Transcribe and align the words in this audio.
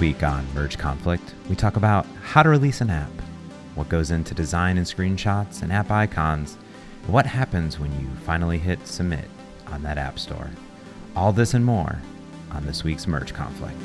Week 0.00 0.22
on 0.22 0.46
Merge 0.54 0.78
Conflict, 0.78 1.34
we 1.48 1.56
talk 1.56 1.76
about 1.76 2.06
how 2.22 2.44
to 2.44 2.48
release 2.48 2.80
an 2.80 2.88
app, 2.88 3.10
what 3.74 3.88
goes 3.88 4.12
into 4.12 4.32
design 4.32 4.78
and 4.78 4.86
screenshots 4.86 5.62
and 5.62 5.72
app 5.72 5.90
icons, 5.90 6.56
and 7.02 7.12
what 7.12 7.26
happens 7.26 7.80
when 7.80 7.90
you 8.00 8.06
finally 8.24 8.58
hit 8.58 8.86
submit 8.86 9.24
on 9.66 9.82
that 9.82 9.98
app 9.98 10.18
store. 10.18 10.50
All 11.16 11.32
this 11.32 11.52
and 11.54 11.64
more 11.64 12.00
on 12.52 12.64
this 12.64 12.84
week's 12.84 13.08
Merge 13.08 13.34
Conflict. 13.34 13.80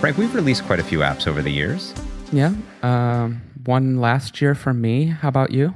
Frank, 0.00 0.18
we've 0.18 0.34
released 0.34 0.64
quite 0.66 0.78
a 0.78 0.84
few 0.84 1.00
apps 1.00 1.26
over 1.26 1.42
the 1.42 1.50
years. 1.50 1.92
Yeah. 2.32 2.54
Um, 2.82 3.42
one 3.64 4.00
last 4.00 4.40
year 4.40 4.54
for 4.54 4.72
me. 4.72 5.06
How 5.06 5.28
about 5.28 5.50
you? 5.50 5.74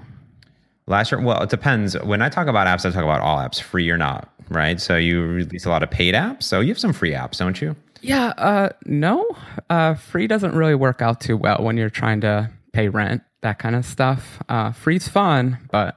Last 0.91 1.13
year, 1.13 1.21
well, 1.21 1.41
it 1.41 1.51
depends. 1.51 1.97
When 2.01 2.21
I 2.21 2.29
talk 2.29 2.49
about 2.49 2.67
apps, 2.67 2.85
I 2.85 2.91
talk 2.91 3.05
about 3.05 3.21
all 3.21 3.39
apps, 3.39 3.63
free 3.63 3.89
or 3.91 3.97
not, 3.97 4.29
right? 4.49 4.81
So 4.81 4.97
you 4.97 5.23
release 5.25 5.65
a 5.65 5.71
lot 5.71 5.85
of 5.85 5.91
paid 5.91 6.15
apps. 6.15 6.43
So 6.43 6.59
you 6.59 6.69
have 6.69 6.81
some 6.81 6.93
free 6.93 7.13
apps, 7.13 7.39
don't 7.39 7.63
you? 7.63 7.77
Yeah. 8.03 8.33
Uh, 8.37 8.71
no. 8.87 9.25
Uh, 9.71 9.95
free 9.95 10.27
doesn't 10.27 10.53
really 10.53 10.75
work 10.75 11.01
out 11.01 11.21
too 11.21 11.37
well 11.37 11.63
when 11.63 11.77
you're 11.77 11.91
trying 11.91 12.21
to 12.23 12.51
pay 12.73 12.89
rent, 12.89 13.23
that 13.43 13.61
kind 13.61 13.77
of 13.77 13.87
stuff. 13.87 14.43
Uh, 14.49 14.73
free's 14.73 15.07
fun, 15.07 15.59
but 15.71 15.97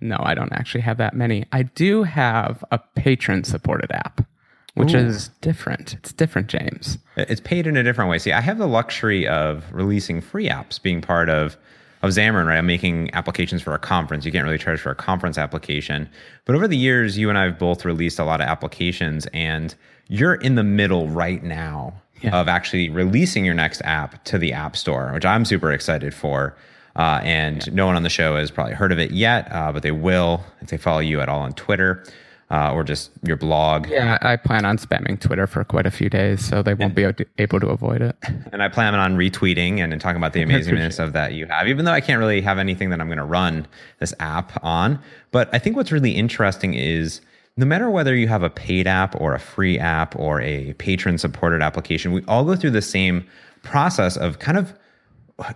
no, 0.00 0.16
I 0.18 0.34
don't 0.34 0.52
actually 0.52 0.80
have 0.80 0.96
that 0.96 1.14
many. 1.14 1.44
I 1.52 1.64
do 1.64 2.02
have 2.02 2.64
a 2.70 2.80
Patreon 2.96 3.44
supported 3.44 3.92
app 3.92 4.26
which 4.74 4.94
Ooh. 4.94 4.98
is 4.98 5.28
different. 5.40 5.94
It's 5.94 6.12
different, 6.12 6.48
James. 6.48 6.98
It's 7.16 7.40
paid 7.40 7.66
in 7.66 7.76
a 7.76 7.82
different 7.82 8.10
way. 8.10 8.18
See, 8.18 8.32
I 8.32 8.40
have 8.40 8.58
the 8.58 8.66
luxury 8.66 9.28
of 9.28 9.64
releasing 9.70 10.20
free 10.20 10.48
apps, 10.48 10.80
being 10.80 11.02
part 11.02 11.28
of 11.28 11.56
of 12.02 12.10
Xamarin, 12.10 12.46
right? 12.46 12.58
I'm 12.58 12.66
making 12.66 13.14
applications 13.14 13.62
for 13.62 13.74
a 13.74 13.78
conference. 13.78 14.24
You 14.24 14.32
can't 14.32 14.44
really 14.44 14.58
charge 14.58 14.80
for 14.80 14.90
a 14.90 14.94
conference 14.94 15.38
application. 15.38 16.08
But 16.44 16.56
over 16.56 16.66
the 16.66 16.76
years, 16.76 17.16
you 17.16 17.28
and 17.28 17.38
I 17.38 17.44
have 17.44 17.58
both 17.58 17.84
released 17.84 18.18
a 18.18 18.24
lot 18.24 18.40
of 18.40 18.48
applications, 18.48 19.26
and 19.32 19.74
you're 20.08 20.34
in 20.34 20.56
the 20.56 20.64
middle 20.64 21.08
right 21.08 21.42
now 21.42 21.94
yeah. 22.20 22.38
of 22.38 22.48
actually 22.48 22.88
releasing 22.90 23.44
your 23.44 23.54
next 23.54 23.82
app 23.82 24.22
to 24.24 24.38
the 24.38 24.52
App 24.52 24.76
Store, 24.76 25.12
which 25.12 25.24
I'm 25.24 25.44
super 25.44 25.70
excited 25.72 26.14
for. 26.14 26.56
Uh, 26.94 27.20
and 27.22 27.66
yeah. 27.66 27.72
no 27.72 27.86
one 27.86 27.96
on 27.96 28.02
the 28.02 28.10
show 28.10 28.36
has 28.36 28.50
probably 28.50 28.74
heard 28.74 28.92
of 28.92 28.98
it 28.98 29.12
yet, 29.12 29.50
uh, 29.50 29.72
but 29.72 29.82
they 29.82 29.92
will 29.92 30.44
if 30.60 30.68
they 30.68 30.76
follow 30.76 30.98
you 30.98 31.22
at 31.22 31.28
all 31.28 31.40
on 31.40 31.54
Twitter 31.54 32.04
uh, 32.52 32.70
or 32.70 32.84
just 32.84 33.10
your 33.26 33.36
blog. 33.36 33.88
Yeah, 33.88 34.18
I 34.20 34.36
plan 34.36 34.66
on 34.66 34.76
spamming 34.76 35.18
Twitter 35.18 35.46
for 35.46 35.64
quite 35.64 35.86
a 35.86 35.90
few 35.90 36.10
days, 36.10 36.44
so 36.44 36.62
they 36.62 36.74
won't 36.74 36.96
and, 36.98 37.16
be 37.16 37.24
able 37.38 37.58
to 37.58 37.68
avoid 37.68 38.02
it. 38.02 38.14
And 38.52 38.62
I 38.62 38.68
plan 38.68 38.94
on 38.94 39.16
retweeting 39.16 39.78
and, 39.78 39.90
and 39.90 40.00
talking 40.00 40.18
about 40.18 40.34
the 40.34 40.44
amazingness 40.44 41.02
of 41.02 41.14
that 41.14 41.32
you 41.32 41.46
have, 41.46 41.66
even 41.66 41.86
though 41.86 41.92
I 41.92 42.02
can't 42.02 42.18
really 42.18 42.42
have 42.42 42.58
anything 42.58 42.90
that 42.90 43.00
I'm 43.00 43.06
going 43.08 43.16
to 43.16 43.24
run 43.24 43.66
this 44.00 44.12
app 44.20 44.62
on. 44.62 45.00
But 45.30 45.48
I 45.54 45.58
think 45.58 45.76
what's 45.76 45.90
really 45.90 46.10
interesting 46.10 46.74
is 46.74 47.22
no 47.56 47.64
matter 47.64 47.88
whether 47.88 48.14
you 48.14 48.28
have 48.28 48.42
a 48.42 48.50
paid 48.50 48.86
app 48.86 49.18
or 49.18 49.34
a 49.34 49.40
free 49.40 49.78
app 49.78 50.14
or 50.16 50.42
a 50.42 50.74
Patreon 50.74 51.18
supported 51.18 51.62
application, 51.62 52.12
we 52.12 52.22
all 52.28 52.44
go 52.44 52.54
through 52.54 52.72
the 52.72 52.82
same 52.82 53.26
process 53.62 54.18
of 54.18 54.40
kind 54.40 54.58
of 54.58 54.74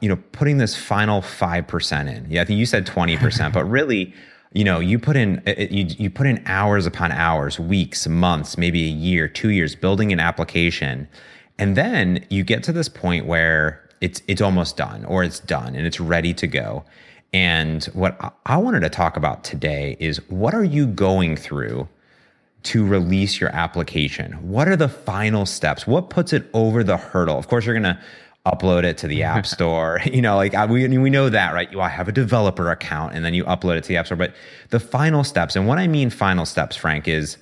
you 0.01 0.09
know 0.09 0.17
putting 0.33 0.57
this 0.57 0.75
final 0.75 1.21
5% 1.21 2.17
in. 2.17 2.31
Yeah, 2.31 2.41
I 2.41 2.47
think 2.47 2.59
you 2.59 2.65
said 2.65 2.87
20%, 2.87 3.53
but 3.53 3.67
really 3.67 4.15
you 4.53 4.65
know 4.65 4.81
you 4.81 4.99
put 4.99 5.17
in 5.17 5.43
uh, 5.47 5.51
uh, 5.59 5.67
you, 5.71 5.87
you 5.99 6.11
put 6.11 6.27
in 6.27 6.43
hours 6.47 6.87
upon 6.87 7.13
hours 7.13 7.59
weeks 7.59 8.07
months 8.07 8.57
maybe 8.57 8.85
a 8.85 8.91
year 8.91 9.29
two 9.29 9.51
years 9.51 9.75
building 9.75 10.13
an 10.13 10.21
application. 10.21 11.09
And 11.59 11.77
then 11.77 12.25
you 12.29 12.45
get 12.45 12.63
to 12.65 12.73
this 12.73 12.89
point 12.89 13.27
where 13.27 13.89
it's 14.01 14.23
it's 14.29 14.41
almost 14.41 14.77
done 14.77 15.05
or 15.05 15.25
it's 15.25 15.41
done 15.41 15.75
and 15.75 15.87
it's 15.87 16.01
ready 16.01 16.35
to 16.35 16.47
go. 16.47 16.85
And 17.33 17.85
what 17.87 18.35
i 18.47 18.57
wanted 18.57 18.81
to 18.81 18.89
talk 18.89 19.17
about 19.17 19.45
today 19.45 19.97
is 20.01 20.19
what 20.31 20.55
are 20.55 20.65
you 20.65 20.87
going 20.87 21.37
through 21.37 21.89
to 22.65 22.85
release 22.85 23.41
your 23.41 23.51
application? 23.51 24.33
What 24.49 24.67
are 24.69 24.77
the 24.77 24.89
final 24.89 25.47
steps? 25.47 25.87
What 25.87 26.11
puts 26.11 26.33
it 26.33 26.49
over 26.53 26.83
the 26.83 26.97
hurdle? 26.97 27.39
Of 27.39 27.47
course 27.47 27.65
you're 27.65 27.79
going 27.79 27.95
to 27.95 28.01
upload 28.47 28.85
it 28.85 28.97
to 28.99 29.09
the 29.09 29.23
app 29.23 29.47
store. 29.57 30.01
you 30.13 30.23
know, 30.23 30.37
like 30.37 30.55
I, 30.55 30.65
we 30.67 30.87
we 30.87 31.11
know 31.11 31.29
that, 31.29 31.53
right? 31.53 31.71
You 31.71 31.81
have 31.81 32.09
a 32.09 32.13
developer 32.13 32.71
account 32.71 33.15
and 33.15 33.25
then 33.25 33.35
you 33.35 33.45
upload 33.45 33.77
it 33.77 33.83
to 33.83 33.89
the 33.89 33.97
app 33.97 34.07
store. 34.07 34.17
But 34.17 34.35
the 34.71 34.81
final 34.81 35.25
steps, 35.25 35.57
and 35.57 35.67
what 35.67 35.79
I 35.79 35.87
mean 35.87 36.11
final 36.11 36.47
steps, 36.47 36.77
Frank, 36.77 37.09
is 37.09 37.37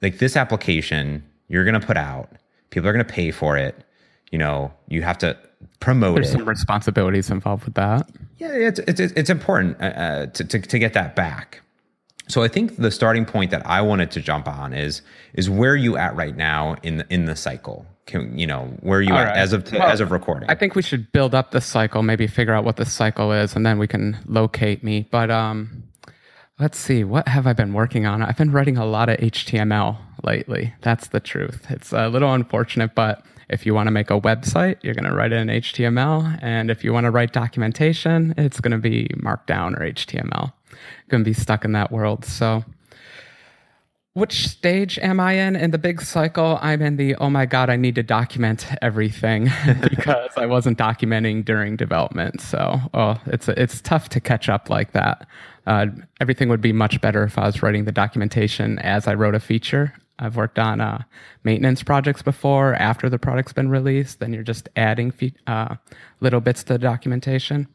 like 0.00 0.18
this 0.18 0.36
application 0.36 1.22
you're 1.48 1.64
going 1.64 1.78
to 1.78 1.86
put 1.86 1.96
out. 1.96 2.30
People 2.70 2.88
are 2.88 2.92
going 2.92 3.04
to 3.04 3.12
pay 3.12 3.30
for 3.30 3.56
it. 3.56 3.84
You 4.30 4.38
know, 4.38 4.72
you 4.88 5.02
have 5.02 5.18
to 5.18 5.36
promote 5.80 6.16
There's 6.16 6.30
it. 6.30 6.38
some 6.38 6.48
responsibilities 6.48 7.30
involved 7.30 7.64
with 7.64 7.74
that. 7.74 8.08
Yeah, 8.38 8.52
it's 8.52 8.80
it's 8.80 9.00
it's 9.00 9.30
important 9.30 9.80
uh, 9.80 9.84
uh, 9.84 10.26
to, 10.26 10.44
to 10.44 10.58
to 10.60 10.78
get 10.78 10.94
that 10.94 11.14
back. 11.14 11.60
So 12.26 12.42
I 12.42 12.48
think 12.48 12.76
the 12.76 12.90
starting 12.90 13.26
point 13.26 13.50
that 13.50 13.64
I 13.66 13.82
wanted 13.82 14.10
to 14.12 14.20
jump 14.20 14.48
on 14.48 14.72
is 14.72 15.02
is 15.34 15.50
where 15.50 15.76
you 15.76 15.96
at 15.96 16.16
right 16.16 16.36
now 16.36 16.76
in 16.82 16.98
the 16.98 17.06
in 17.12 17.26
the 17.26 17.36
cycle. 17.36 17.86
Can, 18.06 18.38
you 18.38 18.46
know 18.46 18.66
where 18.80 19.00
you 19.00 19.12
All 19.12 19.18
at 19.18 19.24
right. 19.28 19.36
as 19.36 19.52
of 19.52 19.64
t- 19.64 19.78
well, 19.78 19.88
as 19.88 20.00
of 20.00 20.10
recording? 20.10 20.50
I 20.50 20.54
think 20.54 20.74
we 20.74 20.82
should 20.82 21.10
build 21.12 21.34
up 21.34 21.52
the 21.52 21.60
cycle, 21.60 22.02
maybe 22.02 22.26
figure 22.26 22.52
out 22.52 22.64
what 22.64 22.76
the 22.76 22.84
cycle 22.84 23.32
is, 23.32 23.56
and 23.56 23.64
then 23.64 23.78
we 23.78 23.86
can 23.86 24.18
locate 24.26 24.84
me. 24.84 25.08
But 25.10 25.30
um, 25.30 25.84
let's 26.58 26.78
see, 26.78 27.02
what 27.04 27.28
have 27.28 27.46
I 27.46 27.52
been 27.54 27.72
working 27.72 28.06
on? 28.06 28.22
I've 28.22 28.36
been 28.36 28.52
writing 28.52 28.76
a 28.76 28.84
lot 28.84 29.08
of 29.08 29.16
HTML 29.18 29.96
lately. 30.22 30.74
That's 30.82 31.08
the 31.08 31.20
truth. 31.20 31.66
It's 31.70 31.92
a 31.92 32.08
little 32.08 32.32
unfortunate, 32.32 32.94
but 32.94 33.24
if 33.48 33.66
you 33.66 33.74
want 33.74 33.86
to 33.86 33.90
make 33.90 34.10
a 34.10 34.20
website, 34.20 34.76
you're 34.82 34.94
going 34.94 35.08
to 35.08 35.14
write 35.14 35.32
it 35.32 35.36
in 35.36 35.48
HTML, 35.48 36.38
and 36.42 36.70
if 36.70 36.84
you 36.84 36.92
want 36.92 37.04
to 37.04 37.10
write 37.10 37.32
documentation, 37.32 38.34
it's 38.36 38.60
going 38.60 38.72
to 38.72 38.78
be 38.78 39.06
Markdown 39.16 39.78
or 39.78 39.90
HTML. 39.90 40.52
Going 41.08 41.22
to 41.22 41.28
be 41.28 41.34
stuck 41.34 41.64
in 41.64 41.72
that 41.72 41.92
world. 41.92 42.24
So 42.24 42.64
which 44.14 44.48
stage 44.48 44.96
am 45.00 45.18
I 45.18 45.32
in 45.32 45.56
in 45.56 45.72
the 45.72 45.78
big 45.78 46.00
cycle? 46.00 46.58
I'm 46.62 46.80
in 46.80 46.96
the 46.96 47.16
oh 47.16 47.30
my 47.30 47.46
god, 47.46 47.68
I 47.68 47.76
need 47.76 47.96
to 47.96 48.02
document 48.02 48.66
everything 48.80 49.50
because 49.82 50.30
I 50.36 50.46
wasn't 50.46 50.78
documenting 50.78 51.44
during 51.44 51.76
development. 51.76 52.40
So, 52.40 52.80
oh, 52.94 53.20
it's 53.26 53.48
it's 53.48 53.80
tough 53.80 54.08
to 54.10 54.20
catch 54.20 54.48
up 54.48 54.70
like 54.70 54.92
that. 54.92 55.26
Uh, 55.66 55.86
everything 56.20 56.48
would 56.48 56.60
be 56.60 56.72
much 56.72 57.00
better 57.00 57.24
if 57.24 57.38
I 57.38 57.46
was 57.46 57.62
writing 57.62 57.84
the 57.84 57.92
documentation 57.92 58.78
as 58.78 59.08
I 59.08 59.14
wrote 59.14 59.34
a 59.34 59.40
feature. 59.40 59.92
I've 60.20 60.36
worked 60.36 60.60
on 60.60 60.80
uh, 60.80 61.02
maintenance 61.42 61.82
projects 61.82 62.22
before 62.22 62.74
after 62.74 63.10
the 63.10 63.18
product's 63.18 63.52
been 63.52 63.68
released. 63.68 64.20
Then 64.20 64.32
you're 64.32 64.44
just 64.44 64.68
adding 64.76 65.10
fe- 65.10 65.34
uh, 65.48 65.74
little 66.20 66.40
bits 66.40 66.62
to 66.64 66.74
the 66.74 66.78
documentation. 66.78 67.66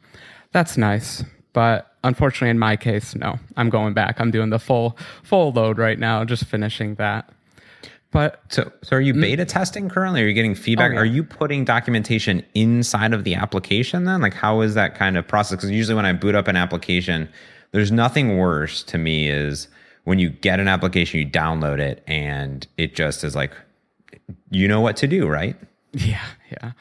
That's 0.54 0.78
nice, 0.78 1.24
but 1.52 1.89
unfortunately, 2.04 2.50
in 2.50 2.60
my 2.60 2.76
case, 2.76 3.16
no. 3.16 3.40
I'm 3.58 3.70
going 3.70 3.94
back. 3.94 4.20
I'm 4.20 4.32
doing 4.32 4.50
the 4.50 4.60
full 4.60 4.98
full 5.24 5.52
load 5.52 5.78
right 5.78 6.00
now, 6.00 6.24
just 6.26 6.46
finishing 6.46 6.96
that. 6.96 7.30
But 8.12 8.42
so, 8.50 8.72
so 8.82 8.96
are 8.96 9.02
you 9.02 9.14
mm. 9.14 9.22
beta 9.22 9.46
testing 9.46 9.88
currently? 9.88 10.24
Are 10.24 10.28
you 10.28 10.34
getting 10.34 10.56
feedback? 10.56 10.92
Oh, 10.92 10.94
yeah. 10.96 11.00
Are 11.02 11.06
you 11.06 11.24
putting 11.24 11.64
documentation 11.64 12.44
inside 12.56 13.14
of 13.14 13.24
the 13.24 13.36
application 13.36 14.06
then? 14.06 14.22
Like, 14.22 14.34
how 14.34 14.62
is 14.62 14.74
that 14.74 14.96
kind 14.96 15.16
of 15.16 15.28
process? 15.28 15.58
Because 15.58 15.70
usually 15.70 15.96
when 15.96 16.06
I 16.06 16.14
boot 16.14 16.34
up 16.34 16.48
an 16.48 16.56
application, 16.56 17.30
there's 17.72 17.92
nothing 17.92 18.38
worse 18.38 18.82
to 18.84 18.98
me 18.98 19.30
is 19.30 19.68
when 20.06 20.18
you 20.18 20.30
get 20.30 20.60
an 20.60 20.68
application, 20.68 21.20
you 21.20 21.28
download 21.28 21.80
it, 21.80 22.04
and 22.08 22.66
it 22.78 22.96
just 22.96 23.24
is 23.24 23.36
like, 23.36 23.54
you 24.50 24.68
know 24.68 24.82
what 24.82 24.96
to 24.98 25.08
do, 25.08 25.28
right? 25.28 25.56
Yeah, 25.92 26.24
yeah. 26.52 26.74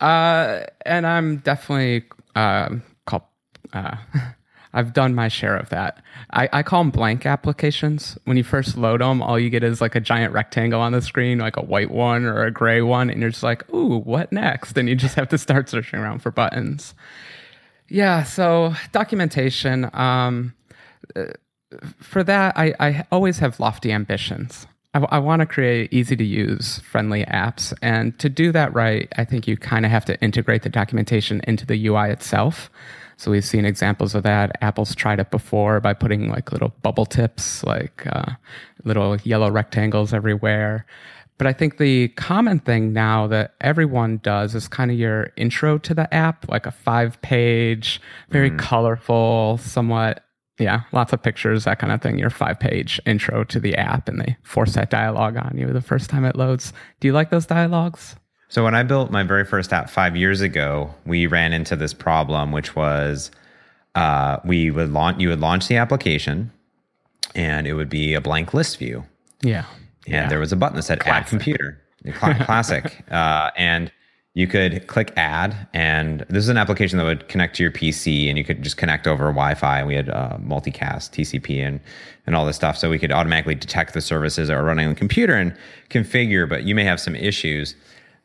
Uh, 0.00 0.64
and 0.86 1.06
I'm 1.06 1.36
definitely 1.38 2.04
uh, 2.34 2.70
called. 3.06 3.22
Uh, 3.74 3.96
I've 4.74 4.92
done 4.92 5.14
my 5.14 5.28
share 5.28 5.56
of 5.56 5.68
that. 5.70 6.02
I, 6.30 6.48
I 6.52 6.62
call 6.62 6.82
them 6.82 6.90
blank 6.90 7.24
applications. 7.24 8.18
When 8.24 8.36
you 8.36 8.42
first 8.44 8.76
load 8.76 9.00
them, 9.00 9.22
all 9.22 9.38
you 9.38 9.48
get 9.48 9.62
is 9.62 9.80
like 9.80 9.94
a 9.94 10.00
giant 10.00 10.32
rectangle 10.32 10.80
on 10.80 10.92
the 10.92 11.00
screen, 11.00 11.38
like 11.38 11.56
a 11.56 11.62
white 11.62 11.90
one 11.90 12.24
or 12.24 12.44
a 12.44 12.50
gray 12.50 12.82
one, 12.82 13.08
and 13.08 13.20
you're 13.20 13.30
just 13.30 13.44
like, 13.44 13.72
ooh, 13.72 13.98
what 13.98 14.32
next? 14.32 14.76
And 14.76 14.88
you 14.88 14.96
just 14.96 15.14
have 15.14 15.28
to 15.28 15.38
start 15.38 15.68
searching 15.68 16.00
around 16.00 16.18
for 16.18 16.30
buttons. 16.30 16.94
Yeah, 17.88 18.24
so 18.24 18.74
documentation. 18.92 19.88
Um, 19.94 20.54
uh, 21.14 21.26
for 21.98 22.24
that, 22.24 22.56
I, 22.58 22.74
I 22.80 23.06
always 23.12 23.38
have 23.38 23.60
lofty 23.60 23.92
ambitions. 23.92 24.66
I, 24.94 25.00
I 25.10 25.18
want 25.18 25.40
to 25.40 25.46
create 25.46 25.92
easy 25.92 26.16
to 26.16 26.24
use, 26.24 26.80
friendly 26.80 27.24
apps. 27.26 27.72
And 27.82 28.18
to 28.18 28.28
do 28.28 28.52
that 28.52 28.74
right, 28.74 29.12
I 29.16 29.24
think 29.24 29.46
you 29.46 29.56
kind 29.56 29.84
of 29.84 29.90
have 29.90 30.04
to 30.06 30.20
integrate 30.20 30.62
the 30.62 30.68
documentation 30.68 31.40
into 31.46 31.66
the 31.66 31.86
UI 31.86 32.10
itself. 32.10 32.70
So 33.16 33.30
we've 33.30 33.44
seen 33.44 33.64
examples 33.64 34.14
of 34.14 34.22
that. 34.24 34.56
Apple's 34.60 34.94
tried 34.94 35.20
it 35.20 35.30
before 35.30 35.80
by 35.80 35.94
putting 35.94 36.28
like 36.28 36.52
little 36.52 36.74
bubble 36.82 37.06
tips, 37.06 37.62
like 37.64 38.06
uh, 38.06 38.32
little 38.84 39.16
yellow 39.24 39.50
rectangles 39.50 40.12
everywhere. 40.12 40.86
But 41.36 41.48
I 41.48 41.52
think 41.52 41.78
the 41.78 42.08
common 42.08 42.60
thing 42.60 42.92
now 42.92 43.26
that 43.26 43.54
everyone 43.60 44.18
does 44.18 44.54
is 44.54 44.68
kind 44.68 44.90
of 44.90 44.98
your 44.98 45.32
intro 45.36 45.78
to 45.78 45.94
the 45.94 46.12
app, 46.14 46.48
like 46.48 46.66
a 46.66 46.70
five 46.70 47.20
page, 47.22 48.00
very 48.30 48.50
mm. 48.50 48.58
colorful, 48.58 49.58
somewhat, 49.58 50.24
yeah, 50.58 50.82
lots 50.92 51.12
of 51.12 51.22
pictures, 51.22 51.64
that 51.64 51.80
kind 51.80 51.92
of 51.92 52.00
thing. 52.00 52.18
Your 52.18 52.30
five 52.30 52.60
page 52.60 53.00
intro 53.04 53.42
to 53.44 53.58
the 53.58 53.74
app, 53.74 54.08
and 54.08 54.20
they 54.20 54.36
force 54.44 54.74
that 54.74 54.90
dialogue 54.90 55.36
on 55.36 55.58
you 55.58 55.66
the 55.72 55.80
first 55.80 56.08
time 56.08 56.24
it 56.24 56.36
loads. 56.36 56.72
Do 57.00 57.08
you 57.08 57.12
like 57.12 57.30
those 57.30 57.46
dialogues? 57.46 58.14
So 58.54 58.62
when 58.62 58.76
I 58.76 58.84
built 58.84 59.10
my 59.10 59.24
very 59.24 59.44
first 59.44 59.72
app 59.72 59.90
five 59.90 60.14
years 60.14 60.40
ago, 60.40 60.94
we 61.04 61.26
ran 61.26 61.52
into 61.52 61.74
this 61.74 61.92
problem, 61.92 62.52
which 62.52 62.76
was 62.76 63.32
uh, 63.96 64.38
we 64.44 64.70
would 64.70 64.92
launch 64.92 65.20
you 65.20 65.28
would 65.30 65.40
launch 65.40 65.66
the 65.66 65.76
application, 65.76 66.52
and 67.34 67.66
it 67.66 67.74
would 67.74 67.88
be 67.88 68.14
a 68.14 68.20
blank 68.20 68.54
list 68.54 68.78
view. 68.78 69.02
Yeah. 69.42 69.64
And 70.06 70.14
yeah. 70.14 70.28
there 70.28 70.38
was 70.38 70.52
a 70.52 70.56
button 70.56 70.76
that 70.76 70.84
said 70.84 71.00
Classic. 71.00 71.24
add 71.24 71.28
computer. 71.28 71.82
Classic. 72.12 73.02
uh, 73.10 73.50
and 73.56 73.90
you 74.34 74.46
could 74.46 74.86
click 74.86 75.12
add, 75.16 75.66
and 75.74 76.24
this 76.28 76.44
is 76.44 76.48
an 76.48 76.56
application 76.56 76.96
that 76.98 77.04
would 77.06 77.26
connect 77.26 77.56
to 77.56 77.64
your 77.64 77.72
PC, 77.72 78.28
and 78.28 78.38
you 78.38 78.44
could 78.44 78.62
just 78.62 78.76
connect 78.76 79.08
over 79.08 79.24
Wi-Fi. 79.24 79.78
And 79.80 79.88
we 79.88 79.96
had 79.96 80.10
uh, 80.10 80.38
multicast, 80.40 81.10
TCP, 81.10 81.66
and 81.66 81.80
and 82.24 82.36
all 82.36 82.46
this 82.46 82.54
stuff, 82.54 82.78
so 82.78 82.88
we 82.88 83.00
could 83.00 83.10
automatically 83.10 83.56
detect 83.56 83.94
the 83.94 84.00
services 84.00 84.46
that 84.46 84.56
are 84.56 84.62
running 84.62 84.86
on 84.86 84.94
the 84.94 84.98
computer 84.98 85.34
and 85.34 85.56
configure. 85.90 86.48
But 86.48 86.62
you 86.62 86.76
may 86.76 86.84
have 86.84 87.00
some 87.00 87.16
issues. 87.16 87.74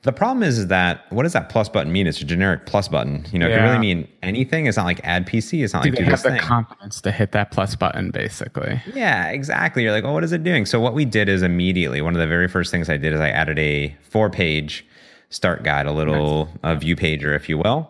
The 0.04 0.14
problem 0.14 0.44
is, 0.44 0.58
is 0.58 0.68
that 0.68 1.12
what 1.12 1.24
does 1.24 1.34
that 1.34 1.50
plus 1.50 1.68
button 1.68 1.92
mean? 1.92 2.08
It's 2.08 2.22
a 2.22 2.26
generic 2.26 2.66
plus 2.66 2.88
button. 2.88 3.26
You 3.34 3.40
know, 3.40 3.48
it 3.48 3.56
can 3.56 3.64
really 3.64 3.80
mean 3.80 4.08
anything. 4.24 4.66
It's 4.66 4.78
not 4.78 4.86
like 4.86 5.02
add 5.04 5.28
PC. 5.28 5.62
It's 5.62 5.74
not 5.74 5.84
Do 5.84 5.90
like 5.90 6.00
they 6.00 6.06
do 6.06 6.10
have 6.12 6.24
the 6.24 6.30
thing. 6.32 6.40
confidence 6.40 7.02
to 7.02 7.12
hit 7.12 7.34
that 7.34 7.52
plus 7.52 7.76
button, 7.76 8.10
basically? 8.10 8.82
Yeah, 8.96 9.28
exactly. 9.28 9.84
You're 9.84 9.92
like, 9.92 10.06
oh, 10.06 10.14
what 10.14 10.24
is 10.24 10.32
it 10.32 10.42
doing? 10.44 10.66
So 10.66 10.80
what 10.80 10.94
we 10.94 11.04
did 11.04 11.28
is 11.28 11.42
immediately 11.42 12.02
one 12.02 12.14
of 12.16 12.20
the 12.22 12.28
very 12.28 12.48
first 12.48 12.72
things 12.72 12.90
I 12.90 12.96
did 12.96 13.12
is 13.12 13.20
I 13.20 13.30
added 13.30 13.60
a 13.60 13.94
four 14.02 14.30
page 14.30 14.86
start 15.30 15.64
guide, 15.64 15.86
a 15.86 15.92
little 15.92 16.48
a 16.64 16.78
view 16.78 16.96
pager, 16.96 17.36
if 17.36 17.50
you 17.50 17.58
will. 17.58 17.90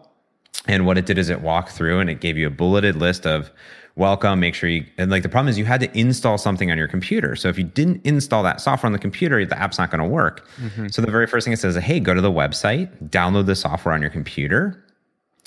And 0.67 0.87
what 0.87 0.97
it 0.97 1.05
did 1.05 1.19
is 1.19 1.29
it 1.29 1.41
walked 1.41 1.69
through 1.73 1.99
and 1.99 2.09
it 2.09 2.21
gave 2.21 2.37
you 2.37 2.47
a 2.47 2.51
bulleted 2.51 2.95
list 2.95 3.27
of 3.27 3.51
welcome. 3.99 4.39
Make 4.39 4.55
sure 4.55 4.69
you 4.69 4.85
and 4.97 5.11
like 5.11 5.21
the 5.23 5.29
problem 5.29 5.49
is 5.49 5.57
you 5.57 5.65
had 5.65 5.81
to 5.81 5.97
install 5.97 6.37
something 6.37 6.71
on 6.71 6.77
your 6.77 6.87
computer. 6.87 7.35
So 7.35 7.49
if 7.49 7.57
you 7.57 7.63
didn't 7.65 8.01
install 8.05 8.41
that 8.43 8.61
software 8.61 8.87
on 8.87 8.93
the 8.93 8.99
computer, 8.99 9.45
the 9.45 9.59
app's 9.59 9.77
not 9.77 9.91
going 9.91 10.01
to 10.01 10.07
work. 10.07 10.47
So 10.89 11.01
the 11.01 11.11
very 11.11 11.27
first 11.27 11.43
thing 11.43 11.53
it 11.53 11.59
says, 11.59 11.75
hey, 11.75 11.99
go 11.99 12.13
to 12.13 12.21
the 12.21 12.31
website, 12.31 12.89
download 13.09 13.45
the 13.45 13.55
software 13.55 13.93
on 13.93 14.01
your 14.01 14.09
computer, 14.09 14.83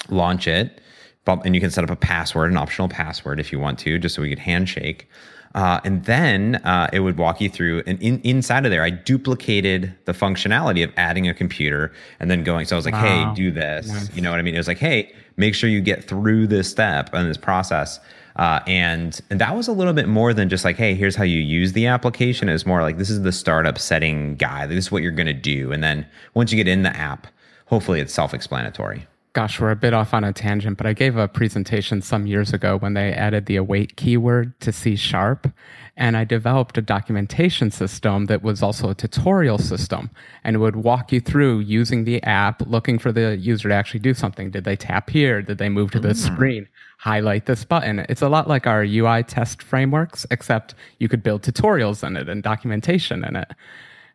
launch 0.08 0.46
it, 0.46 0.80
and 1.26 1.54
you 1.54 1.60
can 1.60 1.70
set 1.70 1.82
up 1.82 1.90
a 1.90 1.96
password, 1.96 2.50
an 2.50 2.56
optional 2.56 2.88
password 2.88 3.40
if 3.40 3.52
you 3.52 3.58
want 3.58 3.78
to, 3.80 3.98
just 3.98 4.14
so 4.14 4.22
we 4.22 4.28
could 4.28 4.38
handshake. 4.38 5.08
Uh, 5.54 5.80
and 5.84 6.04
then 6.06 6.56
uh, 6.64 6.88
it 6.92 7.00
would 7.00 7.18
walk 7.18 7.40
you 7.40 7.48
through, 7.48 7.82
and 7.86 8.00
in, 8.02 8.20
inside 8.22 8.64
of 8.64 8.70
there, 8.70 8.82
I 8.82 8.88
duplicated 8.88 9.94
the 10.06 10.12
functionality 10.12 10.82
of 10.82 10.90
adding 10.96 11.28
a 11.28 11.34
computer 11.34 11.92
and 12.20 12.30
then 12.30 12.42
going. 12.42 12.64
So 12.66 12.74
I 12.74 12.78
was 12.78 12.86
like, 12.86 12.94
Wow. 12.94 13.28
"Hey, 13.28 13.34
do 13.34 13.50
this." 13.50 14.10
You 14.14 14.22
know 14.22 14.30
what 14.30 14.38
I 14.38 14.42
mean? 14.42 14.54
It 14.54 14.58
was 14.58 14.66
like, 14.68 14.78
"Hey, 14.78 15.14
make 15.36 15.54
sure 15.54 15.68
you 15.68 15.82
get 15.82 16.04
through 16.04 16.46
this 16.46 16.70
step 16.70 17.12
and 17.12 17.28
this 17.28 17.36
process." 17.36 18.00
Uh, 18.36 18.60
and 18.66 19.20
and 19.30 19.40
that 19.40 19.54
was 19.54 19.68
a 19.68 19.72
little 19.72 19.92
bit 19.92 20.08
more 20.08 20.32
than 20.32 20.48
just 20.48 20.64
like, 20.64 20.76
"Hey, 20.76 20.94
here's 20.94 21.16
how 21.16 21.24
you 21.24 21.40
use 21.40 21.72
the 21.72 21.86
application." 21.86 22.48
It 22.48 22.52
was 22.52 22.66
more 22.66 22.82
like 22.82 22.98
this 22.98 23.10
is 23.10 23.22
the 23.22 23.32
startup 23.32 23.78
setting 23.78 24.36
guide. 24.36 24.70
This 24.70 24.86
is 24.86 24.92
what 24.92 25.02
you're 25.02 25.12
going 25.12 25.26
to 25.26 25.32
do, 25.32 25.72
and 25.72 25.82
then 25.82 26.06
once 26.34 26.52
you 26.52 26.56
get 26.56 26.68
in 26.68 26.82
the 26.82 26.96
app, 26.96 27.26
hopefully 27.66 28.00
it's 28.00 28.12
self-explanatory. 28.12 29.06
Gosh, 29.34 29.58
we're 29.58 29.70
a 29.70 29.76
bit 29.76 29.94
off 29.94 30.12
on 30.12 30.24
a 30.24 30.32
tangent, 30.32 30.76
but 30.76 30.86
I 30.86 30.92
gave 30.92 31.16
a 31.16 31.26
presentation 31.26 32.02
some 32.02 32.26
years 32.26 32.52
ago 32.52 32.76
when 32.76 32.92
they 32.92 33.14
added 33.14 33.46
the 33.46 33.56
await 33.56 33.96
keyword 33.96 34.60
to 34.60 34.72
C 34.72 34.94
sharp. 34.94 35.50
And 35.96 36.18
I 36.18 36.24
developed 36.24 36.76
a 36.76 36.82
documentation 36.82 37.70
system 37.70 38.26
that 38.26 38.42
was 38.42 38.62
also 38.62 38.90
a 38.90 38.94
tutorial 38.94 39.56
system 39.56 40.10
and 40.44 40.56
it 40.56 40.58
would 40.58 40.76
walk 40.76 41.12
you 41.12 41.20
through 41.20 41.60
using 41.60 42.04
the 42.04 42.22
app, 42.24 42.60
looking 42.66 42.98
for 42.98 43.10
the 43.10 43.36
user 43.38 43.70
to 43.70 43.74
actually 43.74 44.00
do 44.00 44.12
something. 44.12 44.50
Did 44.50 44.64
they 44.64 44.76
tap 44.76 45.08
here? 45.08 45.40
Did 45.40 45.56
they 45.56 45.70
move 45.70 45.90
to 45.92 46.00
this 46.00 46.22
screen? 46.24 46.68
Highlight 47.02 47.46
this 47.46 47.64
button. 47.64 48.06
It's 48.08 48.22
a 48.22 48.28
lot 48.28 48.46
like 48.46 48.68
our 48.68 48.84
UI 48.84 49.24
test 49.24 49.60
frameworks, 49.60 50.24
except 50.30 50.76
you 51.00 51.08
could 51.08 51.20
build 51.20 51.42
tutorials 51.42 52.06
in 52.06 52.16
it 52.16 52.28
and 52.28 52.44
documentation 52.44 53.24
in 53.24 53.34
it. 53.34 53.50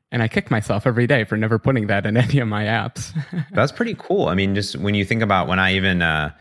And 0.10 0.24
I 0.24 0.30
kick 0.30 0.50
myself 0.50 0.88
every 0.88 1.06
day 1.06 1.26
for 1.26 1.36
never 1.36 1.60
putting 1.60 1.88
that 1.88 2.06
in 2.06 2.16
any 2.26 2.40
of 2.40 2.48
my 2.48 2.64
apps. 2.64 3.12
That's 3.52 3.74
pretty 3.74 3.94
cool. 4.00 4.30
I 4.30 4.36
mean, 4.36 4.56
just 4.56 4.78
when 4.78 4.96
you 4.96 5.04
think 5.04 5.22
about 5.22 5.50
when 5.50 5.60
I 5.60 5.74
even 5.74 6.02
uh, 6.02 6.32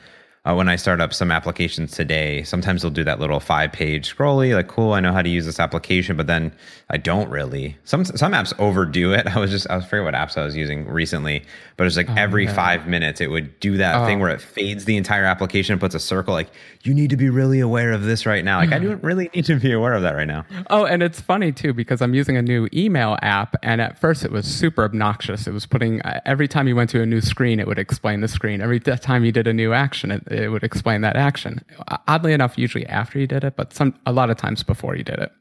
uh, 0.47 0.55
when 0.55 0.69
I 0.69 0.77
start 0.77 1.01
up 1.01 1.13
some 1.13 1.33
applications 1.33 1.91
today, 1.91 2.45
sometimes 2.45 2.83
they'll 2.83 2.93
do 2.93 3.03
that 3.03 3.19
little 3.19 3.41
five 3.41 3.73
page 3.73 4.15
scrolly, 4.15 4.55
like, 4.55 4.69
cool, 4.69 4.93
I 4.93 5.01
know 5.01 5.13
how 5.13 5.23
to 5.23 5.29
use 5.29 5.45
this 5.45 5.59
application, 5.59 6.17
but 6.17 6.29
then 6.29 6.53
I 6.89 6.99
don't 6.99 7.29
really. 7.29 7.77
Some 7.83 8.05
some 8.05 8.33
apps 8.33 8.57
overdo 8.61 9.13
it. 9.13 9.27
I 9.35 9.41
was 9.41 9.51
just 9.51 9.69
I 9.69 9.75
was 9.75 9.85
forget 9.85 10.05
what 10.05 10.15
apps 10.15 10.39
I 10.39 10.45
was 10.45 10.55
using 10.55 10.87
recently, 10.87 11.45
but 11.77 11.87
it's 11.87 11.97
like 11.97 12.09
every 12.17 12.47
five 12.47 12.87
minutes 12.87 13.21
it 13.21 13.31
would 13.31 13.59
do 13.61 13.77
that 13.77 14.07
thing 14.07 14.19
where 14.19 14.31
it 14.31 14.41
fades 14.41 14.87
the 14.87 14.97
entire 14.97 15.25
application 15.25 15.73
and 15.73 15.81
puts 15.81 15.95
a 15.95 16.01
circle. 16.01 16.33
Like, 16.33 16.49
you 16.83 16.95
need 16.95 17.11
to 17.11 17.17
be 17.17 17.29
really 17.29 17.61
aware 17.61 17.93
of 17.93 18.05
this 18.05 18.25
right 18.25 18.45
now. 18.45 18.59
Like, 18.59 18.73
I 18.73 18.79
don't 18.79 19.03
really 19.03 19.31
need 19.35 19.45
to 19.47 19.59
be 19.59 19.73
aware 19.73 19.93
of 19.93 20.03
that 20.03 20.15
right 20.15 20.27
now. 20.27 20.47
Oh, 20.71 20.87
and 20.87 21.03
it's 21.03 21.21
funny 21.21 21.53
too 21.53 21.75
because 21.75 22.01
I'm 22.01 22.15
using 22.15 22.37
a 22.37 22.43
new 22.43 22.69
email 22.73 23.19
app, 23.23 23.57
and 23.63 23.81
at 23.81 23.99
first 23.99 24.25
it 24.25 24.33
was 24.33 24.47
super 24.47 24.85
obnoxious. 24.85 25.47
It 25.47 25.53
was 25.53 25.67
putting 25.67 26.01
uh, 26.03 26.21
every 26.25 26.49
time 26.49 26.67
you 26.67 26.77
went 26.77 26.91
to 26.91 27.03
a 27.03 27.07
new 27.07 27.21
screen, 27.21 27.61
it 27.61 27.67
would 27.67 27.79
explain 27.79 28.21
the 28.21 28.29
screen. 28.29 28.61
Every 28.63 28.81
time 28.81 29.25
you 29.25 29.33
did 29.33 29.47
a 29.47 29.53
new 29.53 29.73
action, 29.73 30.11
it, 30.11 30.27
it 30.31 30.49
would 30.49 30.65
explain 30.65 31.03
that 31.03 31.17
action. 31.17 31.63
Oddly 32.09 32.33
enough, 32.33 32.57
usually 32.57 32.87
after 32.87 33.19
you 33.19 33.27
did 33.27 33.45
it, 33.45 33.55
but 33.57 33.75
some 33.75 33.95
a 34.07 34.13
lot 34.13 34.31
of 34.31 34.37
times 34.37 34.63
before 34.63 34.97
you 34.97 35.05
did 35.05 35.19
it. 35.19 35.33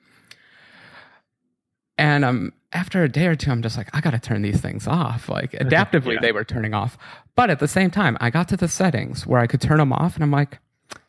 And 1.98 2.26
um, 2.26 2.54
after 2.74 3.04
a 3.04 3.10
day 3.10 3.28
or 3.28 3.36
two, 3.36 3.52
I'm 3.52 3.62
just 3.62 3.78
like, 3.78 3.90
I 3.94 4.02
got 4.02 4.12
to 4.12 4.20
turn 4.20 4.42
these 4.42 4.60
things 4.60 4.88
off. 4.88 5.30
Like 5.30 5.52
adaptively, 5.54 6.20
they 6.20 6.32
were 6.32 6.44
turning 6.44 6.74
off. 6.74 6.98
But 7.36 7.50
at 7.50 7.60
the 7.60 7.68
same 7.68 7.92
time, 7.92 8.18
I 8.20 8.30
got 8.30 8.48
to 8.50 8.58
the 8.58 8.68
settings 8.68 9.26
where 9.26 9.40
I 9.40 9.48
could 9.48 9.62
turn 9.62 9.78
them 9.78 9.94
off, 9.94 10.16
and 10.16 10.24
I'm 10.24 10.32
like, 10.32 10.60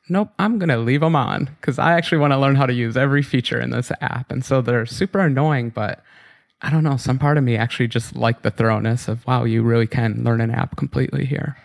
nope, 0.09 0.31
I'm 0.39 0.59
going 0.59 0.69
to 0.69 0.79
leave 0.79 1.01
them 1.01 1.17
on 1.17 1.51
because 1.61 1.79
I 1.79 1.93
actually 1.95 2.19
want 2.19 2.33
to 2.33 2.39
learn 2.39 2.57
how 2.57 2.67
to 2.67 2.73
use 2.73 2.97
every 2.97 3.23
feature 3.23 3.61
in 3.61 3.71
this 3.71 3.91
app. 4.01 4.31
And 4.31 4.45
so 4.45 4.61
they're 4.61 4.87
super 4.87 5.21
annoying, 5.21 5.71
but 5.71 6.03
I 6.63 6.71
don't 6.71 6.85
know. 6.85 6.97
Some 6.97 7.19
part 7.19 7.39
of 7.39 7.45
me 7.45 7.57
actually 7.57 7.89
just 7.89 8.17
like 8.17 8.43
the 8.43 8.51
thoroughness 8.51 9.09
of, 9.09 9.27
wow, 9.27 9.45
you 9.45 9.63
really 9.63 9.87
can 9.87 10.23
learn 10.25 10.41
an 10.41 10.51
app 10.51 10.77
completely 10.77 11.25
here. 11.25 11.57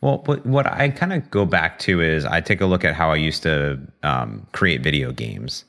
Well, 0.00 0.22
what, 0.26 0.46
what 0.46 0.66
I 0.66 0.90
kind 0.90 1.12
of 1.12 1.28
go 1.30 1.44
back 1.44 1.78
to 1.80 2.00
is 2.00 2.24
I 2.24 2.40
take 2.40 2.60
a 2.60 2.66
look 2.66 2.84
at 2.84 2.94
how 2.94 3.10
I 3.10 3.16
used 3.16 3.42
to 3.42 3.80
um, 4.02 4.46
create 4.52 4.80
video 4.80 5.10
games 5.10 5.64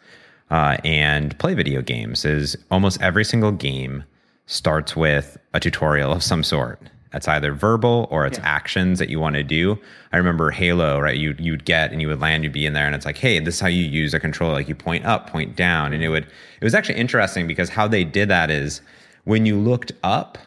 uh, 0.52 0.78
and 0.84 1.38
play 1.40 1.54
video 1.54 1.82
games. 1.82 2.26
Is 2.26 2.58
almost 2.72 3.02
every 3.02 3.26
single 3.26 3.52
game 3.52 4.04
starts 4.46 4.96
with 4.96 5.38
a 5.54 5.60
tutorial 5.60 6.12
of 6.12 6.24
some 6.24 6.44
sort. 6.44 6.82
It's 7.14 7.28
either 7.28 7.54
verbal 7.54 8.08
or 8.12 8.26
it's 8.28 8.40
actions 8.44 9.00
that 9.00 9.10
you 9.10 9.20
want 9.20 9.36
to 9.36 9.44
do. 9.44 9.80
I 10.12 10.18
remember 10.18 10.52
Halo, 10.52 11.00
right? 11.00 11.18
You 11.18 11.36
you'd 11.40 11.66
get 11.66 11.92
and 11.92 12.02
you 12.02 12.08
would 12.08 12.20
land, 12.20 12.44
you'd 12.44 12.54
be 12.54 12.66
in 12.66 12.74
there, 12.74 12.86
and 12.86 12.94
it's 12.94 13.06
like, 13.06 13.18
hey, 13.18 13.40
this 13.40 13.56
is 13.56 13.62
how 13.62 13.68
you 13.68 13.84
use 13.84 14.14
a 14.14 14.20
controller. 14.20 14.54
Like 14.54 14.70
you 14.70 14.76
point 14.76 15.06
up, 15.06 15.30
point 15.30 15.56
down, 15.56 15.94
and 15.94 16.04
it 16.04 16.10
would. 16.10 16.24
It 16.24 16.64
was 16.64 16.76
actually 16.76 17.00
interesting 17.00 17.48
because 17.48 17.70
how 17.70 17.88
they 17.88 18.04
did 18.04 18.30
that 18.30 18.52
is 18.52 18.82
when 19.24 19.46
you 19.46 19.58
looked 19.58 19.92
up 20.04 20.38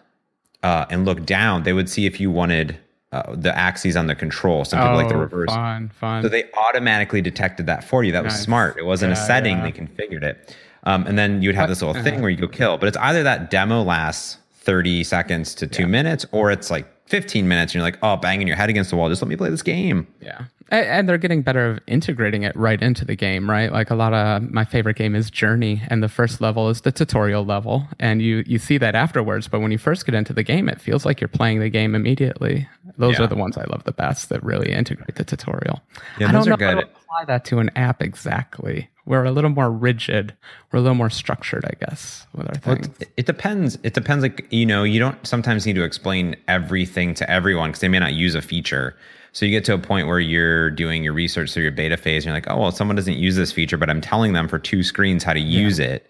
uh, 0.63 0.87
and 0.89 1.05
looked 1.05 1.27
down, 1.27 1.65
they 1.65 1.73
would 1.73 1.89
see 1.89 2.07
if 2.07 2.21
you 2.21 2.31
wanted 2.31 2.79
uh, 3.13 3.35
the 3.37 3.57
axes 3.57 3.97
on 3.97 4.07
the 4.07 4.15
control. 4.15 4.65
Some 4.65 4.81
people 4.81 4.97
like 4.97 5.09
the 5.09 5.17
reverse. 5.17 5.51
Oh, 5.51 5.55
Fun, 5.55 5.91
fun. 5.91 6.23
So 6.23 6.29
they 6.29 6.51
automatically 6.53 7.21
detected 7.21 7.67
that 7.67 7.85
for 7.85 8.03
you. 8.03 8.13
That 8.13 8.25
was 8.25 8.35
smart. 8.35 8.79
It 8.79 8.87
wasn't 8.87 9.13
a 9.13 9.17
setting; 9.17 9.59
yeah. 9.59 9.65
they 9.65 9.73
configured 9.73 10.23
it. 10.23 10.57
Um, 10.85 11.07
and 11.07 11.17
then 11.17 11.43
you'd 11.43 11.55
have 11.55 11.69
this 11.69 11.81
little 11.81 11.95
uh-huh. 11.95 12.03
thing 12.03 12.21
where 12.21 12.31
you 12.31 12.37
go 12.37 12.49
kill. 12.49 12.79
But 12.79 12.89
it's 12.89 12.97
either 12.97 13.23
that 13.23 13.51
demo 13.51 13.83
lasts 13.83 14.39
thirty 14.55 15.05
seconds 15.05 15.55
to 15.57 15.67
two 15.67 15.87
minutes, 15.87 16.25
or 16.33 16.51
it's 16.51 16.71
like 16.71 16.87
fifteen 17.13 17.47
minutes, 17.47 17.73
and 17.73 17.75
you're 17.81 17.85
like, 17.91 17.99
oh, 18.03 18.17
banging 18.17 18.49
your 18.49 18.57
head 18.57 18.69
against 18.71 18.91
the 18.91 18.97
wall. 18.97 19.09
Just 19.09 19.23
let 19.23 19.29
me 19.29 19.37
play 19.37 19.51
this 19.51 19.63
game. 19.63 20.07
Yeah. 20.21 20.47
And, 20.71 20.87
and 20.87 21.09
they're 21.09 21.19
getting 21.19 21.43
better 21.43 21.71
of 21.73 21.81
integrating 21.87 22.45
it 22.45 22.57
right 22.57 22.83
into 22.83 23.05
the 23.05 23.15
game, 23.15 23.49
right? 23.51 23.71
Like 23.71 23.91
a 23.91 23.95
lot 23.95 24.15
of 24.15 24.51
my 24.51 24.65
favorite 24.65 24.97
game 24.97 25.15
is 25.15 25.31
Journey, 25.31 25.83
and 25.89 26.03
the 26.03 26.09
first 26.09 26.41
level 26.41 26.71
is 26.71 26.81
the 26.81 26.91
tutorial 26.91 27.45
level, 27.45 27.87
and 28.01 28.23
you 28.23 28.43
you 28.47 28.59
see 28.59 28.79
that 28.79 28.95
afterwards. 28.95 29.47
But 29.49 29.61
when 29.61 29.71
you 29.71 29.79
first 29.79 30.07
get 30.07 30.15
into 30.15 30.33
the 30.33 30.43
game, 30.43 30.69
it 30.71 30.81
feels 30.81 31.05
like 31.05 31.21
you're 31.21 31.29
playing 31.29 31.61
the 31.61 31.69
game 31.69 31.95
immediately. 31.95 32.67
Those 32.97 33.19
Yeah. 33.19 33.25
are 33.25 33.29
the 33.29 33.37
ones 33.37 33.57
I 33.59 33.65
love 33.65 33.85
the 33.85 33.93
best 33.93 34.31
that 34.31 34.43
really 34.43 34.73
integrate 34.73 35.15
the 35.17 35.25
tutorial. 35.25 35.83
Yeah, 36.19 36.31
I 36.31 36.33
those 36.33 36.47
don't 36.47 36.55
are 36.55 36.57
know 36.57 36.67
how 36.67 36.75
good. 36.81 36.81
to 36.81 36.97
apply 37.05 37.25
that 37.27 37.45
to 37.47 37.59
an 37.59 37.71
app 37.77 38.03
exactly. 38.03 38.89
We're 39.05 39.25
a 39.25 39.33
little 39.33 39.51
more 39.51 39.71
rigid. 39.71 40.35
We're 40.71 40.79
a 40.79 40.83
little 40.83 40.95
more 40.95 41.11
structured, 41.11 41.65
I 41.65 41.73
guess, 41.85 42.27
with 42.35 42.47
our 42.47 42.55
Well, 42.65 42.77
things. 42.83 42.97
it, 43.01 43.11
it 43.17 43.27
depends. 43.27 43.77
It 43.83 43.95
depends. 43.95 44.23
Like 44.23 44.47
you 44.51 44.65
know, 44.65 44.85
you 44.85 45.01
don't 45.01 45.25
sometimes 45.27 45.67
need 45.67 45.75
to 45.75 45.83
explain 45.83 46.37
everything 46.49 47.15
to 47.15 47.29
everyone 47.31 47.71
because 47.71 47.81
they 47.81 47.89
may 47.89 47.99
not 47.99 48.15
use 48.15 48.35
a 48.35 48.43
feature. 48.43 48.97
So 49.33 49.45
you 49.47 49.51
get 49.51 49.65
to 49.65 49.75
a 49.75 49.79
point 49.79 50.07
where 50.07 50.21
you're 50.21 50.71
doing 50.71 51.03
your 51.03 51.15
research 51.15 51.53
through 51.53 51.63
your 51.65 51.73
beta 51.73 51.97
phase, 51.97 52.25
and 52.25 52.27
you're 52.27 52.35
like, 52.35 52.49
oh 52.49 52.61
well, 52.61 52.71
someone 52.73 52.97
doesn't 52.97 53.17
use 53.17 53.35
this 53.35 53.51
feature, 53.51 53.77
but 53.77 53.91
I'm 53.91 54.01
telling 54.01 54.35
them 54.35 54.47
for 54.47 54.59
two 54.59 54.83
screens 54.83 55.25
how 55.25 55.33
to 55.33 55.41
use 55.41 55.79
it. 55.79 56.09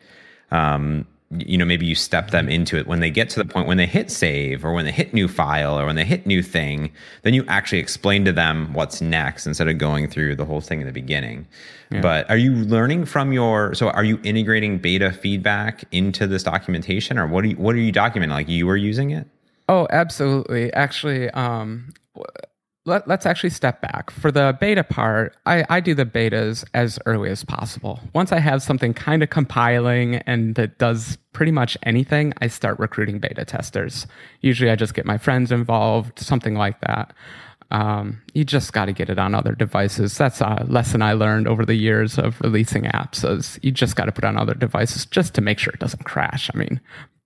Um, 0.50 1.06
you 1.38 1.56
know, 1.56 1.64
maybe 1.64 1.86
you 1.86 1.94
step 1.94 2.30
them 2.30 2.48
into 2.48 2.76
it 2.76 2.86
when 2.86 3.00
they 3.00 3.10
get 3.10 3.30
to 3.30 3.42
the 3.42 3.44
point 3.44 3.66
when 3.66 3.76
they 3.76 3.86
hit 3.86 4.10
save 4.10 4.64
or 4.64 4.72
when 4.72 4.84
they 4.84 4.92
hit 4.92 5.14
new 5.14 5.28
file 5.28 5.78
or 5.78 5.86
when 5.86 5.96
they 5.96 6.04
hit 6.04 6.26
new 6.26 6.42
thing, 6.42 6.92
then 7.22 7.34
you 7.34 7.44
actually 7.48 7.78
explain 7.78 8.24
to 8.24 8.32
them 8.32 8.72
what's 8.72 9.00
next 9.00 9.46
instead 9.46 9.68
of 9.68 9.78
going 9.78 10.08
through 10.08 10.36
the 10.36 10.44
whole 10.44 10.60
thing 10.60 10.80
in 10.80 10.86
the 10.86 10.92
beginning. 10.92 11.46
But 12.00 12.30
are 12.30 12.36
you 12.36 12.54
learning 12.54 13.04
from 13.04 13.32
your 13.32 13.74
so 13.74 13.90
are 13.90 14.04
you 14.04 14.18
integrating 14.22 14.78
beta 14.78 15.12
feedback 15.12 15.84
into 15.92 16.26
this 16.26 16.42
documentation 16.42 17.18
or 17.18 17.26
what 17.26 17.44
are 17.44 17.48
you 17.48 17.56
what 17.56 17.74
are 17.74 17.80
you 17.80 17.92
documenting? 17.92 18.30
Like 18.30 18.48
you 18.48 18.66
were 18.66 18.76
using 18.76 19.10
it? 19.10 19.26
Oh, 19.68 19.86
absolutely. 19.90 20.72
Actually, 20.72 21.30
um, 21.30 21.92
let, 22.84 23.06
let's 23.06 23.26
actually 23.26 23.50
step 23.50 23.80
back. 23.80 24.10
For 24.10 24.32
the 24.32 24.56
beta 24.60 24.82
part, 24.82 25.36
I, 25.46 25.64
I 25.70 25.80
do 25.80 25.94
the 25.94 26.04
betas 26.04 26.64
as 26.74 26.98
early 27.06 27.30
as 27.30 27.44
possible. 27.44 28.00
Once 28.12 28.32
I 28.32 28.40
have 28.40 28.62
something 28.62 28.92
kind 28.92 29.22
of 29.22 29.30
compiling 29.30 30.16
and 30.16 30.56
that 30.56 30.78
does 30.78 31.16
pretty 31.32 31.52
much 31.52 31.78
anything, 31.84 32.32
I 32.40 32.48
start 32.48 32.78
recruiting 32.78 33.20
beta 33.20 33.44
testers. 33.44 34.06
Usually 34.40 34.70
I 34.70 34.76
just 34.76 34.94
get 34.94 35.06
my 35.06 35.16
friends 35.18 35.52
involved, 35.52 36.18
something 36.18 36.54
like 36.54 36.80
that. 36.80 37.14
um, 37.72 38.20
you 38.34 38.44
just 38.44 38.72
got 38.74 38.84
to 38.84 38.92
get 38.92 39.08
it 39.08 39.18
on 39.18 39.34
other 39.34 39.54
devices. 39.54 40.16
That's 40.18 40.42
a 40.42 40.64
lesson 40.68 41.00
I 41.00 41.14
learned 41.14 41.48
over 41.48 41.64
the 41.64 41.74
years 41.74 42.18
of 42.18 42.38
releasing 42.42 42.84
apps. 42.84 43.28
Is 43.28 43.58
you 43.62 43.72
just 43.72 43.96
got 43.96 44.04
to 44.04 44.12
put 44.12 44.24
on 44.24 44.36
other 44.36 44.54
devices 44.54 45.06
just 45.06 45.32
to 45.34 45.40
make 45.40 45.58
sure 45.58 45.72
it 45.72 45.80
doesn't 45.80 46.04
crash. 46.04 46.50
I 46.54 46.58
mean, 46.58 46.80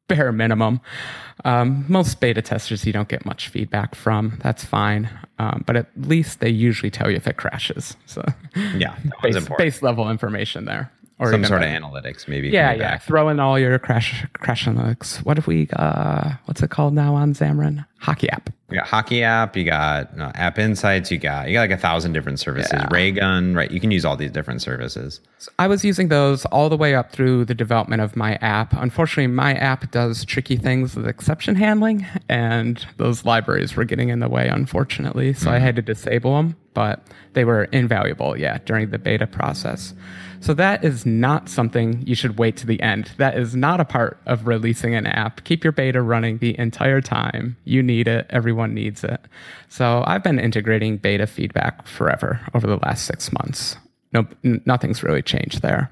bare 0.08 0.32
minimum. 0.32 0.80
Um, 1.44 1.84
most 1.88 2.20
beta 2.20 2.42
testers 2.42 2.86
you 2.86 2.92
don't 2.92 3.08
get 3.08 3.24
much 3.24 3.48
feedback 3.48 3.94
from. 3.94 4.38
That's 4.42 4.64
fine, 4.64 5.10
um, 5.38 5.64
but 5.66 5.76
at 5.76 5.88
least 5.96 6.40
they 6.40 6.50
usually 6.50 6.90
tell 6.90 7.10
you 7.10 7.16
if 7.16 7.26
it 7.26 7.36
crashes. 7.36 7.96
So 8.06 8.24
yeah, 8.76 8.96
base, 9.22 9.48
base 9.58 9.82
level 9.82 10.10
information 10.10 10.64
there 10.64 10.90
or 11.18 11.30
some 11.30 11.44
sort 11.44 11.62
of 11.62 11.68
analytics, 11.68 12.28
maybe. 12.28 12.48
Yeah, 12.48 12.72
yeah. 12.72 12.78
Back. 12.78 13.02
Throw 13.02 13.28
in 13.28 13.40
all 13.40 13.58
your 13.58 13.78
crash 13.78 14.26
crash 14.34 14.66
analytics. 14.66 15.18
What 15.24 15.38
if 15.38 15.46
we? 15.46 15.68
Uh, 15.72 16.32
what's 16.44 16.62
it 16.62 16.70
called 16.70 16.92
now 16.94 17.14
on 17.14 17.32
Xamarin? 17.32 17.86
HockeyApp. 18.02 18.52
You 18.70 18.78
got 18.78 18.86
HockeyApp. 18.88 19.56
You 19.56 19.64
got 19.64 20.18
uh, 20.18 20.32
App 20.34 20.58
Insights. 20.58 21.10
You 21.10 21.16
got 21.18 21.48
you 21.48 21.54
got 21.54 21.60
like 21.60 21.70
a 21.70 21.78
thousand 21.78 22.12
different 22.12 22.38
services. 22.38 22.72
Yeah. 22.72 22.88
Raygun, 22.90 23.54
right? 23.54 23.70
You 23.70 23.80
can 23.80 23.90
use 23.90 24.04
all 24.04 24.16
these 24.16 24.30
different 24.30 24.60
services. 24.60 25.20
So 25.38 25.50
I 25.58 25.68
was 25.68 25.84
using 25.84 26.08
those 26.08 26.44
all 26.46 26.68
the 26.68 26.76
way 26.76 26.94
up 26.94 27.12
through 27.12 27.46
the 27.46 27.54
development 27.54 28.02
of 28.02 28.14
my 28.14 28.34
app. 28.36 28.74
Unfortunately, 28.74 29.28
my 29.28 29.54
app 29.54 29.90
does 29.92 30.24
tricky 30.24 30.56
things 30.56 30.94
with 30.94 31.06
exception 31.06 31.54
handling, 31.54 32.06
and 32.28 32.84
those 32.98 33.24
libraries 33.24 33.74
were 33.74 33.84
getting 33.84 34.10
in 34.10 34.18
the 34.18 34.28
way. 34.28 34.48
Unfortunately, 34.48 35.32
so 35.32 35.46
mm-hmm. 35.46 35.54
I 35.54 35.58
had 35.60 35.76
to 35.76 35.82
disable 35.82 36.36
them. 36.36 36.56
But 36.74 37.06
they 37.32 37.46
were 37.46 37.64
invaluable, 37.64 38.36
yeah, 38.36 38.58
during 38.66 38.90
the 38.90 38.98
beta 38.98 39.26
process. 39.26 39.94
So 40.40 40.54
that 40.54 40.84
is 40.84 41.06
not 41.06 41.48
something 41.48 42.02
you 42.06 42.14
should 42.14 42.38
wait 42.38 42.56
to 42.58 42.66
the 42.66 42.80
end. 42.80 43.12
That 43.18 43.38
is 43.38 43.54
not 43.56 43.80
a 43.80 43.84
part 43.84 44.18
of 44.26 44.46
releasing 44.46 44.94
an 44.94 45.06
app. 45.06 45.44
Keep 45.44 45.64
your 45.64 45.72
beta 45.72 46.02
running 46.02 46.38
the 46.38 46.58
entire 46.58 47.00
time. 47.00 47.56
You 47.64 47.82
need 47.82 48.08
it. 48.08 48.26
Everyone 48.30 48.74
needs 48.74 49.04
it. 49.04 49.20
So 49.68 50.04
I've 50.06 50.22
been 50.22 50.38
integrating 50.38 50.98
beta 50.98 51.26
feedback 51.26 51.86
forever 51.86 52.40
over 52.54 52.66
the 52.66 52.78
last 52.78 53.06
six 53.06 53.32
months. 53.32 53.76
No, 54.12 54.26
nothing's 54.42 55.02
really 55.02 55.22
changed 55.22 55.62
there. 55.62 55.90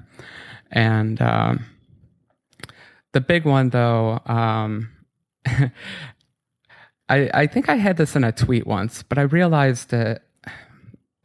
And 0.71 1.21
um, 1.21 1.65
the 3.13 3.21
big 3.21 3.45
one, 3.45 3.69
though, 3.69 4.19
um, 4.25 4.89
I, 7.07 7.29
I 7.33 7.47
think 7.47 7.69
I 7.69 7.75
had 7.75 7.97
this 7.97 8.15
in 8.15 8.23
a 8.23 8.31
tweet 8.31 8.65
once, 8.65 9.03
but 9.03 9.17
I 9.17 9.23
realized 9.23 9.91
that 9.91 10.23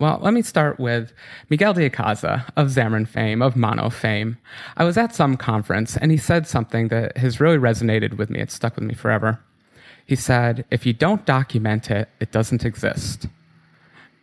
well, 0.01 0.19
let 0.23 0.33
me 0.33 0.41
start 0.41 0.81
with 0.81 1.13
Miguel 1.51 1.75
de 1.75 1.89
Icaza 1.89 2.51
of 2.57 2.69
Xamarin 2.69 3.07
fame, 3.07 3.43
of 3.43 3.55
Mono 3.55 3.91
fame. 3.91 4.39
I 4.79 4.85
was 4.85 4.97
at 4.97 5.15
some 5.15 5.37
conference 5.37 5.97
and 5.99 6.11
he 6.11 6.17
said 6.17 6.47
something 6.47 6.89
that 6.89 7.19
has 7.19 7.39
really 7.39 7.59
resonated 7.59 8.17
with 8.17 8.31
me. 8.31 8.41
It 8.41 8.51
stuck 8.51 8.77
with 8.77 8.85
me 8.85 8.95
forever. 8.95 9.39
He 10.07 10.17
said, 10.17 10.65
if 10.71 10.87
you 10.87 10.95
don't 10.95 11.27
document 11.27 11.91
it, 11.91 12.09
it 12.19 12.33
doesn't 12.33 12.65
exist. 12.65 13.29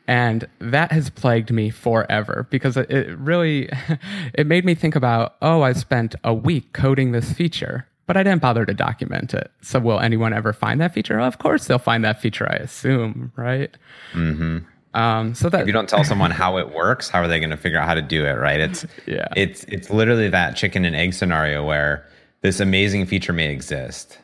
And 0.08 0.48
that 0.60 0.92
has 0.92 1.12
plagued 1.12 1.52
me 1.52 1.70
forever 1.70 2.48
because 2.50 2.76
it 2.76 3.16
really 3.20 3.70
it 4.34 4.48
made 4.48 4.66
me 4.66 4.74
think 4.74 4.96
about, 4.96 5.36
oh, 5.44 5.62
I 5.62 5.74
spent 5.74 6.16
a 6.24 6.34
week 6.34 6.74
coding 6.74 7.12
this 7.12 7.32
feature, 7.34 7.88
but 8.08 8.18
I 8.18 8.24
didn't 8.24 8.42
bother 8.42 8.66
to 8.66 8.74
document 8.74 9.36
it. 9.36 9.52
So 9.62 9.80
will 9.80 10.00
anyone 10.00 10.34
ever 10.34 10.54
find 10.54 10.82
that 10.82 10.96
feature? 10.96 11.18
Well, 11.18 11.28
of 11.28 11.38
course 11.38 11.68
they'll 11.68 11.78
find 11.78 12.04
that 12.04 12.20
feature, 12.20 12.48
I 12.50 12.56
assume, 12.56 13.32
right? 13.36 13.78
Mm-hmm. 14.14 14.60
Um, 14.94 15.36
so 15.36 15.50
that 15.50 15.62
if 15.62 15.68
you 15.68 15.74
don't 15.74 15.90
tell 15.90 16.04
someone 16.04 16.32
how 16.32 16.58
it 16.58 16.74
works, 16.74 17.10
how 17.10 17.22
are 17.22 17.28
they 17.28 17.40
going 17.40 17.52
to 17.52 17.58
figure 17.58 17.80
out 17.80 17.88
how 17.88 17.94
to 17.94 18.02
do 18.02 18.26
it? 18.26 18.34
Right? 18.34 18.60
It's 18.60 18.86
yeah. 19.06 19.28
It's 19.36 19.64
it's 19.66 19.90
literally 19.90 20.30
that 20.30 20.56
chicken 20.56 20.86
and 20.86 20.96
egg 20.96 21.14
scenario 21.14 21.66
where 21.66 22.06
this 22.42 22.60
amazing 22.60 23.06
feature 23.06 23.34
may 23.34 23.52
exist, 23.52 24.18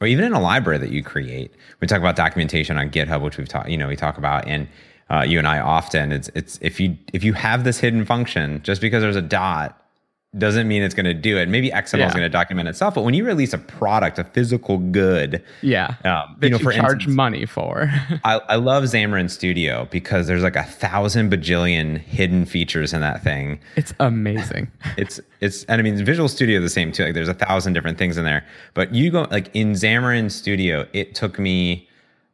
or 0.00 0.06
even 0.06 0.24
in 0.24 0.32
a 0.32 0.40
library 0.40 0.78
that 0.78 0.90
you 0.90 1.02
create. 1.02 1.52
We 1.80 1.86
talk 1.86 1.98
about 1.98 2.16
documentation 2.16 2.78
on 2.78 2.90
GitHub, 2.90 3.22
which 3.22 3.38
we've 3.38 3.48
talked. 3.48 3.68
You 3.68 3.78
know, 3.78 3.88
we 3.88 3.96
talk 3.96 4.18
about 4.18 4.46
and 4.46 4.68
uh, 5.10 5.24
you 5.26 5.38
and 5.38 5.48
I 5.48 5.60
often. 5.60 6.12
It's 6.12 6.28
it's 6.34 6.58
if 6.60 6.80
you 6.80 6.96
if 7.12 7.24
you 7.24 7.32
have 7.34 7.64
this 7.64 7.78
hidden 7.78 8.04
function, 8.04 8.60
just 8.62 8.80
because 8.80 9.02
there's 9.02 9.16
a 9.16 9.22
dot 9.22 9.80
doesn't 10.36 10.68
mean 10.68 10.82
it's 10.82 10.94
going 10.94 11.06
to 11.06 11.14
do 11.14 11.38
it. 11.38 11.48
Maybe 11.48 11.70
XML 11.70 11.98
yeah. 12.00 12.06
is 12.06 12.12
going 12.12 12.24
to 12.24 12.28
document 12.28 12.68
itself, 12.68 12.94
but 12.94 13.02
when 13.02 13.14
you 13.14 13.24
release 13.24 13.54
a 13.54 13.58
product, 13.58 14.18
a 14.18 14.24
physical 14.24 14.76
good, 14.76 15.42
yeah, 15.62 15.94
um, 16.04 16.36
you 16.42 16.50
know, 16.50 16.58
you 16.58 16.64
for 16.64 16.72
charge 16.72 16.96
instance, 16.96 17.16
money 17.16 17.46
for. 17.46 17.90
I, 18.24 18.40
I 18.48 18.56
love 18.56 18.84
Xamarin 18.84 19.30
Studio 19.30 19.88
because 19.90 20.26
there's 20.26 20.42
like 20.42 20.56
a 20.56 20.64
thousand 20.64 21.30
bajillion 21.32 21.96
hidden 21.96 22.44
features 22.44 22.92
in 22.92 23.00
that 23.00 23.22
thing. 23.22 23.58
It's 23.76 23.94
amazing. 24.00 24.70
it's 24.98 25.18
it's 25.40 25.64
and 25.64 25.80
I 25.80 25.82
mean 25.82 26.04
Visual 26.04 26.28
Studio 26.28 26.60
the 26.60 26.68
same 26.68 26.92
too. 26.92 27.04
Like 27.04 27.14
there's 27.14 27.28
a 27.28 27.34
thousand 27.34 27.72
different 27.72 27.96
things 27.96 28.18
in 28.18 28.24
there, 28.24 28.44
but 28.74 28.94
you 28.94 29.10
go 29.10 29.26
like 29.30 29.50
in 29.54 29.72
Xamarin 29.72 30.30
Studio, 30.30 30.86
it 30.92 31.14
took 31.14 31.38
me 31.38 31.88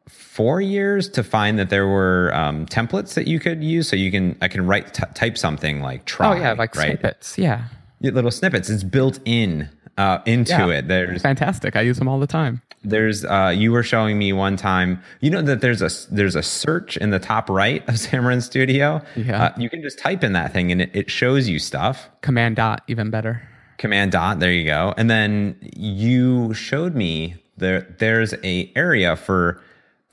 four 0.09 0.59
years 0.59 1.07
to 1.07 1.23
find 1.23 1.57
that 1.57 1.69
there 1.69 1.87
were 1.87 2.29
um, 2.35 2.65
templates 2.65 3.13
that 3.13 3.25
you 3.25 3.39
could 3.39 3.63
use. 3.63 3.87
So 3.87 3.95
you 3.95 4.11
can 4.11 4.37
I 4.41 4.49
can 4.49 4.67
write 4.67 4.93
t- 4.93 5.03
type 5.13 5.37
something 5.37 5.79
like 5.79 6.03
try. 6.03 6.33
Oh 6.37 6.41
yeah, 6.41 6.51
like 6.51 6.75
right? 6.75 6.87
snippets. 6.87 7.37
Yeah 7.37 7.69
little 8.13 8.31
snippets. 8.31 8.69
It's 8.69 8.83
built 8.83 9.19
in 9.25 9.69
uh, 9.97 10.19
into 10.25 10.51
yeah, 10.51 10.79
it. 10.79 10.87
There's 10.87 11.21
fantastic. 11.21 11.75
I 11.75 11.81
use 11.81 11.97
them 11.97 12.07
all 12.07 12.19
the 12.19 12.27
time. 12.27 12.61
There's 12.83 13.25
uh, 13.25 13.53
you 13.55 13.71
were 13.71 13.83
showing 13.83 14.19
me 14.19 14.33
one 14.33 14.57
time. 14.57 15.01
You 15.21 15.31
know 15.31 15.41
that 15.41 15.61
there's 15.61 15.81
a 15.81 15.89
there's 16.13 16.35
a 16.35 16.43
search 16.43 16.97
in 16.97 17.09
the 17.09 17.19
top 17.19 17.49
right 17.49 17.87
of 17.87 17.95
Xamarin 17.95 18.43
Studio. 18.43 19.01
Yeah, 19.15 19.45
uh, 19.45 19.53
you 19.57 19.69
can 19.69 19.81
just 19.81 19.97
type 19.97 20.23
in 20.23 20.33
that 20.33 20.53
thing 20.53 20.71
and 20.71 20.81
it, 20.81 20.91
it 20.93 21.09
shows 21.09 21.47
you 21.47 21.59
stuff. 21.59 22.09
Command 22.21 22.57
dot 22.57 22.83
even 22.87 23.09
better. 23.09 23.41
Command 23.77 24.11
dot. 24.11 24.39
There 24.39 24.51
you 24.51 24.65
go. 24.65 24.93
And 24.97 25.09
then 25.09 25.57
you 25.75 26.53
showed 26.53 26.95
me 26.95 27.35
there 27.57 27.81
there's 27.99 28.33
a 28.43 28.71
area 28.75 29.15
for 29.15 29.61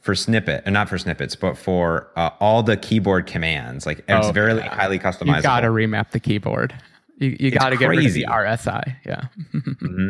for 0.01 0.15
snippet 0.15 0.63
and 0.65 0.73
not 0.73 0.89
for 0.89 0.99
snippets 0.99 1.37
but 1.37 1.57
for 1.57 2.09
uh, 2.17 2.31
all 2.41 2.63
the 2.63 2.77
keyboard 2.77 3.27
commands 3.27 3.87
like 3.87 3.99
it's 4.09 4.27
oh, 4.27 4.33
very 4.33 4.55
yeah. 4.57 4.75
highly 4.75 4.99
customizable 4.99 5.37
you 5.37 5.43
gotta 5.43 5.69
remap 5.69 6.11
the 6.11 6.21
keyboard 6.21 6.75
you, 7.23 7.37
you 7.39 7.51
got 7.51 7.71
to 7.71 7.77
get 7.77 7.87
rid 7.89 8.05
of 8.05 8.13
the 8.13 8.27
RSI. 8.29 8.97
Yeah. 9.07 9.27
mm-hmm. 9.55 10.09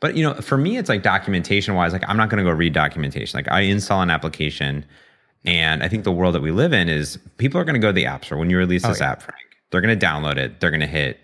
But 0.00 0.16
you 0.16 0.22
know, 0.22 0.34
for 0.34 0.56
me, 0.56 0.76
it's 0.76 0.88
like 0.88 1.02
documentation 1.02 1.74
wise. 1.74 1.92
Like 1.92 2.08
I'm 2.08 2.16
not 2.16 2.30
going 2.30 2.44
to 2.44 2.50
go 2.50 2.54
read 2.54 2.72
documentation. 2.72 3.36
Like 3.36 3.50
I 3.50 3.60
install 3.60 4.02
an 4.02 4.10
application, 4.10 4.84
and 5.44 5.82
I 5.82 5.88
think 5.88 6.04
the 6.04 6.12
world 6.12 6.34
that 6.34 6.42
we 6.42 6.50
live 6.50 6.72
in 6.72 6.88
is 6.88 7.18
people 7.36 7.60
are 7.60 7.64
going 7.64 7.74
to 7.74 7.80
go 7.80 7.88
to 7.88 7.92
the 7.92 8.06
app 8.06 8.24
store 8.24 8.38
when 8.38 8.50
you 8.50 8.58
release 8.58 8.84
oh, 8.84 8.88
this 8.88 9.00
yeah. 9.00 9.12
app, 9.12 9.22
Frank. 9.22 9.40
They're 9.70 9.80
going 9.80 9.98
to 9.98 10.06
download 10.06 10.36
it. 10.36 10.60
They're 10.60 10.70
going 10.70 10.80
to 10.80 10.86
hit 10.86 11.18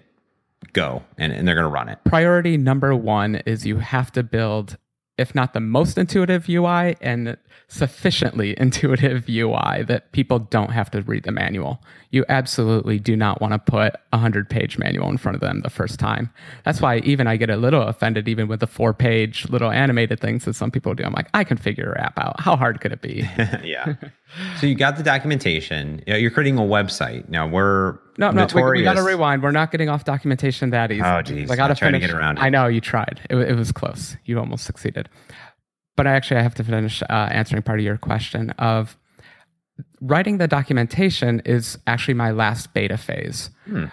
go, 0.73 1.03
and, 1.19 1.33
and 1.33 1.47
they're 1.47 1.55
going 1.55 1.67
to 1.67 1.73
run 1.73 1.89
it. 1.89 1.99
Priority 2.05 2.57
number 2.57 2.95
one 2.95 3.37
is 3.47 3.67
you 3.67 3.79
have 3.79 4.13
to 4.13 4.23
build, 4.23 4.77
if 5.21 5.35
not 5.35 5.53
the 5.53 5.61
most 5.61 5.99
intuitive 5.99 6.49
UI, 6.49 6.97
and 7.01 7.37
sufficiently 7.69 8.55
intuitive 8.59 9.29
UI 9.29 9.85
that 9.85 10.11
people 10.13 10.39
don't 10.39 10.73
have 10.73 10.91
to 10.91 11.03
read 11.03 11.25
the 11.25 11.33
manual 11.33 11.81
you 12.11 12.25
absolutely 12.29 12.99
do 12.99 13.17
not 13.17 13.41
want 13.41 13.53
to 13.53 13.59
put 13.59 13.95
a 14.13 14.17
100 14.17 14.51
page 14.51 14.79
manual 14.79 15.09
in 15.09 15.17
front 15.17 15.37
of 15.37 15.41
them 15.41 15.61
the 15.61 15.71
first 15.71 15.99
time. 15.99 16.31
That's 16.65 16.81
why 16.81 16.99
even 16.99 17.27
I 17.27 17.37
get 17.37 17.51
a 17.51 17.57
little 17.57 17.83
offended, 17.83 18.29
even 18.29 18.49
with 18.49 18.61
the 18.61 18.67
four 18.67 18.93
page 18.93 19.49
little 19.49 19.71
animated 19.71 20.21
things 20.21 20.45
that 20.45 20.55
some 20.55 20.71
people 20.71 20.95
do. 20.95 21.05
I'm 21.05 21.13
like, 21.13 21.29
I 21.35 21.45
can 21.45 21.57
figure 21.57 21.85
your 21.85 21.99
app 21.99 22.19
out. 22.19 22.41
How 22.41 22.57
hard 22.57 22.81
could 22.81 22.93
it 22.93 23.01
be? 23.01 23.29
yeah. 23.63 23.95
so 24.59 24.67
you 24.67 24.75
got 24.75 24.97
the 24.97 25.03
documentation. 25.03 26.03
You're 26.07 26.31
creating 26.31 26.59
a 26.59 26.63
website. 26.63 27.29
Now 27.29 27.47
we're 27.47 27.99
no, 28.21 28.31
no, 28.31 28.47
we, 28.55 28.63
we 28.63 28.83
got 28.83 28.95
to 28.95 29.03
rewind. 29.03 29.43
We're 29.43 29.51
not 29.51 29.71
getting 29.71 29.89
off 29.89 30.05
documentation 30.05 30.71
that 30.71 30.93
easy. 30.93 31.03
Oh, 31.03 31.23
geez. 31.23 31.51
I 31.51 31.57
got 31.57 31.69
to 31.69 31.75
finish. 31.75 32.03
Get 32.03 32.11
around 32.11 32.37
it. 32.37 32.43
I 32.43 32.51
know 32.51 32.67
you 32.67 32.81
tried. 32.81 33.21
It, 33.31 33.37
it, 33.37 33.57
was 33.57 33.73
close. 33.73 34.17
You 34.27 34.39
almost 34.39 34.65
succeeded. 34.65 35.09
But 35.97 36.07
I 36.07 36.13
actually, 36.13 36.39
I 36.39 36.43
have 36.43 36.55
to 36.57 36.65
finish 36.65 37.03
uh, 37.03 37.29
answering 37.31 37.63
part 37.63 37.79
of 37.79 37.85
your 37.85 37.97
question 37.97 38.51
of 38.51 38.99
writing 40.01 40.39
the 40.39 40.47
documentation 40.47 41.41
is 41.47 41.79
actually 41.87 42.15
my 42.15 42.31
last 42.31 42.75
beta 42.75 42.99
phase. 42.99 43.51
Hmm. 43.65 43.87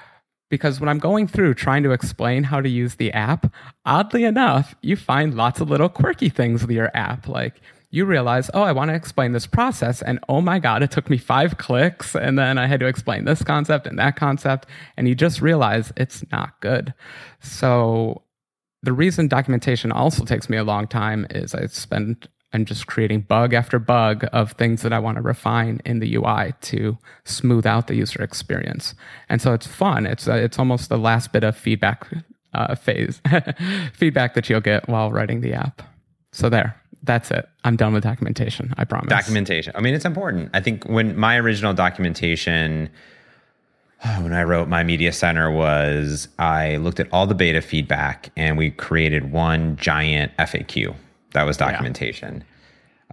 Because 0.50 0.80
when 0.80 0.88
I'm 0.88 1.00
going 1.00 1.28
through 1.28 1.56
trying 1.56 1.84
to 1.84 1.92
explain 1.92 2.44
how 2.44 2.62
to 2.62 2.70
use 2.70 2.96
the 2.96 3.12
app, 3.14 3.54
oddly 3.86 4.24
enough, 4.24 4.76
you 4.82 4.96
find 4.96 5.36
lots 5.36 5.60
of 5.60 5.70
little 5.70 5.90
quirky 5.90 6.30
things 6.30 6.62
with 6.62 6.72
your 6.72 6.92
app. 6.94 7.28
Like 7.28 7.62
you 7.90 8.06
realize, 8.06 8.50
oh, 8.54 8.64
I 8.64 8.74
want 8.74 8.90
to 8.90 8.96
explain 8.96 9.32
this 9.32 9.48
process. 9.48 10.02
And 10.02 10.20
oh 10.28 10.42
my 10.42 10.60
God, 10.60 10.84
it 10.84 10.92
took 10.92 11.10
me 11.10 11.18
five 11.18 11.58
clicks. 11.58 12.16
And 12.16 12.38
then 12.38 12.58
I 12.58 12.68
had 12.68 12.80
to 12.82 12.86
explain 12.86 13.26
this 13.26 13.44
concept 13.44 13.88
and 13.88 13.98
that 13.98 14.16
concept. 14.16 14.66
And 14.98 15.08
you 15.08 15.16
just 15.16 15.42
realize 15.42 15.94
it's 15.96 16.24
not 16.32 16.60
good. 16.60 16.94
So 17.40 18.24
the 18.84 18.94
reason 18.94 19.28
documentation 19.28 19.92
also 19.92 20.26
takes 20.26 20.50
me 20.50 20.58
a 20.58 20.64
long 20.64 20.88
time 20.88 21.28
is 21.30 21.56
I 21.56 21.66
spend 21.68 22.28
I'm 22.54 22.64
just 22.64 22.88
creating 22.88 23.22
bug 23.22 23.54
after 23.54 23.78
bug 23.78 24.26
of 24.32 24.54
things 24.54 24.82
that 24.82 24.94
I 24.94 25.00
want 25.00 25.18
to 25.18 25.22
refine 25.22 25.82
in 25.86 26.00
the 26.00 26.16
UI 26.16 26.54
to 26.62 26.98
smooth 27.26 27.66
out 27.66 27.88
the 27.88 27.96
user 27.96 28.24
experience. 28.24 28.96
And 29.28 29.42
so 29.42 29.54
it's 29.54 29.68
fun. 29.68 30.06
It's 30.06 30.28
uh, 30.28 30.36
it's 30.36 30.58
almost 30.58 30.90
the 30.90 30.98
last 30.98 31.34
bit 31.34 31.44
of 31.44 31.58
feedback 31.58 32.08
uh, 32.54 32.76
phase, 32.76 33.22
feedback 33.94 34.34
that 34.34 34.50
you'll 34.50 34.62
get 34.62 34.88
while 34.88 35.12
writing 35.12 35.42
the 35.42 35.54
app. 35.54 35.82
So 36.32 36.50
there, 36.50 36.82
that's 37.08 37.32
it. 37.32 37.50
I'm 37.64 37.76
done 37.76 37.94
with 37.94 38.04
documentation. 38.04 38.74
I 38.78 38.84
promise. 38.84 39.10
Documentation. 39.10 39.74
I 39.76 39.82
mean, 39.82 39.94
it's 39.94 40.06
important. 40.06 40.52
I 40.54 40.62
think 40.62 40.86
when 40.86 41.18
my 41.18 41.38
original 41.38 41.74
documentation 41.74 42.90
when 44.22 44.34
I 44.34 44.44
wrote 44.44 44.68
my 44.68 44.84
media 44.84 45.12
center 45.12 45.50
was 45.50 46.28
I 46.38 46.78
looked 46.78 47.00
at 47.00 47.08
all 47.12 47.26
the 47.26 47.36
beta 47.36 47.62
feedback 47.62 48.30
and 48.38 48.58
we 48.58 48.72
created 48.72 49.32
one 49.32 49.76
giant 49.78 50.36
FAQ 50.38 50.96
that 51.34 51.44
was 51.44 51.58
documentation. 51.58 52.44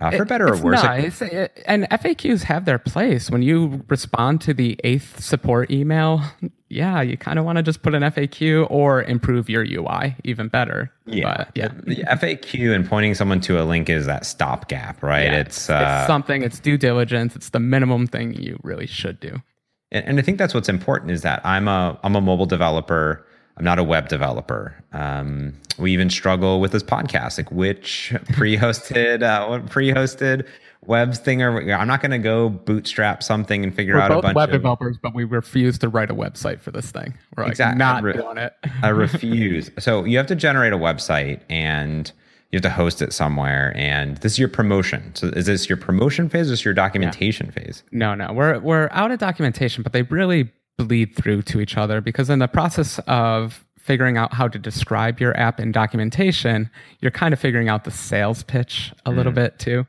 Uh, 0.01 0.11
for 0.11 0.25
better 0.25 0.49
or 0.53 0.57
worse. 0.57 0.83
nice. 0.83 1.23
It- 1.23 1.63
and 1.67 1.85
FAQs 1.91 2.43
have 2.45 2.65
their 2.65 2.79
place. 2.79 3.31
When 3.31 3.43
you 3.43 3.85
respond 3.89 4.41
to 4.43 4.55
the 4.55 4.79
eighth 4.85 5.23
support 5.23 5.71
email, 5.71 6.23
yeah, 6.69 7.01
you 7.03 7.17
kind 7.17 7.39
of 7.39 7.45
want 7.45 7.57
to 7.57 7.63
just 7.63 7.83
put 7.83 7.95
an 7.95 8.03
FAQ 8.03 8.67
or 8.71 9.03
improve 9.05 9.49
your 9.49 9.63
UI 9.65 10.17
even 10.25 10.49
better. 10.49 10.91
yeah, 11.07 11.37
But, 11.37 11.51
yeah. 11.55 11.69
The 11.85 11.97
FAQ 12.05 12.75
and 12.75 12.89
pointing 12.89 13.15
someone 13.15 13.41
to 13.43 13.61
a 13.61 13.65
link 13.65 13.89
is 13.89 14.07
that 14.07 14.27
stopgap, 14.27 15.03
right? 15.03 15.25
Yeah, 15.25 15.39
It's, 15.41 15.71
uh, 15.71 15.99
it's 16.01 16.07
something. 16.09 16.43
It's 16.43 16.59
due 16.59 16.77
diligence. 16.77 17.37
It's 17.37 17.51
the 17.51 17.61
minimum 17.61 18.07
thing 18.09 18.35
you 18.35 18.59
really 18.65 18.87
should 18.87 19.21
do. 19.21 19.41
and, 19.93 20.05
and 20.07 20.19
I 20.19 20.23
think 20.23 20.39
that's 20.39 20.55
what's 20.55 20.69
important 20.69 21.13
is 21.13 21.23
that 21.23 21.41
I'm 21.47 21.69
a 21.69 21.99
I'm 22.03 22.17
a 22.17 22.21
mobile 22.21 22.47
developer. 22.47 23.25
I'm 23.57 23.65
not 23.65 23.79
a 23.79 23.85
web 23.85 24.09
developer. 24.09 24.75
Um, 24.93 25.55
we 25.79 25.93
even 25.93 26.11
struggle 26.11 26.61
with 26.61 26.73
this 26.73 26.83
podcast, 26.83 27.39
like 27.39 27.53
which 27.53 28.13
pre-hosted, 28.33 29.23
uh, 29.23 29.47
what 29.47 29.67
pre-hosted 29.71 30.47
web 30.87 31.15
thing 31.15 31.43
are 31.43 31.55
we, 31.55 31.73
I'm 31.73 31.87
not 31.87 32.01
going 32.03 32.11
to 32.11 32.19
go 32.19 32.49
bootstrap 32.49 33.23
something 33.23 33.63
and 33.65 33.75
figure 33.75 33.95
We're 33.95 34.01
out 34.01 34.11
a 34.11 34.23
bunch 34.23 34.35
web 34.35 34.49
of. 34.49 34.53
Web 34.53 34.59
developers, 34.59 34.99
but 35.03 35.15
we 35.15 35.25
refuse 35.25 35.79
to 35.79 35.89
write 35.89 36.11
a 36.11 36.15
website 36.15 36.61
for 36.61 36.71
this 36.71 36.91
thing. 36.91 37.15
We're 37.37 37.45
like 37.45 37.53
Exact- 37.53 37.79
not 37.79 38.03
re- 38.03 38.13
doing 38.15 38.39
it. 38.39 38.55
I 38.83 38.89
refuse. 38.91 39.71
So 39.79 40.05
you 40.05 40.17
have 40.19 40.27
to 40.27 40.35
generate 40.37 40.73
a 40.73 40.79
website 40.79 41.41
and 41.49 42.11
you 42.51 42.57
have 42.57 42.63
to 42.63 42.71
host 42.71 43.03
it 43.03 43.13
somewhere. 43.13 43.73
And 43.77 44.17
this 44.19 44.33
is 44.33 44.39
your 44.39 44.49
promotion. 44.49 45.15
So 45.15 45.29
is 45.29 45.47
this 45.47 45.69
your 45.69 45.79
promotion 45.79 46.29
phase 46.29 46.41
or 46.41 46.43
is 46.43 46.51
this 46.51 46.65
your 46.65 46.75
documentation 46.75 47.51
phase? 47.51 47.83
No, 47.91 48.15
no, 48.15 48.33
we're 48.33 48.59
we're 48.61 48.89
out 48.93 49.11
of 49.11 49.19
documentation, 49.19 49.83
but 49.83 49.93
they 49.93 50.03
really 50.03 50.53
bleed 50.79 51.15
through 51.15 51.43
to 51.43 51.61
each 51.61 51.77
other 51.77 52.01
because 52.01 52.31
in 52.31 52.39
the 52.39 52.49
process 52.49 52.99
of 53.07 53.65
figuring 53.85 54.17
out 54.17 54.33
how 54.33 54.49
to 54.49 54.59
describe 54.59 55.21
your 55.21 55.37
app 55.37 55.61
in 55.61 55.71
documentation, 55.71 56.71
you're 57.01 57.11
kind 57.11 57.35
of 57.35 57.39
figuring 57.39 57.69
out 57.69 57.85
the 57.85 57.91
sales 57.91 58.43
pitch 58.43 58.95
a 59.05 59.11
little 59.11 59.31
mm. 59.31 59.35
bit 59.35 59.59
too, 59.59 59.87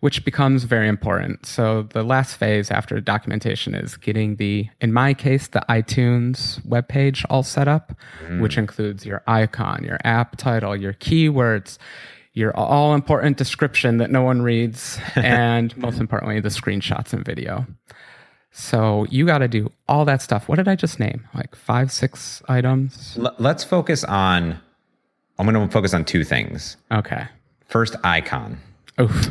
which 0.00 0.26
becomes 0.26 0.64
very 0.64 0.86
important. 0.86 1.46
So 1.46 1.84
the 1.84 2.02
last 2.02 2.36
phase 2.36 2.70
after 2.70 3.00
documentation 3.00 3.74
is 3.74 3.96
getting 3.96 4.36
the, 4.36 4.68
in 4.82 4.92
my 4.92 5.14
case, 5.14 5.48
the 5.48 5.64
iTunes 5.70 6.60
webpage 6.66 7.24
all 7.30 7.42
set 7.42 7.66
up, 7.66 7.94
mm. 8.26 8.42
which 8.42 8.58
includes 8.58 9.06
your 9.06 9.22
icon, 9.26 9.84
your 9.84 9.98
app 10.04 10.36
title, 10.36 10.76
your 10.76 10.92
keywords, 10.92 11.78
your 12.34 12.54
all 12.54 12.94
important 12.94 13.38
description 13.38 13.96
that 13.96 14.10
no 14.10 14.20
one 14.20 14.42
reads, 14.42 14.98
and 15.16 15.74
most 15.78 15.98
importantly, 15.98 16.40
the 16.40 16.50
screenshots 16.50 17.14
and 17.14 17.24
video. 17.24 17.66
So 18.52 19.06
you 19.10 19.26
got 19.26 19.38
to 19.38 19.48
do 19.48 19.70
all 19.88 20.04
that 20.04 20.22
stuff. 20.22 20.48
What 20.48 20.56
did 20.56 20.68
I 20.68 20.74
just 20.74 20.98
name? 20.98 21.26
Like 21.34 21.54
five, 21.54 21.92
six 21.92 22.42
items? 22.48 23.16
L- 23.18 23.34
let's 23.38 23.62
focus 23.64 24.02
on, 24.04 24.60
I'm 25.38 25.46
going 25.46 25.66
to 25.66 25.72
focus 25.72 25.94
on 25.94 26.04
two 26.04 26.24
things. 26.24 26.76
Okay. 26.90 27.26
First, 27.66 27.96
icon. 28.02 28.58
Oof. 29.00 29.28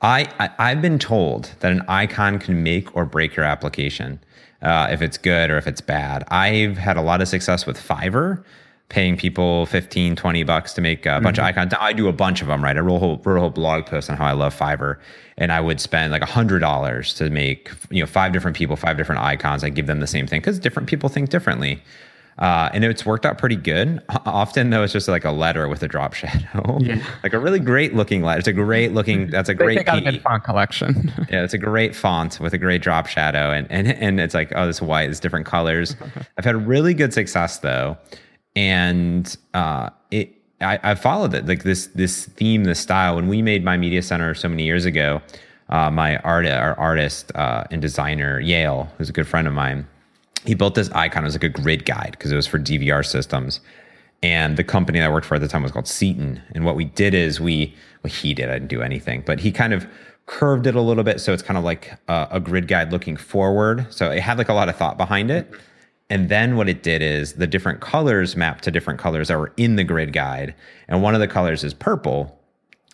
I, 0.00 0.26
I 0.38 0.50
I've 0.58 0.82
been 0.82 0.98
told 0.98 1.54
that 1.60 1.72
an 1.72 1.82
icon 1.88 2.38
can 2.38 2.62
make 2.62 2.94
or 2.96 3.04
break 3.04 3.34
your 3.34 3.44
application 3.44 4.20
uh, 4.62 4.88
if 4.90 5.02
it's 5.02 5.18
good 5.18 5.50
or 5.50 5.56
if 5.56 5.66
it's 5.66 5.80
bad. 5.80 6.24
I've 6.28 6.78
had 6.78 6.96
a 6.96 7.02
lot 7.02 7.20
of 7.20 7.28
success 7.28 7.66
with 7.66 7.76
Fiverr, 7.78 8.44
paying 8.88 9.16
people 9.18 9.66
15, 9.66 10.16
20 10.16 10.42
bucks 10.44 10.72
to 10.72 10.80
make 10.80 11.04
a 11.04 11.20
bunch 11.20 11.38
of 11.38 11.44
icons. 11.44 11.74
I 11.78 11.92
do 11.92 12.08
a 12.08 12.12
bunch 12.12 12.40
of 12.40 12.48
them, 12.48 12.64
right? 12.64 12.76
I 12.76 12.80
wrote 12.80 12.96
a 12.96 12.98
whole, 12.98 13.16
wrote 13.24 13.36
a 13.36 13.40
whole 13.40 13.50
blog 13.50 13.84
post 13.86 14.08
on 14.08 14.16
how 14.16 14.24
I 14.26 14.32
love 14.32 14.56
Fiverr, 14.58 14.96
and 15.36 15.52
I 15.52 15.60
would 15.60 15.78
spend 15.80 16.10
like 16.10 16.22
a 16.22 16.26
hundred 16.26 16.60
dollars 16.60 17.12
to 17.14 17.28
make 17.28 17.70
you 17.90 18.02
know 18.02 18.06
five 18.06 18.32
different 18.32 18.56
people, 18.56 18.76
five 18.76 18.96
different 18.96 19.20
icons. 19.20 19.62
I 19.62 19.68
give 19.68 19.86
them 19.86 20.00
the 20.00 20.06
same 20.06 20.26
thing 20.26 20.40
because 20.40 20.58
different 20.58 20.88
people 20.88 21.08
think 21.08 21.28
differently. 21.28 21.82
Uh, 22.38 22.70
and 22.72 22.84
it's 22.84 23.04
worked 23.04 23.26
out 23.26 23.36
pretty 23.36 23.56
good. 23.56 24.00
Often 24.24 24.70
though, 24.70 24.84
it's 24.84 24.92
just 24.92 25.08
like 25.08 25.24
a 25.24 25.32
letter 25.32 25.66
with 25.68 25.82
a 25.82 25.88
drop 25.88 26.14
shadow, 26.14 26.78
Yeah. 26.80 27.02
like 27.24 27.32
a 27.32 27.38
really 27.38 27.58
great 27.58 27.94
looking 27.94 28.22
letter. 28.22 28.38
It's 28.38 28.46
a 28.48 28.52
great 28.52 28.92
looking. 28.94 29.26
That's 29.30 29.48
a 29.48 29.54
They 29.54 29.64
great 29.64 29.78
think 29.78 29.88
I'm 29.88 30.04
key. 30.04 30.18
font 30.20 30.44
collection. 30.44 31.12
Yeah, 31.30 31.42
it's 31.42 31.52
a 31.52 31.58
great 31.58 31.96
font 31.96 32.38
with 32.40 32.52
a 32.54 32.58
great 32.58 32.80
drop 32.80 33.06
shadow, 33.08 33.50
and 33.50 33.66
and 33.70 33.88
and 33.88 34.20
it's 34.20 34.34
like 34.34 34.52
oh, 34.54 34.66
this 34.66 34.80
white, 34.80 35.10
it's 35.10 35.18
different 35.20 35.46
colors. 35.46 35.96
I've 36.38 36.44
had 36.44 36.64
really 36.66 36.94
good 36.94 37.12
success 37.12 37.58
though, 37.58 37.98
and 38.56 39.36
uh, 39.54 39.90
it 40.10 40.34
I, 40.60 40.78
I 40.82 40.94
followed 40.94 41.34
it 41.34 41.46
like 41.46 41.62
this 41.62 41.86
this 41.88 42.26
theme, 42.26 42.64
this 42.64 42.80
style. 42.80 43.16
When 43.16 43.28
we 43.28 43.42
made 43.42 43.64
my 43.64 43.76
media 43.76 44.02
center 44.02 44.34
so 44.34 44.48
many 44.48 44.64
years 44.64 44.84
ago, 44.84 45.22
uh, 45.68 45.90
my 45.90 46.16
art 46.18 46.46
our 46.46 46.78
artist 46.78 47.32
uh, 47.34 47.64
and 47.70 47.80
designer 47.80 48.40
Yale, 48.40 48.90
who's 48.98 49.08
a 49.08 49.12
good 49.12 49.26
friend 49.26 49.46
of 49.46 49.54
mine, 49.54 49.86
he 50.44 50.54
built 50.54 50.74
this 50.74 50.90
icon. 50.92 51.24
It 51.24 51.26
was 51.26 51.34
like 51.34 51.44
a 51.44 51.48
grid 51.48 51.84
guide 51.84 52.12
because 52.12 52.32
it 52.32 52.36
was 52.36 52.46
for 52.46 52.58
DVR 52.58 53.04
systems. 53.04 53.60
And 54.22 54.56
the 54.56 54.64
company 54.64 54.98
that 54.98 55.06
I 55.06 55.12
worked 55.12 55.26
for 55.26 55.36
at 55.36 55.40
the 55.40 55.48
time 55.48 55.62
was 55.62 55.70
called 55.70 55.86
Seaton. 55.86 56.42
And 56.52 56.64
what 56.64 56.74
we 56.74 56.84
did 56.84 57.14
is 57.14 57.40
we, 57.40 57.74
well, 58.02 58.12
he 58.12 58.34
did, 58.34 58.48
I 58.48 58.54
didn't 58.54 58.68
do 58.68 58.82
anything, 58.82 59.22
but 59.24 59.38
he 59.38 59.52
kind 59.52 59.72
of 59.72 59.86
curved 60.26 60.66
it 60.66 60.74
a 60.74 60.80
little 60.80 61.04
bit. 61.04 61.20
So 61.20 61.32
it's 61.32 61.42
kind 61.42 61.56
of 61.56 61.62
like 61.62 61.94
a, 62.08 62.26
a 62.32 62.40
grid 62.40 62.66
guide 62.66 62.90
looking 62.90 63.16
forward. 63.16 63.86
So 63.90 64.10
it 64.10 64.20
had 64.20 64.36
like 64.36 64.48
a 64.48 64.54
lot 64.54 64.68
of 64.68 64.76
thought 64.76 64.98
behind 64.98 65.30
it. 65.30 65.52
And 66.10 66.28
then 66.28 66.56
what 66.56 66.68
it 66.68 66.82
did 66.82 67.02
is 67.02 67.34
the 67.34 67.46
different 67.46 67.80
colors 67.80 68.34
mapped 68.34 68.64
to 68.64 68.70
different 68.70 68.98
colors 68.98 69.28
that 69.28 69.38
were 69.38 69.52
in 69.56 69.76
the 69.76 69.84
grid 69.84 70.12
guide. 70.12 70.54
And 70.88 71.02
one 71.02 71.14
of 71.14 71.20
the 71.20 71.28
colors 71.28 71.64
is 71.64 71.74
purple. 71.74 72.34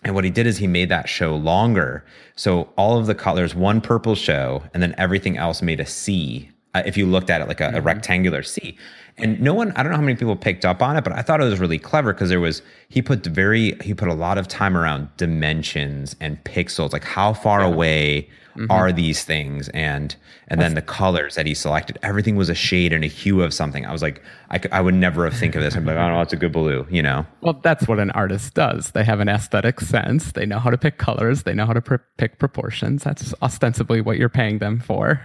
And 0.03 0.13
what 0.13 0.25
he 0.25 0.29
did 0.29 0.45
is 0.45 0.57
he 0.57 0.67
made 0.67 0.89
that 0.89 1.07
show 1.07 1.35
longer. 1.35 2.05
So 2.35 2.69
all 2.77 2.97
of 2.97 3.05
the 3.07 3.15
colors, 3.15 3.55
one 3.55 3.79
purple 3.79 4.15
show, 4.15 4.63
and 4.73 4.83
then 4.83 4.93
everything 4.97 5.37
else 5.37 5.61
made 5.61 5.79
a 5.79 5.85
C. 5.85 6.51
Uh, 6.73 6.83
if 6.85 6.97
you 6.97 7.05
looked 7.05 7.29
at 7.29 7.41
it 7.41 7.47
like 7.47 7.61
a, 7.61 7.71
a 7.75 7.81
rectangular 7.81 8.43
C. 8.43 8.77
And 9.17 9.39
no 9.39 9.53
one, 9.53 9.71
I 9.71 9.83
don't 9.83 9.93
know 9.93 9.97
how 9.97 10.03
many 10.03 10.17
people 10.17 10.35
picked 10.35 10.65
up 10.65 10.81
on 10.81 10.97
it, 10.97 11.05
but 11.05 11.13
I 11.13 11.21
thought 11.21 11.39
it 11.39 11.45
was 11.45 11.59
really 11.59 11.79
clever 11.79 12.11
because 12.11 12.27
there 12.27 12.41
was, 12.41 12.61
he 12.89 13.01
put 13.01 13.25
very, 13.25 13.77
he 13.81 13.93
put 13.93 14.09
a 14.09 14.13
lot 14.13 14.37
of 14.37 14.49
time 14.49 14.77
around 14.77 15.07
dimensions 15.15 16.17
and 16.19 16.43
pixels, 16.43 16.91
like 16.91 17.05
how 17.05 17.31
far 17.31 17.63
away 17.63 18.29
are 18.69 18.91
these 18.91 19.23
things? 19.23 19.69
And, 19.69 20.15
and 20.47 20.61
then 20.61 20.75
the 20.75 20.81
colors 20.81 21.35
that 21.35 21.45
he 21.45 21.53
selected, 21.53 21.97
everything 22.03 22.35
was 22.35 22.49
a 22.49 22.55
shade 22.55 22.93
and 22.93 23.03
a 23.03 23.07
hue 23.07 23.41
of 23.41 23.53
something. 23.53 23.85
I 23.85 23.91
was 23.91 24.01
like, 24.01 24.21
I, 24.49 24.59
I 24.71 24.81
would 24.81 24.93
never 24.93 25.25
have 25.25 25.35
think 25.35 25.55
of 25.55 25.61
this. 25.61 25.75
I'm 25.75 25.85
like, 25.85 25.97
oh 25.97 26.09
no, 26.09 26.21
it's 26.21 26.33
a 26.33 26.37
good 26.37 26.51
blue, 26.51 26.85
you 26.89 27.01
know? 27.01 27.25
well, 27.41 27.59
that's 27.63 27.87
what 27.87 27.99
an 27.99 28.11
artist 28.11 28.53
does. 28.53 28.91
They 28.91 29.03
have 29.03 29.19
an 29.19 29.29
aesthetic 29.29 29.81
sense. 29.81 30.31
They 30.31 30.45
know 30.45 30.59
how 30.59 30.69
to 30.69 30.77
pick 30.77 30.97
colors. 30.97 31.43
They 31.43 31.53
know 31.53 31.65
how 31.65 31.73
to 31.73 31.81
pr- 31.81 31.95
pick 32.17 32.39
proportions. 32.39 33.03
That's 33.03 33.33
ostensibly 33.41 34.01
what 34.01 34.17
you're 34.17 34.29
paying 34.29 34.59
them 34.59 34.79
for. 34.79 35.21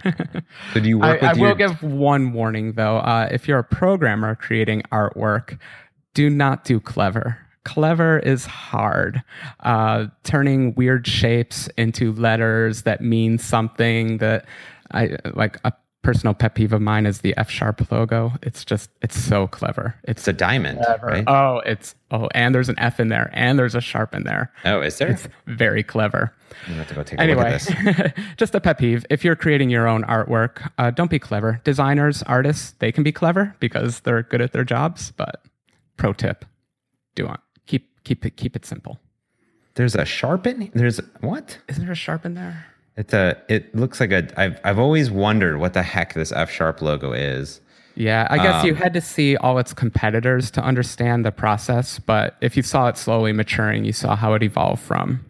So 0.73 0.79
do 0.79 0.89
you 0.89 1.01
I, 1.01 1.13
with 1.13 1.23
I 1.23 1.33
your, 1.33 1.47
will 1.49 1.55
give 1.55 1.83
one 1.83 2.33
warning 2.33 2.73
though. 2.73 2.97
Uh, 2.97 3.29
if 3.31 3.47
you're 3.47 3.59
a 3.59 3.63
programmer 3.63 4.35
creating 4.35 4.83
artwork, 4.91 5.59
do 6.13 6.29
not 6.29 6.63
do 6.63 6.79
clever. 6.79 7.37
Clever 7.63 8.19
is 8.19 8.45
hard. 8.45 9.21
Uh, 9.59 10.07
turning 10.23 10.73
weird 10.75 11.05
shapes 11.05 11.67
into 11.77 12.11
letters 12.13 12.83
that 12.83 13.01
mean 13.01 13.37
something 13.37 14.17
that 14.17 14.45
I 14.91 15.15
like 15.33 15.57
a 15.63 15.73
personal 16.01 16.33
pet 16.33 16.55
peeve 16.55 16.73
of 16.73 16.81
mine 16.81 17.05
is 17.05 17.21
the 17.21 17.35
F 17.37 17.49
sharp 17.49 17.91
logo. 17.91 18.33
It's 18.41 18.65
just 18.65 18.89
it's 19.01 19.17
so 19.17 19.47
clever. 19.47 19.95
It's 20.03 20.21
it's 20.21 20.27
a 20.27 20.33
diamond, 20.33 20.79
right? 21.01 21.23
oh, 21.27 21.61
it's 21.65 21.95
oh, 22.09 22.29
and 22.33 22.53
there's 22.55 22.69
an 22.69 22.79
F 22.79 22.99
in 22.99 23.09
there, 23.09 23.29
and 23.33 23.57
there's 23.59 23.75
a 23.75 23.81
sharp 23.81 24.15
in 24.15 24.23
there. 24.23 24.51
Oh, 24.65 24.81
is 24.81 24.97
there? 24.97 25.09
It's 25.09 25.27
very 25.45 25.83
clever. 25.83 26.33
I'm 26.63 26.69
gonna 26.69 26.77
have 26.79 26.87
to 26.89 26.95
go 26.95 27.03
take 27.03 27.19
a 27.19 27.23
look 27.23 27.29
Anyway, 27.29 27.53
at 27.53 28.15
this. 28.15 28.25
just 28.37 28.55
a 28.55 28.59
pet 28.59 28.77
peeve. 28.77 29.05
If 29.09 29.23
you're 29.23 29.35
creating 29.35 29.69
your 29.69 29.87
own 29.87 30.03
artwork, 30.03 30.69
uh, 30.77 30.91
don't 30.91 31.11
be 31.11 31.19
clever. 31.19 31.61
Designers, 31.63 32.23
artists, 32.23 32.71
they 32.79 32.91
can 32.91 33.03
be 33.03 33.11
clever 33.11 33.55
because 33.59 34.01
they're 34.01 34.23
good 34.23 34.41
at 34.41 34.51
their 34.51 34.63
jobs. 34.65 35.11
But 35.11 35.45
pro 35.97 36.13
tip: 36.13 36.45
do 37.15 37.27
on 37.27 37.37
keep 38.03 38.25
it 38.25 38.37
keep 38.37 38.55
it 38.55 38.65
simple. 38.65 38.99
There's 39.75 39.95
a 39.95 40.05
sharpen. 40.05 40.69
There's 40.73 40.99
what? 41.21 41.57
Isn't 41.69 41.83
there 41.83 41.93
a 41.93 41.95
sharp 41.95 42.25
in 42.25 42.33
there? 42.33 42.65
It's 42.97 43.13
a. 43.13 43.41
It 43.47 43.73
looks 43.73 43.99
like 43.99 44.11
a. 44.11 44.27
I've 44.39 44.59
I've 44.63 44.79
always 44.79 45.09
wondered 45.09 45.57
what 45.59 45.73
the 45.73 45.81
heck 45.83 46.13
this 46.13 46.31
F 46.33 46.51
sharp 46.51 46.81
logo 46.81 47.13
is. 47.13 47.61
Yeah, 47.95 48.27
I 48.29 48.37
guess 48.37 48.63
you 48.63 48.71
Um, 48.71 48.77
had 48.77 48.93
to 48.93 49.01
see 49.01 49.35
all 49.37 49.57
its 49.59 49.73
competitors 49.73 50.49
to 50.51 50.61
understand 50.63 51.25
the 51.25 51.31
process. 51.31 51.99
But 51.99 52.35
if 52.41 52.55
you 52.57 52.63
saw 52.63 52.87
it 52.87 52.97
slowly 52.97 53.33
maturing, 53.33 53.83
you 53.85 53.93
saw 53.93 54.15
how 54.15 54.33
it 54.33 54.43
evolved 54.43 54.81
from 54.81 55.23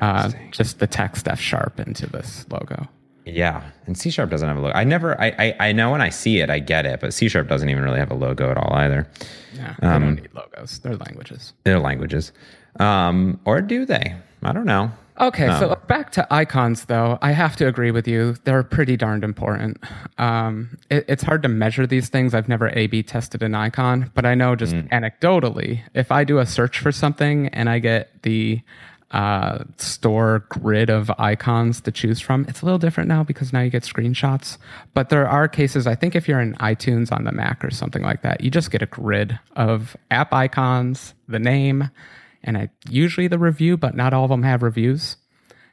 uh, 0.00 0.30
just 0.50 0.78
the 0.80 0.86
text 0.86 1.28
F 1.28 1.40
sharp 1.40 1.78
into 1.80 2.06
this 2.08 2.44
logo. 2.50 2.88
Yeah, 3.26 3.62
and 3.86 3.98
C 3.98 4.08
sharp 4.10 4.30
doesn't 4.30 4.46
have 4.48 4.56
a 4.56 4.60
logo. 4.60 4.74
I 4.74 4.84
never. 4.84 5.20
I, 5.20 5.26
I 5.38 5.68
I 5.68 5.72
know 5.72 5.90
when 5.90 6.00
I 6.00 6.08
see 6.10 6.38
it, 6.40 6.48
I 6.48 6.58
get 6.60 6.86
it, 6.86 7.00
but 7.00 7.12
C 7.12 7.28
sharp 7.28 7.48
doesn't 7.48 7.68
even 7.68 7.82
really 7.82 7.98
have 7.98 8.10
a 8.10 8.14
logo 8.14 8.50
at 8.50 8.56
all 8.56 8.72
either. 8.74 9.06
Yeah, 9.54 9.74
they 9.80 9.86
Um, 9.88 10.02
don't 10.02 10.14
need 10.16 10.28
logos. 10.34 10.78
They're 10.78 10.96
languages. 10.96 11.52
They're 11.64 11.78
languages, 11.80 12.32
um, 12.80 13.40
or 13.44 13.60
do 13.60 13.84
they? 13.84 14.14
I 14.42 14.52
don't 14.52 14.66
know. 14.66 14.92
Okay, 15.18 15.46
so 15.58 15.74
back 15.88 16.12
to 16.12 16.26
icons, 16.30 16.84
though. 16.84 17.18
I 17.22 17.32
have 17.32 17.56
to 17.56 17.66
agree 17.66 17.90
with 17.90 18.06
you. 18.06 18.34
They're 18.44 18.62
pretty 18.62 18.98
darned 18.98 19.24
important. 19.24 19.82
Um, 20.18 20.76
it, 20.90 21.06
it's 21.08 21.22
hard 21.22 21.42
to 21.44 21.48
measure 21.48 21.86
these 21.86 22.10
things. 22.10 22.34
I've 22.34 22.50
never 22.50 22.68
A 22.76 22.86
B 22.86 23.02
tested 23.02 23.42
an 23.42 23.54
icon, 23.54 24.10
but 24.14 24.26
I 24.26 24.34
know 24.34 24.54
just 24.54 24.74
anecdotally, 24.74 25.80
if 25.94 26.12
I 26.12 26.24
do 26.24 26.38
a 26.38 26.44
search 26.44 26.78
for 26.80 26.92
something 26.92 27.48
and 27.48 27.70
I 27.70 27.78
get 27.78 28.22
the 28.24 28.60
uh, 29.12 29.64
store 29.76 30.44
grid 30.48 30.90
of 30.90 31.10
icons 31.18 31.80
to 31.82 31.92
choose 31.92 32.20
from, 32.20 32.44
it's 32.48 32.62
a 32.62 32.64
little 32.64 32.78
different 32.78 33.08
now 33.08 33.22
because 33.22 33.52
now 33.52 33.60
you 33.60 33.70
get 33.70 33.84
screenshots. 33.84 34.58
But 34.94 35.10
there 35.10 35.28
are 35.28 35.48
cases, 35.48 35.86
I 35.86 35.94
think 35.94 36.16
if 36.16 36.28
you're 36.28 36.40
in 36.40 36.54
iTunes 36.54 37.12
on 37.12 37.24
the 37.24 37.32
Mac 37.32 37.64
or 37.64 37.70
something 37.70 38.02
like 38.02 38.22
that, 38.22 38.40
you 38.40 38.50
just 38.50 38.70
get 38.70 38.82
a 38.82 38.86
grid 38.86 39.38
of 39.54 39.96
app 40.10 40.32
icons, 40.32 41.14
the 41.28 41.38
name, 41.38 41.90
and 42.42 42.58
I 42.58 42.70
usually 42.88 43.28
the 43.28 43.38
review, 43.38 43.76
but 43.76 43.96
not 43.96 44.12
all 44.12 44.24
of 44.24 44.30
them 44.30 44.42
have 44.42 44.62
reviews. 44.62 45.16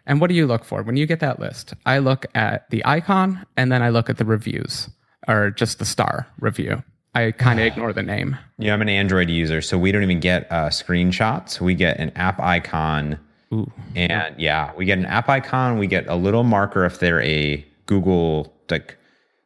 And 0.06 0.20
what 0.20 0.28
do 0.28 0.36
you 0.36 0.46
look 0.46 0.66
for 0.66 0.84
when 0.84 0.98
you 0.98 1.06
get 1.06 1.22
that 1.22 1.40
list? 1.40 1.74
I 1.86 2.00
look 2.00 2.26
at 2.36 2.70
the 2.70 2.86
icon 2.86 3.46
and 3.56 3.72
then 3.72 3.82
I 3.82 3.90
look 3.90 4.10
at 4.10 4.18
the 4.18 4.26
reviews 4.26 4.90
or 5.28 5.50
just 5.50 5.80
the 5.80 5.86
star 5.86 6.28
review. 6.40 6.84
I 7.16 7.32
kind 7.32 7.60
of 7.60 7.66
ignore 7.66 7.94
the 7.94 8.02
name. 8.04 8.38
Yeah, 8.58 8.74
I'm 8.74 8.82
an 8.82 8.90
Android 8.90 9.30
user, 9.30 9.62
so 9.62 9.78
we 9.78 9.92
don't 9.92 10.04
even 10.04 10.20
get 10.20 10.48
uh, 10.52 10.70
screenshots. 10.70 11.62
We 11.62 11.76
get 11.76 12.00
an 12.00 12.12
app 12.16 12.40
icon. 12.40 13.20
Ooh. 13.54 13.72
And 13.96 14.34
yeah, 14.40 14.72
we 14.76 14.86
get 14.86 14.98
an 14.98 15.06
app 15.06 15.30
icon. 15.30 15.78
We 15.78 15.86
get 15.88 16.08
a 16.08 16.16
little 16.16 16.44
marker 16.44 16.86
if 16.86 17.00
they're 17.00 17.22
a 17.22 17.64
Google 17.86 18.52
like 18.70 18.98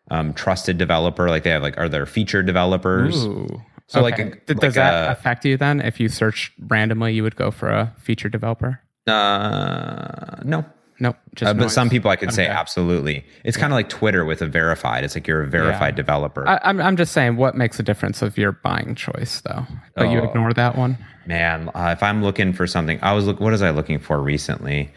um, 0.10 0.34
trusted 0.34 0.78
developer, 0.78 1.28
like 1.30 1.44
they 1.44 1.50
have 1.50 1.62
like 1.62 1.78
are 1.78 1.90
there 1.90 2.06
feature 2.06 2.42
developers. 2.42 3.26
Ooh. 3.26 3.62
So 3.88 4.00
Okay. 4.00 4.04
like, 4.04 4.20
a, 4.20 4.24
Th- 4.24 4.50
like 4.50 4.60
does 4.60 4.76
that 4.76 5.08
a- 5.10 5.12
affect 5.12 5.44
you 5.46 5.58
then? 5.58 5.82
If 5.82 6.00
you 6.00 6.08
search 6.08 6.54
randomly, 6.68 7.14
you 7.14 7.24
would 7.24 7.36
go 7.36 7.52
for 7.52 7.70
a 7.70 7.94
feature 8.00 8.30
developer? 8.30 8.80
uh, 9.08 10.42
no, 10.44 10.66
Nope. 11.00 11.16
Just 11.36 11.50
Uh, 11.50 11.54
but 11.54 11.64
noise. 11.64 11.74
some 11.74 11.90
people 11.90 12.10
I 12.10 12.16
could 12.16 12.34
say 12.34 12.48
absolutely. 12.48 13.24
It's 13.44 13.56
kind 13.58 13.72
of 13.72 13.76
like 13.76 13.88
Twitter 13.90 14.26
with 14.26 14.42
a 14.42 14.48
verified. 14.48 15.04
It's 15.04 15.14
like 15.16 15.28
you're 15.28 15.44
a 15.44 15.48
verified 15.48 15.96
developer. 15.96 16.48
I, 16.48 16.60
I'm, 16.64 16.82
I'm 16.82 16.98
just 16.98 17.12
saying, 17.14 17.36
what 17.38 17.56
makes 17.56 17.80
a 17.80 17.84
difference 17.84 18.22
of 18.24 18.38
your 18.38 18.54
buying 18.54 18.96
choice, 18.96 19.42
though? 19.42 19.66
But 19.96 20.10
you 20.10 20.20
Oh. 20.22 20.24
ignore 20.24 20.54
that 20.54 20.76
one. 20.76 20.98
Man, 21.28 21.70
uh, 21.76 21.90
if 21.96 22.02
I'm 22.02 22.24
looking 22.24 22.52
for 22.54 22.66
something, 22.66 23.00
I 23.04 23.14
was 23.14 23.26
look. 23.28 23.40
What 23.40 23.52
was 23.52 23.62
I 23.62 23.70
looking 23.70 24.00
for 24.00 24.20
recently? 24.22 24.90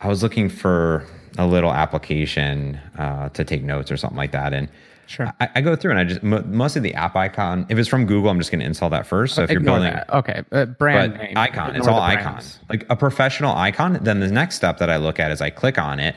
I 0.00 0.08
was 0.08 0.22
looking 0.22 0.48
for 0.48 1.04
a 1.36 1.46
little 1.46 1.72
application 1.72 2.78
uh, 2.96 3.28
to 3.30 3.44
take 3.44 3.62
notes 3.64 3.90
or 3.90 3.96
something 3.96 4.16
like 4.16 4.32
that, 4.32 4.52
and 4.52 4.68
Sure. 5.06 5.32
I, 5.40 5.48
I 5.56 5.60
go 5.60 5.76
through 5.76 5.92
and 5.92 6.00
I 6.00 6.04
just 6.04 6.22
mo- 6.22 6.44
most 6.46 6.76
of 6.76 6.82
the 6.82 6.94
app 6.94 7.16
icon. 7.16 7.66
If 7.68 7.78
it's 7.78 7.88
from 7.88 8.06
Google, 8.06 8.30
I'm 8.30 8.38
just 8.38 8.50
going 8.50 8.60
to 8.60 8.66
install 8.66 8.90
that 8.90 9.06
first. 9.06 9.34
So 9.34 9.42
if 9.42 9.50
you're 9.50 9.60
building, 9.60 9.92
that. 9.92 10.12
Okay. 10.12 10.42
Uh, 10.50 10.66
brand 10.66 11.14
name. 11.14 11.36
icon, 11.36 11.76
it's 11.76 11.86
all 11.86 11.96
the 11.96 12.02
icon. 12.02 12.42
Like 12.68 12.86
a 12.88 12.96
professional 12.96 13.54
icon. 13.54 13.98
Then 14.02 14.20
the 14.20 14.30
next 14.30 14.56
step 14.56 14.78
that 14.78 14.90
I 14.90 14.96
look 14.96 15.20
at 15.20 15.30
is 15.30 15.40
I 15.40 15.50
click 15.50 15.78
on 15.78 16.00
it, 16.00 16.16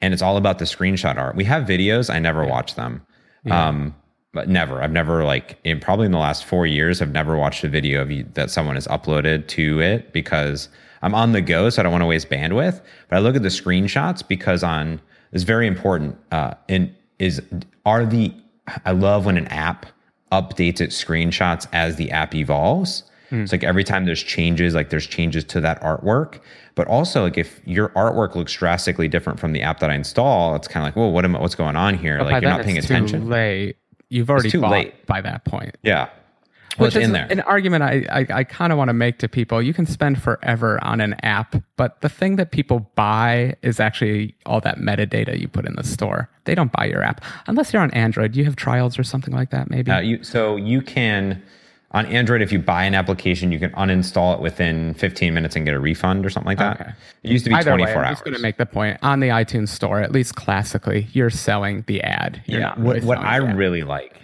and 0.00 0.12
it's 0.12 0.22
all 0.22 0.36
about 0.36 0.58
the 0.58 0.64
screenshot 0.64 1.16
art. 1.16 1.36
We 1.36 1.44
have 1.44 1.64
videos. 1.64 2.12
I 2.12 2.18
never 2.18 2.44
watch 2.46 2.74
them. 2.74 3.02
Um, 3.50 3.94
but 4.32 4.48
never. 4.48 4.82
I've 4.82 4.92
never 4.92 5.24
like 5.24 5.58
in 5.64 5.80
probably 5.80 6.06
in 6.06 6.12
the 6.12 6.18
last 6.18 6.44
four 6.44 6.66
years, 6.66 7.02
I've 7.02 7.12
never 7.12 7.36
watched 7.36 7.64
a 7.64 7.68
video 7.68 8.00
of 8.00 8.10
you 8.10 8.26
that 8.34 8.50
someone 8.50 8.76
has 8.76 8.86
uploaded 8.86 9.46
to 9.48 9.80
it 9.80 10.12
because 10.12 10.68
I'm 11.02 11.14
on 11.14 11.32
the 11.32 11.40
go, 11.42 11.68
so 11.68 11.80
I 11.80 11.82
don't 11.82 11.92
want 11.92 12.02
to 12.02 12.06
waste 12.06 12.30
bandwidth. 12.30 12.80
But 13.08 13.16
I 13.16 13.18
look 13.18 13.36
at 13.36 13.42
the 13.42 13.48
screenshots 13.48 14.26
because 14.26 14.62
on 14.62 15.00
it's 15.32 15.44
very 15.44 15.66
important. 15.66 16.16
Uh, 16.30 16.54
and 16.68 16.94
is 17.18 17.40
are 17.84 18.04
the 18.04 18.32
I 18.84 18.92
love 18.92 19.26
when 19.26 19.36
an 19.36 19.48
app 19.48 19.86
updates 20.30 20.80
its 20.80 21.02
screenshots 21.02 21.66
as 21.72 21.96
the 21.96 22.10
app 22.10 22.34
evolves. 22.34 23.04
Hmm. 23.30 23.42
It's 23.42 23.52
like 23.52 23.64
every 23.64 23.84
time 23.84 24.04
there's 24.04 24.22
changes, 24.22 24.74
like 24.74 24.90
there's 24.90 25.06
changes 25.06 25.44
to 25.44 25.60
that 25.60 25.80
artwork. 25.82 26.40
But 26.74 26.86
also, 26.88 27.22
like 27.22 27.36
if 27.36 27.60
your 27.66 27.90
artwork 27.90 28.34
looks 28.34 28.52
drastically 28.52 29.08
different 29.08 29.38
from 29.38 29.52
the 29.52 29.62
app 29.62 29.80
that 29.80 29.90
I 29.90 29.94
install, 29.94 30.54
it's 30.54 30.68
kind 30.68 30.84
of 30.84 30.88
like, 30.88 30.96
well, 30.96 31.12
what 31.12 31.24
am 31.24 31.36
I, 31.36 31.40
what's 31.40 31.54
going 31.54 31.76
on 31.76 31.98
here? 31.98 32.18
Oh, 32.18 32.24
by 32.24 32.32
like 32.32 32.42
you're 32.42 32.50
not 32.50 32.62
paying 32.62 32.76
it's 32.76 32.86
attention. 32.86 33.22
Too 33.22 33.28
late. 33.28 33.76
You've 34.08 34.30
already 34.30 34.50
too 34.50 34.60
bought 34.60 34.72
late. 34.72 35.06
by 35.06 35.20
that 35.20 35.44
point. 35.44 35.76
Yeah. 35.82 36.08
Well, 36.78 36.86
Which 36.86 36.96
it's 36.96 37.02
is 37.02 37.08
in 37.08 37.12
there. 37.12 37.26
an 37.30 37.40
argument 37.40 37.82
I, 37.82 38.06
I, 38.10 38.26
I 38.38 38.44
kind 38.44 38.72
of 38.72 38.78
want 38.78 38.88
to 38.88 38.94
make 38.94 39.18
to 39.18 39.28
people. 39.28 39.60
You 39.60 39.74
can 39.74 39.86
spend 39.86 40.22
forever 40.22 40.82
on 40.82 41.00
an 41.00 41.14
app, 41.22 41.54
but 41.76 42.00
the 42.00 42.08
thing 42.08 42.36
that 42.36 42.50
people 42.50 42.90
buy 42.94 43.56
is 43.62 43.78
actually 43.78 44.34
all 44.46 44.60
that 44.62 44.78
metadata 44.78 45.38
you 45.38 45.48
put 45.48 45.66
in 45.66 45.74
the 45.76 45.84
store. 45.84 46.30
They 46.44 46.54
don't 46.54 46.72
buy 46.72 46.86
your 46.86 47.02
app 47.02 47.22
unless 47.46 47.72
you're 47.72 47.82
on 47.82 47.90
Android. 47.92 48.34
You 48.36 48.44
have 48.44 48.56
trials 48.56 48.98
or 48.98 49.04
something 49.04 49.34
like 49.34 49.50
that, 49.50 49.70
maybe. 49.70 49.90
Uh, 49.90 50.00
you, 50.00 50.24
so 50.24 50.56
you 50.56 50.80
can 50.82 51.42
on 51.92 52.06
Android, 52.06 52.40
if 52.40 52.50
you 52.50 52.58
buy 52.58 52.84
an 52.84 52.94
application, 52.94 53.52
you 53.52 53.58
can 53.58 53.70
uninstall 53.72 54.34
it 54.34 54.40
within 54.40 54.94
15 54.94 55.34
minutes 55.34 55.56
and 55.56 55.66
get 55.66 55.74
a 55.74 55.78
refund 55.78 56.24
or 56.24 56.30
something 56.30 56.48
like 56.48 56.58
that. 56.58 56.80
Okay. 56.80 56.90
It 57.22 57.30
used 57.30 57.44
to 57.44 57.50
be 57.50 57.54
Either 57.56 57.70
24 57.72 57.86
way, 57.86 57.92
I'm 57.92 58.06
hours. 58.06 58.12
just 58.14 58.24
going 58.24 58.34
to 58.34 58.40
make 58.40 58.56
the 58.56 58.64
point 58.66 58.98
on 59.02 59.20
the 59.20 59.28
iTunes 59.28 59.68
store, 59.68 60.00
at 60.00 60.10
least 60.10 60.34
classically, 60.34 61.08
you're 61.12 61.28
selling 61.28 61.84
the 61.86 62.02
ad. 62.02 62.42
You're 62.46 62.60
yeah. 62.60 62.78
What, 62.80 63.02
what 63.04 63.18
I 63.18 63.36
really 63.36 63.82
like, 63.82 64.16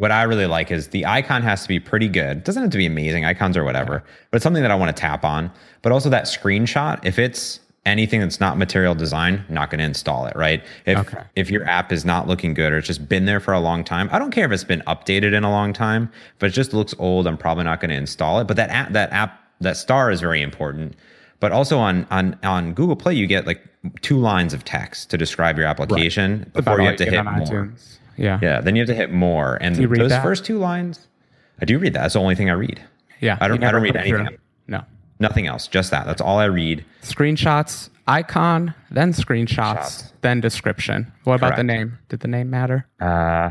what 0.00 0.10
I 0.10 0.22
really 0.22 0.46
like 0.46 0.70
is 0.70 0.88
the 0.88 1.04
icon 1.04 1.42
has 1.42 1.62
to 1.62 1.68
be 1.68 1.78
pretty 1.78 2.08
good. 2.08 2.38
It 2.38 2.44
doesn't 2.44 2.62
have 2.62 2.72
to 2.72 2.78
be 2.78 2.86
amazing. 2.86 3.26
Icons 3.26 3.54
or 3.56 3.64
whatever, 3.64 4.02
but 4.30 4.36
it's 4.36 4.42
something 4.42 4.62
that 4.62 4.70
I 4.70 4.74
want 4.74 4.94
to 4.96 4.98
tap 4.98 5.24
on. 5.24 5.50
But 5.82 5.92
also 5.92 6.08
that 6.08 6.24
screenshot, 6.24 7.04
if 7.04 7.18
it's 7.18 7.60
anything 7.84 8.20
that's 8.20 8.40
not 8.40 8.56
material 8.56 8.94
design, 8.94 9.44
not 9.50 9.68
going 9.70 9.78
to 9.78 9.84
install 9.84 10.24
it. 10.24 10.34
Right. 10.36 10.62
If 10.86 10.98
Okay. 10.98 11.22
if 11.36 11.50
your 11.50 11.66
app 11.68 11.92
is 11.92 12.06
not 12.06 12.26
looking 12.26 12.54
good 12.54 12.72
or 12.72 12.78
it's 12.78 12.86
just 12.86 13.08
been 13.10 13.26
there 13.26 13.40
for 13.40 13.52
a 13.52 13.60
long 13.60 13.84
time, 13.84 14.08
I 14.10 14.18
don't 14.18 14.30
care 14.30 14.46
if 14.46 14.52
it's 14.52 14.64
been 14.64 14.82
updated 14.86 15.34
in 15.34 15.44
a 15.44 15.50
long 15.50 15.74
time. 15.74 16.10
If 16.36 16.44
it 16.44 16.50
just 16.50 16.72
looks 16.72 16.94
old, 16.98 17.26
I'm 17.26 17.36
probably 17.36 17.64
not 17.64 17.80
going 17.80 17.90
to 17.90 17.96
install 17.96 18.40
it. 18.40 18.44
But 18.46 18.56
that 18.56 18.70
app, 18.70 18.92
that 18.92 19.12
app, 19.12 19.38
that 19.60 19.76
star 19.76 20.10
is 20.10 20.22
very 20.22 20.40
important. 20.40 20.94
But 21.40 21.52
also 21.52 21.78
on 21.78 22.06
on 22.10 22.38
on 22.42 22.72
Google 22.72 22.96
Play, 22.96 23.14
you 23.14 23.26
get 23.26 23.46
like 23.46 23.62
two 24.00 24.18
lines 24.18 24.54
of 24.54 24.64
text 24.64 25.10
to 25.10 25.18
describe 25.18 25.58
your 25.58 25.66
application 25.66 26.42
About 26.42 26.64
before 26.64 26.80
you 26.80 26.86
have 26.86 26.96
to 26.96 27.04
hit 27.04 27.22
more. 27.24 27.34
iTunes. 27.34 27.96
Yeah. 28.20 28.38
Yeah, 28.42 28.60
then 28.60 28.76
you 28.76 28.82
have 28.82 28.88
to 28.88 28.94
hit 28.94 29.10
more, 29.10 29.56
and 29.60 29.74
those 29.76 30.10
that? 30.10 30.22
first 30.22 30.44
two 30.44 30.58
lines, 30.58 31.08
I 31.60 31.64
do 31.64 31.78
read 31.78 31.94
that. 31.94 32.02
That's 32.02 32.14
the 32.14 32.20
only 32.20 32.34
thing 32.34 32.50
I 32.50 32.52
read. 32.52 32.80
Yeah. 33.20 33.38
I 33.40 33.48
don't- 33.48 33.64
I 33.64 33.72
don't 33.72 33.82
read 33.82 33.94
put 33.94 34.04
it 34.04 34.08
through. 34.08 34.18
anything. 34.20 34.38
No. 34.68 34.82
Nothing 35.18 35.46
else, 35.46 35.66
just 35.66 35.90
that. 35.90 36.06
That's 36.06 36.20
all 36.20 36.38
I 36.38 36.44
read. 36.44 36.84
Screenshots, 37.02 37.88
icon, 38.06 38.74
then 38.90 39.12
screenshots, 39.12 39.54
Shots. 39.54 40.12
then 40.20 40.40
description. 40.40 41.10
What 41.24 41.34
about 41.36 41.56
the 41.56 41.64
name? 41.64 41.98
Did 42.10 42.20
the 42.20 42.28
name 42.28 42.50
matter? 42.50 42.86
Uh, 43.00 43.50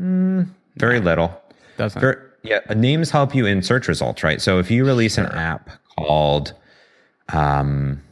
mm, 0.00 0.48
very 0.76 1.00
little. 1.00 1.40
Doesn't. 1.76 2.00
Ver- 2.00 2.30
yeah, 2.42 2.60
names 2.74 3.10
help 3.10 3.34
you 3.34 3.46
in 3.46 3.62
search 3.62 3.88
results, 3.88 4.22
right? 4.22 4.40
So 4.40 4.58
if 4.58 4.70
you 4.70 4.84
release 4.84 5.16
an 5.18 5.26
app 5.26 5.70
called 5.98 6.52
um, 7.32 8.02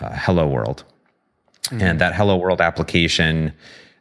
uh, 0.00 0.10
Hello 0.14 0.46
World, 0.46 0.84
Mm-hmm. 1.64 1.82
and 1.82 2.00
that 2.00 2.14
Hello 2.16 2.36
World 2.36 2.60
application 2.60 3.52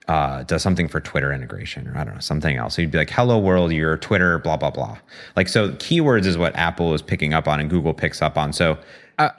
uh, 0.10 0.42
does 0.42 0.64
something 0.64 0.88
for 0.88 1.00
Twitter 1.00 1.32
integration, 1.32 1.88
or 1.88 1.96
I 1.96 2.04
don't 2.04 2.16
know, 2.16 2.20
something 2.20 2.58
else. 2.58 2.76
So 2.76 2.82
you'd 2.82 2.90
be 2.90 2.98
like, 2.98 3.12
Hello 3.12 3.38
World, 3.38 3.72
your 3.72 3.96
Twitter, 3.96 4.40
blah, 4.40 4.58
blah, 4.58 4.72
blah. 4.72 4.98
Like, 5.36 5.48
so 5.48 5.70
keywords 5.74 6.26
is 6.26 6.36
what 6.36 6.56
Apple 6.56 6.96
is 6.96 7.04
picking 7.04 7.36
up 7.36 7.48
on 7.48 7.60
and 7.60 7.70
Google 7.70 7.94
picks 7.94 8.20
up 8.20 8.36
on. 8.36 8.52
So 8.52 8.80
Uh, 9.20 9.30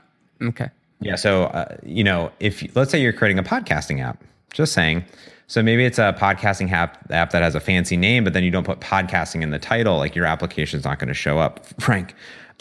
okay. 0.41 0.71
Yeah. 1.01 1.17
So, 1.17 1.45
uh, 1.45 1.77
you 1.83 2.05
know, 2.05 2.31
if 2.39 2.65
let's 2.77 2.93
say 2.93 3.03
you're 3.03 3.13
creating 3.13 3.41
a 3.41 3.43
podcasting 3.43 4.01
app, 4.01 4.23
just 4.53 4.73
saying. 4.73 5.05
So 5.49 5.61
maybe 5.61 5.85
it's 5.85 5.99
a 5.99 6.15
podcasting 6.17 6.71
app, 6.71 7.11
app 7.11 7.33
that 7.33 7.43
has 7.43 7.57
a 7.57 7.61
fancy 7.61 7.97
name, 7.97 8.23
but 8.23 8.33
then 8.33 8.45
you 8.45 8.53
don't 8.53 8.63
put 8.63 8.79
podcasting 8.79 9.43
in 9.43 9.51
the 9.51 9.59
title, 9.59 9.97
like 9.97 10.15
your 10.15 10.27
application's 10.27 10.85
not 10.85 11.01
going 11.01 11.09
to 11.09 11.15
show 11.15 11.41
up, 11.41 11.67
Frank. 11.81 12.15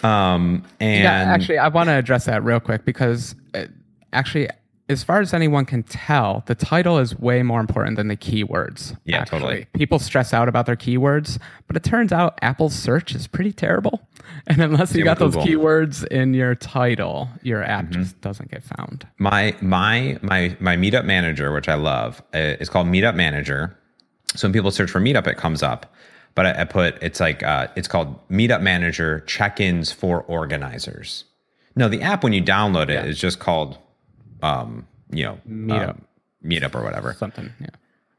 Um, 0.04 0.64
and 0.80 1.04
Yeah, 1.04 1.32
actually, 1.32 1.60
I 1.60 1.68
want 1.68 1.90
to 1.90 1.94
address 1.94 2.26
that 2.26 2.44
real 2.44 2.60
quick 2.60 2.86
because 2.86 3.36
uh, 3.54 3.66
actually, 4.14 4.50
as 4.90 5.04
far 5.04 5.20
as 5.22 5.34
anyone 5.34 5.66
can 5.66 5.84
tell, 5.84 6.44
the 6.48 6.56
title 6.56 6.98
is 6.98 7.18
way 7.18 7.44
more 7.44 7.60
important 7.62 7.96
than 7.96 8.08
the 8.08 8.18
keywords. 8.18 8.98
Yeah, 9.06 9.20
actually. 9.22 9.40
totally. 9.40 9.68
People 9.74 10.00
stress 10.00 10.34
out 10.34 10.50
about 10.50 10.66
their 10.66 10.76
keywords, 10.76 11.40
but 11.68 11.76
it 11.78 11.84
turns 11.84 12.12
out 12.12 12.38
Apple's 12.42 12.74
search 12.76 13.14
is 13.16 13.28
pretty 13.28 13.52
terrible. 13.54 14.02
And 14.48 14.62
unless 14.62 14.96
you 14.96 15.04
got 15.04 15.20
those 15.20 15.36
Google. 15.36 15.48
keywords 15.48 16.06
in 16.08 16.34
your 16.34 16.56
title, 16.56 17.30
your 17.44 17.64
app 17.64 17.86
Mm-hmm. 17.86 18.02
just 18.02 18.22
doesn't 18.22 18.50
get 18.50 18.64
found. 18.64 19.06
my 19.18 19.56
my 19.62 20.18
my 20.22 20.56
my 20.60 20.76
Meetup 20.76 21.04
Manager, 21.06 21.52
which 21.52 21.68
I 21.68 21.74
love, 21.76 22.22
uh, 22.34 22.56
is 22.60 22.70
called 22.70 22.88
Meetup 22.88 23.16
Manager. 23.16 23.78
So 24.36 24.48
when 24.48 24.54
people 24.54 24.72
search 24.72 24.90
for 24.92 25.00
Meetup, 25.02 25.28
it 25.28 25.38
comes 25.38 25.62
up. 25.62 25.94
But 26.36 26.46
I, 26.46 26.62
I 26.62 26.64
put 26.66 26.98
it's 27.04 27.20
like 27.20 27.44
uh, 27.44 27.68
it's 27.76 27.88
called 27.88 28.28
Meetup 28.30 28.62
Manager 28.62 29.20
check-ins 29.22 29.92
for 29.92 30.22
organizers. 30.24 31.26
No, 31.76 31.90
the 31.90 32.02
app 32.02 32.24
when 32.24 32.34
you 32.34 32.42
download 32.42 32.90
it 32.90 33.06
is 33.06 33.20
just 33.20 33.40
called, 33.40 33.78
um, 34.42 34.88
you 35.12 35.24
know, 35.24 35.40
Meetup. 35.48 35.90
um, 35.90 36.06
Meetup 36.44 36.76
or 36.76 36.84
whatever. 36.84 37.14
Something. 37.14 37.52
Yeah. 37.60 37.68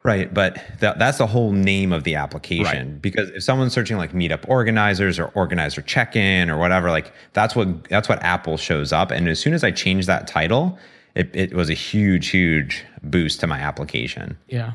Right, 0.02 0.32
but 0.32 0.62
that, 0.78 0.98
that's 0.98 1.18
the 1.18 1.26
whole 1.26 1.52
name 1.52 1.92
of 1.92 2.04
the 2.04 2.14
application. 2.14 2.98
Because 3.00 3.28
if 3.30 3.42
someone's 3.42 3.74
searching 3.74 3.98
like 3.98 4.12
Meetup 4.14 4.48
organizers 4.48 5.18
or 5.18 5.26
organizer 5.34 5.82
check-in 5.82 6.48
or 6.48 6.56
whatever, 6.56 6.90
like 6.90 7.12
that's 7.34 7.54
what 7.54 7.84
that's 7.84 8.08
what 8.08 8.22
Apple 8.22 8.56
shows 8.56 8.94
up. 8.94 9.10
And 9.10 9.28
as 9.28 9.38
soon 9.38 9.52
as 9.52 9.62
I 9.62 9.70
changed 9.70 10.08
that 10.08 10.26
title, 10.26 10.78
it, 11.14 11.30
it 11.34 11.52
was 11.52 11.68
a 11.68 11.74
huge, 11.74 12.28
huge 12.28 12.82
boost 13.02 13.40
to 13.40 13.46
my 13.46 13.58
application. 13.58 14.38
Yeah. 14.48 14.72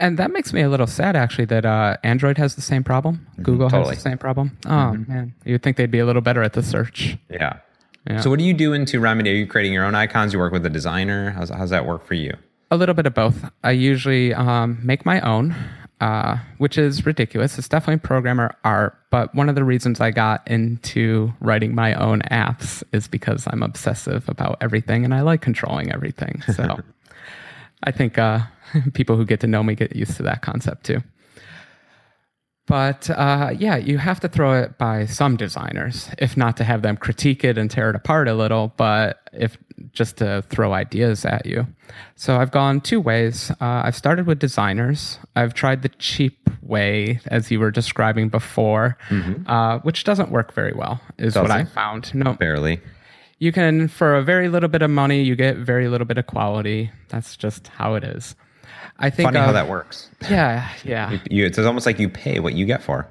And 0.00 0.18
that 0.18 0.32
makes 0.32 0.52
me 0.52 0.62
a 0.62 0.68
little 0.68 0.88
sad 0.88 1.14
actually 1.14 1.44
that 1.46 1.64
uh, 1.64 1.96
Android 2.02 2.36
has 2.38 2.56
the 2.56 2.62
same 2.62 2.82
problem. 2.82 3.26
Google 3.42 3.70
totally. 3.70 3.94
has 3.94 4.02
the 4.02 4.10
same 4.10 4.18
problem. 4.18 4.58
Oh 4.66 4.94
man. 5.06 5.34
You'd 5.44 5.62
think 5.62 5.76
they'd 5.76 5.90
be 5.90 6.00
a 6.00 6.06
little 6.06 6.22
better 6.22 6.42
at 6.42 6.54
the 6.54 6.64
search. 6.64 7.16
Yeah. 7.30 7.58
Yeah. 8.08 8.20
So 8.20 8.30
what 8.30 8.38
do 8.38 8.44
you 8.44 8.54
do 8.54 8.72
into 8.72 9.00
Remedy? 9.00 9.30
Are 9.30 9.34
you 9.34 9.46
creating 9.46 9.72
your 9.72 9.84
own 9.84 9.94
icons? 9.94 10.32
You 10.32 10.38
work 10.38 10.52
with 10.52 10.66
a 10.66 10.70
designer? 10.70 11.30
How's 11.30 11.50
how's 11.50 11.70
that 11.70 11.86
work 11.86 12.04
for 12.04 12.14
you? 12.14 12.34
A 12.70 12.76
little 12.76 12.94
bit 12.94 13.06
of 13.06 13.14
both. 13.14 13.50
I 13.62 13.70
usually 13.70 14.34
um, 14.34 14.78
make 14.82 15.06
my 15.06 15.20
own, 15.20 15.54
uh, 16.00 16.38
which 16.58 16.76
is 16.76 17.06
ridiculous. 17.06 17.58
It's 17.58 17.68
definitely 17.68 18.00
programmer 18.00 18.54
art, 18.64 18.98
but 19.10 19.34
one 19.34 19.48
of 19.48 19.54
the 19.54 19.64
reasons 19.64 20.00
I 20.00 20.10
got 20.10 20.46
into 20.48 21.32
writing 21.40 21.74
my 21.74 21.94
own 21.94 22.20
apps 22.30 22.82
is 22.92 23.06
because 23.06 23.46
I'm 23.50 23.62
obsessive 23.62 24.28
about 24.28 24.58
everything 24.60 25.04
and 25.04 25.14
I 25.14 25.20
like 25.20 25.40
controlling 25.40 25.92
everything. 25.92 26.42
So 26.54 26.80
I 27.84 27.90
think 27.90 28.18
uh, 28.18 28.40
people 28.94 29.16
who 29.16 29.24
get 29.24 29.40
to 29.40 29.46
know 29.46 29.62
me 29.62 29.74
get 29.74 29.94
used 29.94 30.16
to 30.16 30.22
that 30.24 30.42
concept 30.42 30.84
too. 30.84 31.00
But 32.66 33.10
uh, 33.10 33.50
yeah, 33.56 33.76
you 33.76 33.98
have 33.98 34.20
to 34.20 34.28
throw 34.28 34.58
it 34.62 34.78
by 34.78 35.04
some 35.04 35.36
designers, 35.36 36.08
if 36.18 36.36
not 36.36 36.56
to 36.56 36.64
have 36.64 36.80
them 36.80 36.96
critique 36.96 37.44
it 37.44 37.58
and 37.58 37.70
tear 37.70 37.90
it 37.90 37.96
apart 37.96 38.26
a 38.26 38.34
little, 38.34 38.72
but 38.76 39.28
if 39.32 39.58
just 39.92 40.16
to 40.18 40.42
throw 40.48 40.72
ideas 40.72 41.24
at 41.24 41.44
you. 41.44 41.66
So 42.16 42.36
I've 42.36 42.50
gone 42.50 42.80
two 42.80 43.00
ways. 43.00 43.50
Uh, 43.60 43.82
I've 43.84 43.96
started 43.96 44.26
with 44.26 44.38
designers. 44.38 45.18
I've 45.36 45.52
tried 45.52 45.82
the 45.82 45.90
cheap 45.90 46.48
way, 46.62 47.20
as 47.26 47.50
you 47.50 47.60
were 47.60 47.70
describing 47.70 48.28
before, 48.30 48.96
mm-hmm. 49.08 49.48
uh, 49.48 49.80
which 49.80 50.04
doesn't 50.04 50.30
work 50.30 50.54
very 50.54 50.72
well, 50.72 51.00
is 51.18 51.34
doesn't. 51.34 51.42
what 51.42 51.50
I 51.50 51.64
found. 51.64 52.14
No, 52.14 52.32
barely. 52.32 52.80
You 53.38 53.52
can, 53.52 53.88
for 53.88 54.14
a 54.14 54.22
very 54.22 54.48
little 54.48 54.70
bit 54.70 54.80
of 54.80 54.90
money, 54.90 55.22
you 55.22 55.36
get 55.36 55.56
very 55.56 55.88
little 55.88 56.06
bit 56.06 56.16
of 56.16 56.26
quality. 56.26 56.90
That's 57.08 57.36
just 57.36 57.68
how 57.68 57.94
it 57.94 58.04
is. 58.04 58.36
I 59.04 59.10
think 59.10 59.26
funny 59.26 59.38
uh, 59.38 59.44
how 59.44 59.52
that 59.52 59.68
works. 59.68 60.08
Yeah, 60.30 60.70
yeah. 60.84 61.10
You, 61.10 61.20
you, 61.30 61.44
it's 61.44 61.58
almost 61.58 61.84
like 61.84 61.98
you 61.98 62.08
pay 62.08 62.40
what 62.40 62.54
you 62.54 62.64
get 62.64 62.82
for. 62.82 63.06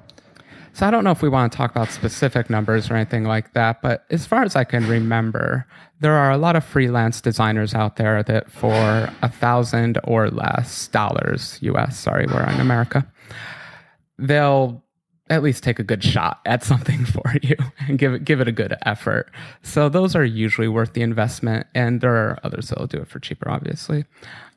So 0.72 0.84
I 0.84 0.90
don't 0.90 1.04
know 1.04 1.12
if 1.12 1.22
we 1.22 1.28
want 1.28 1.52
to 1.52 1.56
talk 1.56 1.70
about 1.70 1.90
specific 1.90 2.50
numbers 2.50 2.90
or 2.90 2.96
anything 2.96 3.22
like 3.22 3.52
that, 3.52 3.80
but 3.80 4.04
as 4.10 4.26
far 4.26 4.42
as 4.42 4.56
I 4.56 4.64
can 4.64 4.88
remember, 4.88 5.64
there 6.00 6.14
are 6.14 6.32
a 6.32 6.36
lot 6.36 6.56
of 6.56 6.64
freelance 6.64 7.20
designers 7.20 7.72
out 7.72 7.94
there 7.94 8.24
that 8.24 8.50
for 8.50 9.08
a 9.22 9.28
thousand 9.28 10.00
or 10.02 10.30
less 10.30 10.88
dollars 10.88 11.60
US, 11.62 11.96
sorry, 11.96 12.26
we're 12.26 12.42
in 12.50 12.58
America, 12.58 13.06
they'll 14.18 14.82
at 15.30 15.42
least 15.42 15.62
take 15.62 15.78
a 15.78 15.84
good 15.84 16.02
shot 16.02 16.40
at 16.44 16.62
something 16.70 17.04
for 17.04 17.34
you 17.42 17.56
and 17.88 17.98
give 17.98 18.12
it 18.12 18.24
give 18.24 18.40
it 18.40 18.48
a 18.48 18.52
good 18.52 18.74
effort. 18.84 19.30
So 19.62 19.88
those 19.88 20.16
are 20.16 20.24
usually 20.24 20.68
worth 20.68 20.92
the 20.92 21.02
investment, 21.02 21.68
and 21.74 22.00
there 22.00 22.14
are 22.14 22.38
others 22.42 22.68
that'll 22.68 22.88
do 22.88 22.98
it 22.98 23.08
for 23.08 23.20
cheaper, 23.20 23.48
obviously. 23.48 24.04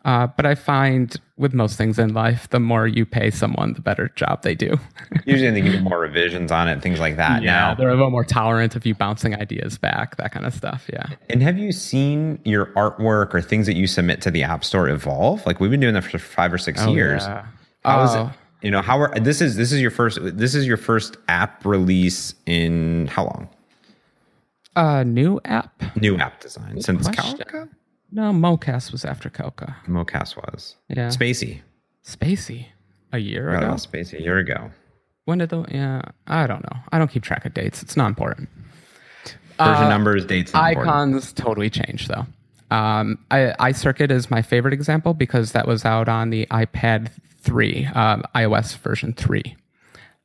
Uh, 0.07 0.25
but 0.25 0.45
I 0.45 0.55
find 0.55 1.19
with 1.35 1.53
most 1.53 1.77
things 1.77 1.99
in 1.99 2.13
life, 2.13 2.47
the 2.49 2.61
more 2.61 2.87
you 2.87 3.05
pay 3.05 3.29
someone, 3.29 3.73
the 3.73 3.81
better 3.81 4.07
job 4.15 4.41
they 4.41 4.55
do. 4.55 4.79
Usually 5.25 5.51
they 5.51 5.59
give 5.59 5.73
you 5.73 5.81
more 5.81 5.99
revisions 5.99 6.49
on 6.49 6.69
it, 6.69 6.81
things 6.81 6.97
like 6.97 7.17
that. 7.17 7.43
Yeah, 7.43 7.51
now. 7.51 7.75
they're 7.75 7.89
a 7.89 7.93
little 7.93 8.09
more 8.09 8.23
tolerant 8.23 8.77
of 8.77 8.85
you 8.85 8.95
bouncing 8.95 9.35
ideas 9.35 9.77
back, 9.77 10.15
that 10.15 10.31
kind 10.31 10.45
of 10.45 10.53
stuff. 10.53 10.89
Yeah. 10.93 11.07
And 11.29 11.43
have 11.43 11.57
you 11.57 11.73
seen 11.73 12.39
your 12.45 12.67
artwork 12.67 13.33
or 13.33 13.41
things 13.41 13.65
that 13.65 13.75
you 13.75 13.85
submit 13.85 14.21
to 14.21 14.31
the 14.31 14.43
App 14.43 14.63
Store 14.63 14.87
evolve? 14.87 15.45
Like 15.45 15.59
we've 15.59 15.69
been 15.71 15.81
doing 15.81 15.93
that 15.93 16.05
for 16.05 16.17
five 16.17 16.53
or 16.53 16.57
six 16.57 16.81
oh, 16.83 16.93
years. 16.93 17.23
Yeah. 17.23 17.45
How 17.83 17.99
oh. 17.99 18.03
is 18.05 18.15
it? 18.15 18.37
You 18.61 18.71
know, 18.71 18.81
how 18.81 19.01
are 19.01 19.19
this 19.19 19.41
is 19.41 19.57
this 19.57 19.73
is 19.73 19.81
your 19.81 19.91
first 19.91 20.19
this 20.21 20.55
is 20.55 20.65
your 20.65 20.77
first 20.77 21.17
app 21.27 21.65
release 21.65 22.33
in 22.45 23.07
how 23.07 23.25
long? 23.25 23.49
Uh 24.73 25.03
new 25.03 25.41
app? 25.43 25.97
New 25.97 26.17
app 26.17 26.39
design 26.39 26.75
Good 26.75 26.85
since 26.85 27.09
Calca? 27.09 27.67
No, 28.11 28.31
Mocast 28.31 28.91
was 28.91 29.03
after 29.03 29.29
Calca. 29.29 29.75
Mocast 29.85 30.35
was. 30.37 30.75
Yeah. 30.89 31.09
Spacey. 31.09 31.61
Spacey. 32.05 32.67
A 33.11 33.19
year 33.19 33.49
ago. 33.55 33.67
Spacey 33.73 34.19
a 34.19 34.21
year 34.21 34.37
ago. 34.37 34.71
When 35.25 35.37
did 35.39 35.49
the 35.49 35.65
yeah? 35.69 36.01
I 36.27 36.47
don't 36.47 36.63
know. 36.63 36.79
I 36.91 36.97
don't 36.97 37.09
keep 37.09 37.23
track 37.23 37.45
of 37.45 37.53
dates. 37.53 37.81
It's 37.81 37.97
not 37.97 38.07
important. 38.07 38.49
Version 39.57 39.85
uh, 39.85 39.89
numbers, 39.89 40.25
dates. 40.25 40.53
Icons 40.53 40.85
important. 40.85 41.35
totally 41.35 41.69
changed 41.69 42.09
though. 42.09 42.25
Um, 42.69 43.17
I, 43.31 43.53
iCircuit 43.71 44.11
is 44.11 44.29
my 44.29 44.41
favorite 44.41 44.73
example 44.73 45.13
because 45.13 45.53
that 45.53 45.67
was 45.67 45.85
out 45.85 46.09
on 46.09 46.29
the 46.29 46.45
iPad 46.47 47.09
3, 47.41 47.85
um, 47.87 48.23
iOS 48.35 48.77
version 48.77 49.13
3. 49.13 49.55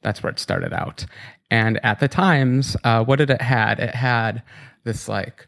That's 0.02 0.22
where 0.22 0.32
it 0.32 0.40
started 0.40 0.72
out. 0.72 1.06
And 1.50 1.78
at 1.84 2.00
the 2.00 2.08
times, 2.08 2.76
uh, 2.82 3.04
what 3.04 3.16
did 3.16 3.30
it 3.30 3.40
had? 3.40 3.78
It 3.78 3.94
had 3.94 4.42
this 4.84 5.08
like 5.08 5.46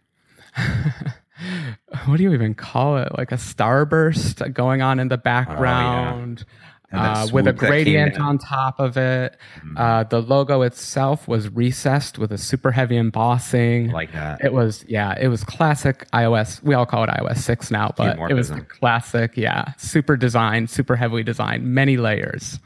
what 2.06 2.16
do 2.16 2.22
you 2.22 2.32
even 2.32 2.54
call 2.54 2.98
it? 2.98 3.16
Like 3.16 3.32
a 3.32 3.36
starburst 3.36 4.52
going 4.52 4.82
on 4.82 5.00
in 5.00 5.08
the 5.08 5.18
background. 5.18 6.44
Oh, 6.46 6.50
yeah. 6.50 6.54
Uh, 6.94 7.26
with 7.32 7.48
a 7.48 7.52
gradient 7.52 8.20
on 8.20 8.38
top 8.38 8.78
of 8.78 8.96
it. 8.96 9.36
Mm-hmm. 9.56 9.76
Uh, 9.76 10.04
the 10.04 10.22
logo 10.22 10.62
itself 10.62 11.26
was 11.26 11.48
recessed 11.48 12.18
with 12.20 12.30
a 12.30 12.38
super 12.38 12.70
heavy 12.70 12.96
embossing. 12.96 13.90
Like 13.90 14.12
that. 14.12 14.44
It 14.44 14.52
was, 14.52 14.84
yeah, 14.86 15.18
it 15.20 15.26
was 15.26 15.42
classic 15.42 16.08
iOS. 16.12 16.62
We 16.62 16.74
all 16.74 16.86
call 16.86 17.02
it 17.02 17.10
iOS 17.10 17.38
6 17.38 17.72
now, 17.72 17.92
but 17.96 18.16
it 18.30 18.34
was 18.34 18.52
classic, 18.68 19.36
yeah. 19.36 19.72
Super 19.76 20.16
design, 20.16 20.68
super 20.68 20.94
heavily 20.94 21.24
designed, 21.24 21.64
many 21.64 21.96
layers. 21.96 22.60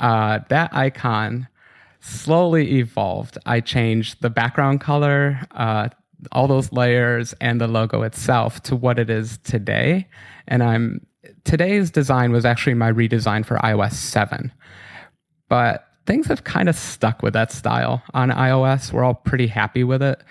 Uh, 0.00 0.40
that 0.48 0.74
icon 0.74 1.46
slowly 2.00 2.78
evolved. 2.78 3.38
I 3.46 3.60
changed 3.60 4.20
the 4.20 4.30
background 4.30 4.80
color 4.80 5.40
uh, 5.52 5.90
all 6.32 6.46
those 6.48 6.72
layers 6.72 7.32
and 7.40 7.60
the 7.60 7.68
logo 7.68 8.02
itself 8.02 8.62
to 8.64 8.76
what 8.76 8.98
it 8.98 9.10
is 9.10 9.38
today. 9.38 10.08
And 10.48 10.62
I'm 10.62 11.06
today's 11.44 11.90
design 11.90 12.32
was 12.32 12.44
actually 12.44 12.74
my 12.74 12.92
redesign 12.92 13.44
for 13.44 13.56
iOS 13.58 13.92
7. 13.94 14.52
But 15.48 15.86
things 16.06 16.26
have 16.26 16.44
kind 16.44 16.68
of 16.68 16.76
stuck 16.76 17.22
with 17.22 17.32
that 17.34 17.52
style 17.52 18.02
on 18.12 18.30
iOS. 18.30 18.92
We're 18.92 19.04
all 19.04 19.14
pretty 19.14 19.46
happy 19.46 19.84
with 19.84 20.02
it. 20.02 20.22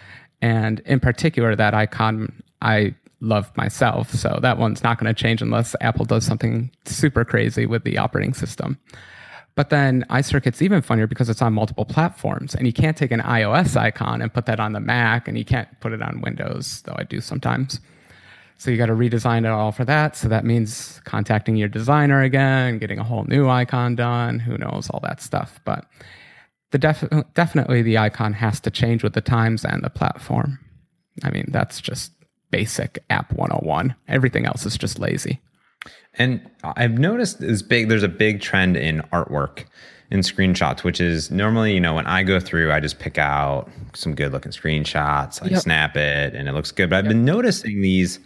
And 0.41 0.82
in 0.86 0.99
particular, 0.99 1.56
that 1.56 1.73
icon 1.73 2.43
I 2.62 2.95
love 3.21 3.56
myself. 3.56 4.12
So 4.12 4.39
that 4.41 4.58
one's 4.58 4.84
not 4.84 4.99
going 4.99 5.13
to 5.13 5.19
change 5.19 5.41
unless 5.41 5.75
Apple 5.82 6.06
does 6.06 6.25
something 6.25 6.69
super 6.86 7.23
crazy 7.23 7.65
with 7.65 7.84
the 7.84 7.97
operating 7.97 8.34
system. 8.34 8.77
But 9.55 9.69
then 9.69 10.03
iCircuit's 10.09 10.61
even 10.61 10.81
funnier 10.81 11.05
because 11.05 11.29
it's 11.29 11.41
on 11.41 11.53
multiple 11.53 11.85
platforms, 11.85 12.55
and 12.55 12.65
you 12.65 12.73
can't 12.73 12.97
take 12.97 13.11
an 13.11 13.21
iOS 13.21 13.77
icon 13.77 14.21
and 14.21 14.33
put 14.33 14.47
that 14.47 14.59
on 14.59 14.73
the 14.73 14.79
Mac, 14.79 15.27
and 15.27 15.37
you 15.37 15.45
can't 15.45 15.67
put 15.79 15.93
it 15.93 16.01
on 16.01 16.21
Windows, 16.21 16.81
though 16.85 16.95
I 16.97 17.03
do 17.03 17.21
sometimes. 17.21 17.79
So 18.57 18.71
you 18.71 18.77
got 18.77 18.85
to 18.87 18.93
redesign 18.93 19.39
it 19.39 19.51
all 19.51 19.71
for 19.71 19.85
that. 19.85 20.15
So 20.15 20.27
that 20.29 20.45
means 20.45 21.01
contacting 21.03 21.55
your 21.55 21.67
designer 21.67 22.21
again, 22.21 22.79
getting 22.79 22.97
a 22.97 23.03
whole 23.03 23.25
new 23.25 23.49
icon 23.49 23.95
done. 23.95 24.39
Who 24.39 24.57
knows 24.57 24.89
all 24.89 25.01
that 25.01 25.21
stuff? 25.21 25.59
But 25.65 25.85
the 26.71 26.77
def- 26.77 27.09
definitely 27.33 27.81
the 27.81 27.97
icon 27.97 28.33
has 28.33 28.59
to 28.61 28.71
change 28.71 29.03
with 29.03 29.13
the 29.13 29.21
times 29.21 29.65
and 29.65 29.83
the 29.83 29.89
platform. 29.89 30.59
I 31.23 31.29
mean, 31.29 31.45
that's 31.49 31.81
just 31.81 32.11
basic 32.51 33.03
app 33.09 33.33
101. 33.33 33.95
Everything 34.07 34.45
else 34.45 34.65
is 34.65 34.77
just 34.77 34.97
lazy. 34.97 35.41
And 36.15 36.48
I've 36.63 36.98
noticed 36.98 37.39
this 37.39 37.62
big 37.62 37.89
there's 37.89 38.04
a 38.04 38.08
big 38.08 38.41
trend 38.41 38.78
in 38.78 39.02
artwork 39.12 39.65
in 40.12 40.19
screenshots, 40.19 40.84
which 40.84 41.02
is 41.02 41.32
normally, 41.32 41.74
you 41.74 41.80
know, 41.80 41.96
when 41.96 42.06
I 42.06 42.22
go 42.22 42.39
through, 42.39 42.72
I 42.72 42.80
just 42.80 43.00
pick 43.00 43.17
out 43.17 43.69
some 43.93 44.13
good 44.13 44.32
looking 44.32 44.52
screenshots, 44.52 45.41
I 45.41 45.48
yep. 45.48 45.62
snap 45.62 45.98
it 45.98 46.36
and 46.36 46.48
it 46.48 46.52
looks 46.54 46.72
good. 46.72 46.89
But 46.91 46.98
I've 46.98 47.06
yep. 47.06 47.12
been 47.12 47.26
noticing 47.26 47.82
these 47.82 48.19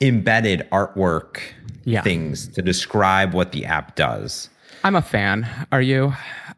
embedded 0.00 0.68
artwork 0.70 1.40
yeah. 1.84 2.02
things 2.02 2.48
to 2.48 2.62
describe 2.62 3.32
what 3.32 3.52
the 3.52 3.64
app 3.64 3.94
does. 3.96 4.50
I'm 4.82 4.96
a 4.96 5.02
fan. 5.02 5.48
Are 5.72 5.80
you? 5.80 6.12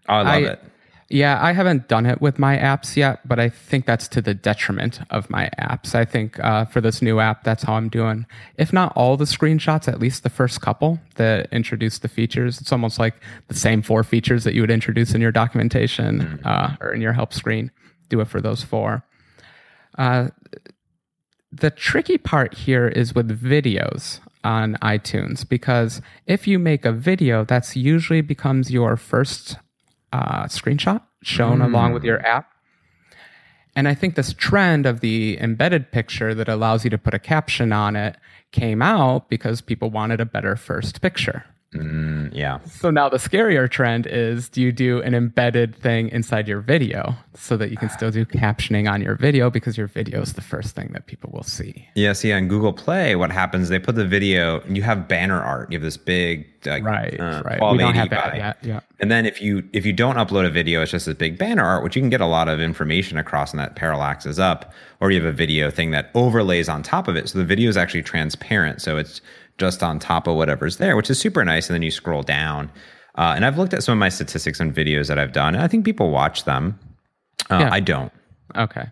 Oh, 0.09 0.15
I 0.15 0.23
love 0.23 0.27
I, 0.27 0.39
it. 0.39 0.63
Yeah, 1.09 1.39
I 1.41 1.53
haven't 1.53 1.87
done 1.87 2.05
it 2.05 2.21
with 2.21 2.37
my 2.37 2.57
apps 2.57 2.97
yet, 2.97 3.27
but 3.29 3.39
I 3.39 3.49
think 3.49 3.87
that's 3.87 4.09
to 4.09 4.21
the 4.21 4.35
detriment 4.35 4.99
of 5.11 5.31
my 5.31 5.49
apps. 5.57 5.95
I 5.95 6.05
think 6.05 6.41
uh, 6.41 6.65
for 6.65 6.81
this 6.81 7.01
new 7.01 7.21
app, 7.21 7.45
that's 7.45 7.63
how 7.63 7.75
I'm 7.75 7.89
doing. 7.89 8.27
If 8.59 8.73
not 8.73 8.93
all 8.97 9.17
the 9.17 9.25
screenshots, 9.25 9.87
at 9.87 10.01
least 10.01 10.25
the 10.25 10.31
first 10.31 10.61
couple 10.61 10.99
that 11.15 11.49
introduce 11.53 12.01
the 12.01 12.09
features. 12.09 12.61
It's 12.61 12.73
almost 12.73 12.99
like 12.99 13.15
the 13.47 13.55
same 13.55 13.83
four 13.83 14.03
features 14.03 14.43
that 14.43 14.55
you 14.55 14.63
would 14.63 14.71
introduce 14.71 15.15
in 15.15 15.21
your 15.21 15.31
documentation 15.31 16.21
mm-hmm. 16.23 16.47
uh, 16.47 16.75
or 16.81 16.93
in 16.93 17.01
your 17.01 17.13
help 17.13 17.33
screen. 17.33 17.71
Do 18.09 18.21
it 18.21 18.27
for 18.27 18.41
those 18.41 18.65
four. 18.65 19.05
Uh, 19.97 20.29
the 21.53 21.71
tricky 21.71 22.19
part 22.19 22.55
here 22.55 22.89
is 22.89 23.15
with 23.15 23.41
videos 23.41 24.19
on 24.43 24.75
iTunes 24.83 25.49
because 25.49 26.03
if 26.27 26.49
you 26.49 26.59
make 26.59 26.85
a 26.85 26.93
video, 26.93 27.45
that's 27.45 27.77
usually 27.77 28.23
becomes 28.23 28.73
your 28.73 28.97
first 28.97 29.57
uh, 30.13 30.45
screenshot 30.45 31.03
shown 31.23 31.59
mm. 31.59 31.65
along 31.65 31.93
with 31.93 32.05
your 32.05 32.25
app. 32.27 32.51
And 33.75 33.87
I 33.87 33.95
think 33.95 34.15
this 34.15 34.33
trend 34.33 34.87
of 34.87 35.01
the 35.01 35.39
embedded 35.39 35.93
picture 35.93 36.35
that 36.35 36.49
allows 36.49 36.85
you 36.85 36.91
to 36.91 36.99
put 36.99 37.13
a 37.13 37.19
caption 37.19 37.73
on 37.73 37.95
it 37.95 38.17
came 38.51 38.81
out 38.81 39.29
because 39.29 39.61
people 39.61 39.91
wanted 39.91 40.21
a 40.21 40.25
better 40.25 40.57
first 40.57 41.03
picture. 41.03 41.45
Mm, 41.75 42.31
yeah. 42.33 42.61
So 42.65 42.91
now 42.91 43.09
the 43.09 43.19
scarier 43.19 43.71
trend 43.71 44.07
is 44.07 44.49
do 44.49 44.63
you 44.63 44.73
do 44.73 45.03
an 45.03 45.15
embedded 45.15 45.75
thing 45.75 46.09
inside 46.09 46.49
your 46.49 46.61
video 46.61 47.15
so 47.35 47.57
that 47.57 47.71
you 47.71 47.77
can 47.77 47.91
still 47.91 48.11
do 48.11 48.25
captioning 48.25 48.91
on 48.91 49.03
your 49.03 49.17
video 49.17 49.51
because 49.51 49.77
your 49.77 49.89
video 49.89 50.23
is 50.23 50.35
the 50.35 50.43
first 50.43 50.75
thing 50.75 50.91
that 50.93 51.07
people 51.07 51.31
will 51.35 51.43
see? 51.43 51.87
Yeah. 51.95 52.15
See, 52.15 52.33
on 52.33 52.49
Google 52.49 52.73
Play, 52.73 53.15
what 53.17 53.31
happens, 53.31 53.69
they 53.69 53.79
put 53.79 53.97
the 53.97 54.07
video, 54.07 54.61
and 54.61 54.77
you 54.77 54.83
have 54.85 55.07
banner 55.07 55.43
art. 55.43 55.71
You 55.71 55.77
have 55.77 55.85
this 55.85 55.97
big, 55.99 56.47
like, 56.65 56.85
right, 56.85 57.21
uh, 57.21 57.43
right. 57.45 57.73
We 57.73 57.79
don't 57.79 57.95
have 57.95 58.11
that 58.11 58.37
yet. 58.37 58.59
Yeah. 58.63 58.81
And 58.99 59.11
then 59.11 59.27
if 59.27 59.43
you 59.43 59.69
if 59.73 59.85
you 59.85 59.93
don't 59.93 60.17
upload 60.17 60.47
a 60.47 60.51
video, 60.51 60.81
it's 60.83 60.91
just 60.91 61.07
this 61.07 61.15
big 61.15 61.39
banner 61.39 61.65
art, 61.65 61.85
which 61.85 61.97
you 61.97 62.03
can 62.03 62.09
get 62.09 62.21
a 62.21 62.27
lot 62.27 62.49
of 62.49 62.61
information 62.61 63.19
across 63.19 63.51
and 63.53 63.61
that 63.61 63.77
parallax 63.77 64.25
is 64.25 64.39
up. 64.39 64.73
Or 65.01 65.11
you 65.11 65.21
have 65.21 65.29
a 65.29 65.37
video 65.37 65.71
thing 65.71 65.91
that 65.91 66.11
overlays 66.15 66.69
on 66.69 66.83
top 66.83 67.07
of 67.07 67.17
it. 67.17 67.29
So 67.29 67.39
the 67.39 67.45
video 67.45 67.69
is 67.69 67.77
actually 67.77 68.03
transparent. 68.03 68.81
So 68.81 68.97
it's 68.97 69.21
just 69.59 69.83
on 69.83 69.99
top 69.99 70.27
of 70.27 70.37
whatever's 70.37 70.79
there, 70.79 70.97
which 70.97 71.11
is 71.11 71.19
super 71.19 71.45
nice. 71.45 71.69
And 71.69 71.75
then 71.75 71.83
you 71.83 71.91
scroll 71.91 72.23
down. 72.23 72.71
Uh, 73.17 73.33
and 73.35 73.45
I've 73.45 73.59
looked 73.59 73.75
at 73.75 73.83
some 73.83 73.93
of 73.93 73.99
my 73.99 74.11
statistics 74.11 74.61
on 74.61 74.73
videos 74.73 75.09
that 75.09 75.19
I've 75.19 75.33
done, 75.33 75.55
and 75.55 75.65
I 75.65 75.69
think 75.69 75.87
people 75.87 76.11
watch 76.11 76.45
them. 76.45 76.79
Uh, 77.51 77.59
yeah. 77.61 77.73
I 77.73 77.81
don't. 77.81 78.13
Okay. 78.55 78.87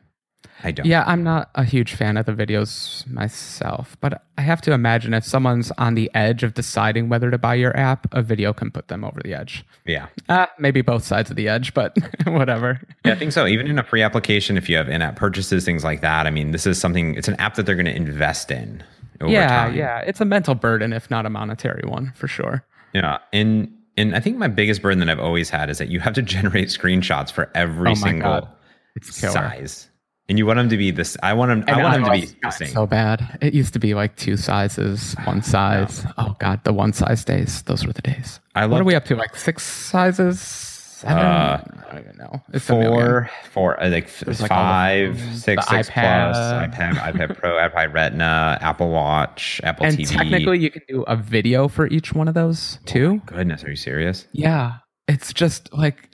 I 0.63 0.71
don't. 0.73 0.87
Yeah, 0.87 1.05
I'm 1.07 1.23
not 1.23 1.51
a 1.55 1.65
huge 1.65 1.95
fan 1.95 2.17
of 2.17 2.27
the 2.27 2.33
videos 2.33 3.07
myself, 3.07 3.97
but 4.01 4.23
I 4.39 4.43
have 4.43 4.61
to 4.63 4.73
imagine 4.73 5.15
if 5.15 5.25
someone's 5.25 5.71
on 5.73 5.95
the 5.95 6.11
edge 6.15 6.43
of 6.43 6.55
deciding 6.55 7.09
whether 7.09 7.31
to 7.31 7.39
buy 7.39 7.55
your 7.55 7.77
app, 7.77 8.07
a 8.13 8.23
video 8.23 8.53
can 8.53 8.71
put 8.71 8.89
them 8.89 9.05
over 9.05 9.21
the 9.23 9.35
edge. 9.35 9.65
Yeah. 9.85 10.07
Uh, 10.29 10.47
maybe 10.59 10.81
both 10.83 11.05
sides 11.05 11.31
of 11.31 11.37
the 11.37 11.49
edge, 11.49 11.75
but 11.75 11.97
whatever. 12.27 12.81
Yeah, 13.05 13.13
I 13.13 13.17
think 13.17 13.33
so. 13.33 13.47
Even 13.47 13.67
in 13.67 13.79
a 13.79 13.83
free 13.85 14.03
application, 14.03 14.57
if 14.57 14.69
you 14.69 14.77
have 14.77 14.89
in-app 14.89 15.17
purchases, 15.17 15.65
things 15.65 15.85
like 15.85 16.01
that. 16.01 16.27
I 16.27 16.31
mean, 16.31 16.53
this 16.53 16.67
is 16.67 16.79
something. 16.81 17.15
It's 17.15 17.29
an 17.29 17.35
app 17.37 17.55
that 17.57 17.67
they're 17.67 17.77
going 17.77 17.87
to 17.87 17.97
invest 17.97 18.51
in. 18.51 18.83
Over 19.21 19.33
yeah, 19.33 19.47
time. 19.49 19.77
yeah. 19.77 19.99
It's 20.01 20.21
a 20.21 20.25
mental 20.25 20.55
burden, 20.55 20.93
if 20.93 21.11
not 21.11 21.25
a 21.25 21.31
monetary 21.31 21.89
one, 21.89 22.13
for 22.17 22.27
sure. 22.27 22.65
Yeah, 22.93 23.19
and 23.33 23.73
and 23.97 24.15
I 24.17 24.21
think 24.21 24.39
my 24.39 24.49
biggest 24.49 24.83
burden 24.83 24.99
that 25.01 25.09
I've 25.09 25.21
always 25.21 25.51
had 25.51 25.71
is 25.71 25.79
that 25.79 25.89
you 25.89 26.01
have 26.01 26.15
to 26.15 26.23
generate 26.35 26.69
screenshots 26.69 27.31
for 27.31 27.51
every 27.55 27.93
Oh 27.93 27.95
single 27.95 28.41
God. 28.41 28.49
It's 28.97 29.21
killer. 29.21 29.33
size, 29.33 29.89
and 30.29 30.39
you 30.39 30.47
want 30.47 30.57
them 30.59 30.69
to 30.71 30.77
be 30.77 30.91
this. 30.91 31.17
I 31.23 31.33
want 31.35 31.51
them. 31.51 31.65
I 31.69 31.73
And 31.73 31.83
want 31.83 31.95
them 31.97 32.05
to 32.05 32.27
be 32.27 32.35
the 32.43 32.51
same. 32.51 32.69
so 32.69 32.87
bad. 32.87 33.39
It 33.43 33.55
used 33.55 33.73
to 33.75 33.79
be 33.79 33.95
like 33.95 34.17
two 34.17 34.37
sizes, 34.37 35.15
one 35.25 35.43
size. 35.43 36.05
Oh 36.19 36.35
god, 36.39 36.63
the 36.65 36.73
one 36.73 36.93
size 36.93 37.25
days. 37.25 37.63
Those 37.63 37.87
were 37.87 37.93
the 37.93 38.03
days. 38.03 38.41
I 38.55 38.67
what 38.67 38.77
are 38.77 38.79
loved- 38.79 38.87
we 38.87 38.95
up 38.95 39.05
to? 39.07 39.17
Like 39.17 39.37
six 39.37 39.63
sizes? 39.65 40.41
Seven? 40.41 41.19
Uh, 41.19 41.63
I 41.91 41.93
don't 41.93 42.05
even 42.05 42.17
know. 42.17 42.43
It's. 42.55 42.65
Four, 42.67 43.29
four, 43.53 43.83
uh, 43.83 43.91
like, 43.91 44.05
f- 44.05 44.41
like 44.41 44.49
five, 44.49 45.19
phones, 45.19 45.45
six, 45.45 45.67
the 45.67 45.71
six 45.77 45.91
plus, 45.91 45.91
iPad. 45.91 46.73
iPad, 46.73 46.93
iPad 46.95 47.37
Pro, 47.37 47.51
iPad 47.69 47.93
Retina, 47.93 48.57
Apple 48.63 48.89
Watch, 48.91 49.61
Apple 49.65 49.85
And 49.87 49.99
TV. 49.99 50.09
technically, 50.17 50.61
you 50.61 50.71
can 50.71 50.81
do 50.89 51.03
a 51.03 51.15
video 51.17 51.69
for 51.69 51.89
each 51.89 52.15
one 52.15 52.27
of 52.29 52.33
those 52.35 52.79
too. 52.87 53.21
Goodness, 53.27 53.65
are 53.65 53.71
you 53.71 53.77
serious? 53.77 54.27
Yeah, 54.33 54.77
it's 55.07 55.35
just 55.35 55.71
like, 55.75 56.09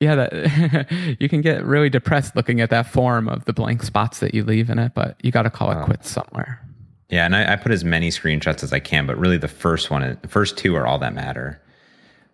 yeah, 0.00 0.14
that 0.14 1.16
you 1.20 1.28
can 1.28 1.40
get 1.40 1.64
really 1.64 1.90
depressed 1.90 2.36
looking 2.36 2.60
at 2.60 2.70
that 2.70 2.86
form 2.86 3.28
of 3.28 3.44
the 3.44 3.52
blank 3.52 3.82
spots 3.82 4.20
that 4.20 4.34
you 4.34 4.44
leave 4.44 4.70
in 4.70 4.78
it, 4.78 4.92
but 4.94 5.16
you 5.22 5.30
got 5.30 5.42
to 5.42 5.50
call 5.50 5.70
it 5.70 5.84
quits 5.84 6.10
somewhere. 6.10 6.60
Yeah, 7.08 7.26
and 7.26 7.36
I, 7.36 7.52
I 7.52 7.56
put 7.56 7.70
as 7.70 7.84
many 7.84 8.10
screenshots 8.10 8.62
as 8.62 8.72
I 8.72 8.80
can, 8.80 9.06
but 9.06 9.16
really 9.16 9.36
the 9.36 9.48
first 9.48 9.90
one, 9.90 10.18
the 10.20 10.28
first 10.28 10.58
two 10.58 10.74
are 10.74 10.86
all 10.86 10.98
that 10.98 11.14
matter. 11.14 11.60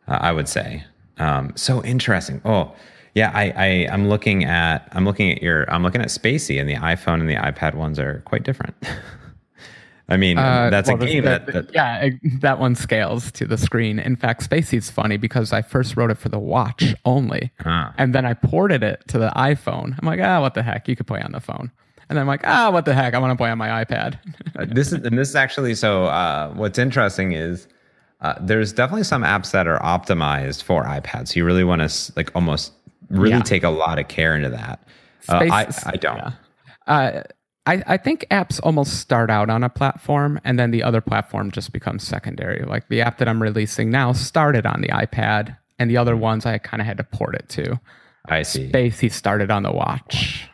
Uh, 0.08 0.18
I 0.20 0.32
would 0.32 0.48
say. 0.48 0.84
Um, 1.18 1.52
so 1.54 1.84
interesting. 1.84 2.40
Oh, 2.44 2.74
yeah. 3.14 3.30
I, 3.32 3.50
I 3.50 3.88
I'm 3.92 4.08
looking 4.08 4.44
at 4.44 4.88
I'm 4.92 5.04
looking 5.04 5.30
at 5.30 5.40
your 5.42 5.70
I'm 5.70 5.82
looking 5.82 6.00
at 6.00 6.08
Spacey, 6.08 6.60
and 6.60 6.68
the 6.68 6.74
iPhone 6.74 7.20
and 7.20 7.28
the 7.28 7.36
iPad 7.36 7.74
ones 7.74 7.98
are 7.98 8.22
quite 8.24 8.42
different. 8.42 8.74
I 10.10 10.16
mean, 10.16 10.36
Uh, 10.38 10.70
that's 10.70 10.88
well, 10.88 11.00
a 11.02 11.06
game 11.06 11.24
that, 11.24 11.46
the- 11.46 11.52
that 11.52 11.70
yeah, 11.74 12.10
that 12.40 12.58
one 12.58 12.74
scales 12.74 13.30
to 13.32 13.46
the 13.46 13.56
screen. 13.56 13.98
In 13.98 14.16
fact, 14.16 14.48
Spacey's 14.48 14.90
funny 14.90 15.16
because 15.16 15.52
I 15.52 15.62
first 15.62 15.96
wrote 15.96 16.10
it 16.10 16.18
for 16.18 16.28
the 16.28 16.38
watch 16.38 16.94
only, 17.04 17.52
Ah. 17.64 17.94
and 17.96 18.12
then 18.14 18.26
I 18.26 18.34
ported 18.34 18.82
it 18.82 19.02
to 19.08 19.18
the 19.18 19.30
iPhone. 19.36 19.96
I'm 20.00 20.06
like, 20.06 20.20
ah, 20.20 20.40
what 20.40 20.54
the 20.54 20.62
heck? 20.62 20.88
You 20.88 20.96
could 20.96 21.06
play 21.06 21.22
on 21.22 21.32
the 21.32 21.40
phone. 21.40 21.70
And 22.08 22.18
I'm 22.18 22.26
like, 22.26 22.40
ah, 22.44 22.70
what 22.72 22.86
the 22.86 22.92
heck? 22.94 23.14
I 23.14 23.18
want 23.18 23.30
to 23.30 23.36
play 23.36 23.50
on 23.50 23.58
my 23.58 23.84
iPad. 23.84 24.18
Uh, 24.58 24.66
this 24.68 24.88
is 24.92 25.04
and 25.06 25.16
this 25.16 25.28
is 25.28 25.36
actually 25.36 25.74
so. 25.76 26.06
Uh, 26.06 26.50
what's 26.54 26.76
interesting 26.78 27.32
is 27.32 27.68
uh, 28.20 28.34
there's 28.40 28.72
definitely 28.72 29.04
some 29.04 29.22
apps 29.22 29.52
that 29.52 29.68
are 29.68 29.78
optimized 29.78 30.64
for 30.64 30.84
iPads. 30.84 31.28
So 31.28 31.34
you 31.38 31.44
really 31.44 31.62
want 31.64 31.88
to 31.88 32.12
like 32.16 32.30
almost 32.34 32.72
really 33.10 33.30
Yeah. 33.30 33.42
take 33.42 33.62
a 33.62 33.70
lot 33.70 33.98
of 34.00 34.08
care 34.08 34.34
into 34.34 34.50
that. 34.50 34.80
Uh, 35.28 35.46
I 35.50 35.68
I 35.86 35.96
don't. 35.96 36.16
yeah. 36.88 37.22
I, 37.70 37.82
I 37.86 37.96
think 37.96 38.26
apps 38.30 38.58
almost 38.62 38.98
start 38.98 39.30
out 39.30 39.48
on 39.48 39.62
a 39.62 39.68
platform 39.68 40.40
and 40.44 40.58
then 40.58 40.72
the 40.72 40.82
other 40.82 41.00
platform 41.00 41.52
just 41.52 41.72
becomes 41.72 42.02
secondary. 42.02 42.64
Like 42.64 42.88
the 42.88 43.00
app 43.00 43.18
that 43.18 43.28
I'm 43.28 43.40
releasing 43.40 43.90
now 43.90 44.12
started 44.12 44.66
on 44.66 44.80
the 44.80 44.88
iPad, 44.88 45.56
and 45.78 45.88
the 45.88 45.96
other 45.96 46.16
ones 46.16 46.44
I 46.44 46.58
kind 46.58 46.80
of 46.80 46.86
had 46.86 46.98
to 46.98 47.04
port 47.04 47.34
it 47.34 47.48
to. 47.50 47.80
I 48.26 48.42
see. 48.42 48.70
Spacey 48.70 49.10
started 49.10 49.50
on 49.50 49.62
the 49.62 49.72
watch. 49.72 50.48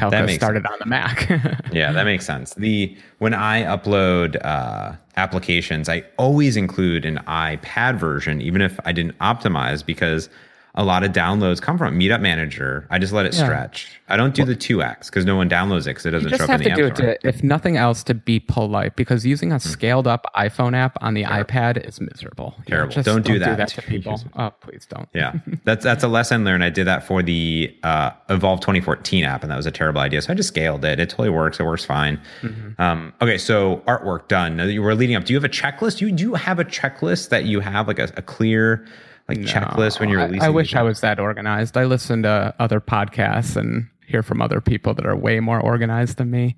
Makes 0.00 0.34
started 0.34 0.66
on 0.66 0.78
the 0.80 0.86
Mac. 0.86 1.28
Yeah, 1.72 1.92
that 1.92 2.04
makes 2.04 2.26
sense. 2.26 2.54
The 2.54 2.96
when 3.18 3.34
I 3.34 3.62
upload 3.62 4.44
uh, 4.44 4.92
applications, 5.16 5.88
I 5.88 6.04
always 6.18 6.56
include 6.56 7.04
an 7.04 7.18
iPad 7.28 7.98
version, 7.98 8.40
even 8.40 8.60
if 8.60 8.78
I 8.84 8.92
didn't 8.92 9.16
optimize, 9.18 9.84
because 9.84 10.28
a 10.76 10.84
lot 10.84 11.04
of 11.04 11.12
downloads 11.12 11.62
come 11.62 11.78
from 11.78 11.96
Meetup 11.98 12.20
Manager. 12.20 12.86
I 12.90 12.98
just 12.98 13.12
let 13.12 13.26
it 13.26 13.34
Yeah. 13.34 13.44
stretch. 13.44 14.00
I 14.08 14.16
don't 14.16 14.34
do 14.34 14.44
the 14.44 14.56
two 14.56 14.82
X 14.82 15.08
because 15.08 15.24
no 15.24 15.36
one 15.36 15.48
downloads 15.48 15.82
it 15.82 15.90
because 15.90 16.04
it 16.06 16.10
doesn't 16.10 16.28
you 16.30 16.36
show 16.36 16.46
just 16.46 16.50
up 16.50 16.60
in 16.60 16.68
have 16.68 16.76
the 16.76 16.82
to 16.82 16.88
App 16.90 16.96
do 16.96 17.04
it 17.06 17.20
to, 17.22 17.28
if 17.28 17.42
nothing 17.44 17.76
else, 17.76 18.02
to 18.02 18.12
be 18.14 18.40
polite 18.40 18.96
because 18.96 19.24
using 19.24 19.50
Hmm. 19.50 19.56
a 19.56 19.60
scaled 19.60 20.06
up 20.08 20.26
iPhone 20.36 20.74
app 20.76 20.98
on 21.00 21.14
the 21.14 21.22
iPad 21.24 21.86
is 21.86 22.00
miserable. 22.00 22.54
You 22.58 22.64
Terrible. 22.66 22.92
just 22.92 23.06
Don't 23.06 23.24
do 23.24 23.38
that. 23.38 23.68
to 23.68 23.82
people. 23.82 24.20
Oh, 24.36 24.50
please 24.60 24.84
don't. 24.86 25.08
yeah, 25.14 25.32
that's 25.64 25.84
that's 25.84 26.02
a 26.04 26.08
lesson 26.08 26.44
learned. 26.44 26.64
I 26.64 26.70
did 26.70 26.86
that 26.88 27.06
for 27.06 27.22
the 27.22 27.74
uh, 27.84 28.10
Evolve 28.28 28.60
2014 28.60 29.24
app, 29.24 29.42
and 29.42 29.50
that 29.52 29.56
was 29.56 29.66
a 29.66 29.70
terrible 29.70 30.00
idea. 30.00 30.20
So 30.22 30.32
I 30.32 30.36
just 30.36 30.48
scaled 30.48 30.84
it. 30.84 30.98
It 30.98 31.08
totally 31.08 31.30
works. 31.30 31.60
It 31.60 31.64
works 31.64 31.84
fine. 31.84 32.20
Mm-hmm. 32.42 32.82
Um, 32.82 33.12
okay, 33.22 33.38
so 33.38 33.82
artwork 33.86 34.28
done. 34.28 34.56
Now 34.56 34.66
that 34.66 34.72
you 34.72 34.82
were 34.82 34.94
leading 34.94 35.14
up, 35.16 35.24
do 35.24 35.32
you 35.32 35.36
have 35.38 35.44
a 35.44 35.48
checklist? 35.48 35.98
Do 35.98 36.06
you 36.06 36.12
do 36.12 36.22
you 36.24 36.34
have 36.34 36.58
a 36.58 36.64
checklist 36.64 37.28
that 37.30 37.44
you 37.44 37.60
have 37.60 37.86
like 37.88 37.98
a, 38.00 38.10
a 38.16 38.22
clear 38.22 38.84
like 39.28 39.38
checklist 39.38 40.00
when 40.00 40.08
you're 40.08 40.20
releasing? 40.20 40.42
I, 40.42 40.50
wish 40.50 40.74
I 40.74 40.82
was 40.82 41.00
that 41.00 41.18
organized. 41.18 41.76
I 41.76 41.84
listen 41.84 42.22
to 42.22 42.54
other 42.58 42.80
podcasts 42.80 43.56
and 43.56 43.88
hear 44.06 44.22
from 44.22 44.42
other 44.42 44.60
people 44.60 44.94
that 44.94 45.06
are 45.06 45.16
way 45.16 45.40
more 45.40 45.60
organized 45.60 46.18
than 46.18 46.30
me. 46.30 46.56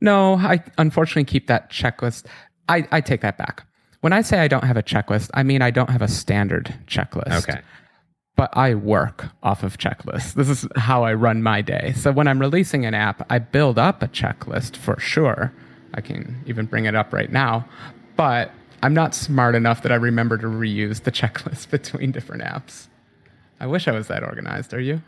No, 0.00 0.34
I 0.34 0.62
unfortunately 0.78 1.24
keep 1.24 1.46
that 1.46 1.70
checklist. 1.70 2.26
I, 2.68 2.86
I 2.90 3.00
take 3.00 3.20
that 3.20 3.38
back. 3.38 3.64
When 4.00 4.12
I 4.12 4.22
say 4.22 4.40
I 4.40 4.48
don't 4.48 4.64
have 4.64 4.76
a 4.76 4.82
checklist, 4.82 5.30
I 5.34 5.42
mean 5.42 5.62
I 5.62 5.70
don't 5.70 5.90
have 5.90 6.02
a 6.02 6.08
standard 6.08 6.74
checklist. 6.86 7.48
Okay. 7.48 7.60
But 8.34 8.56
I 8.56 8.74
work 8.74 9.26
off 9.42 9.62
of 9.62 9.78
checklists. 9.78 10.32
This 10.32 10.48
is 10.48 10.66
how 10.74 11.04
I 11.04 11.12
run 11.12 11.42
my 11.42 11.60
day. 11.60 11.92
So 11.94 12.10
when 12.10 12.26
I'm 12.26 12.40
releasing 12.40 12.86
an 12.86 12.94
app, 12.94 13.26
I 13.30 13.38
build 13.38 13.78
up 13.78 14.02
a 14.02 14.08
checklist 14.08 14.76
for 14.76 14.98
sure. 14.98 15.52
I 15.94 16.00
can 16.00 16.42
even 16.46 16.66
bring 16.66 16.86
it 16.86 16.94
up 16.96 17.12
right 17.12 17.30
now. 17.30 17.68
But 18.16 18.50
I'm 18.82 18.94
not 18.94 19.14
smart 19.14 19.54
enough 19.54 19.82
that 19.82 19.92
I 19.92 19.96
remember 19.96 20.36
to 20.38 20.46
reuse 20.46 21.02
the 21.02 21.12
checklist 21.12 21.70
between 21.70 22.12
different 22.12 22.42
apps. 22.42 22.88
I 23.60 23.66
wish 23.66 23.86
I 23.86 23.92
was 23.92 24.08
that 24.08 24.24
organized. 24.24 24.74
Are 24.74 24.80
you? 24.80 25.02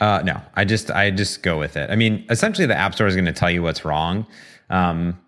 Uh, 0.00 0.22
no, 0.24 0.40
I 0.54 0.64
just 0.64 0.90
I 0.90 1.10
just 1.10 1.42
go 1.42 1.58
with 1.58 1.76
it. 1.76 1.90
I 1.90 1.96
mean, 1.96 2.24
essentially, 2.30 2.66
the 2.66 2.76
App 2.76 2.94
Store 2.94 3.06
is 3.06 3.14
going 3.14 3.26
to 3.26 3.32
tell 3.32 3.50
you 3.50 3.62
what's 3.62 3.84
wrong 3.84 4.26
um, 4.70 5.18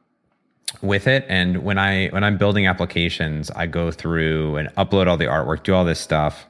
with 0.80 1.06
it. 1.06 1.26
And 1.28 1.64
when 1.64 1.76
I 1.76 2.08
when 2.08 2.22
I'm 2.24 2.38
building 2.38 2.66
applications, 2.66 3.50
I 3.50 3.66
go 3.66 3.90
through 3.90 4.56
and 4.56 4.68
upload 4.76 5.08
all 5.08 5.16
the 5.16 5.26
artwork, 5.26 5.64
do 5.64 5.74
all 5.74 5.84
this 5.84 6.00
stuff. 6.00 6.46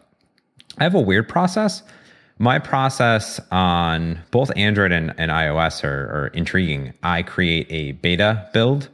I 0.78 0.84
have 0.84 0.94
a 0.94 1.00
weird 1.00 1.28
process. 1.28 1.82
My 2.38 2.58
process 2.58 3.38
on 3.50 4.18
both 4.30 4.50
Android 4.56 4.92
and, 4.92 5.12
and 5.18 5.30
iOS 5.30 5.84
are, 5.84 6.06
are 6.06 6.26
intriguing. 6.28 6.94
I 7.02 7.22
create 7.22 7.66
a 7.68 7.92
beta 7.92 8.48
build, 8.54 8.88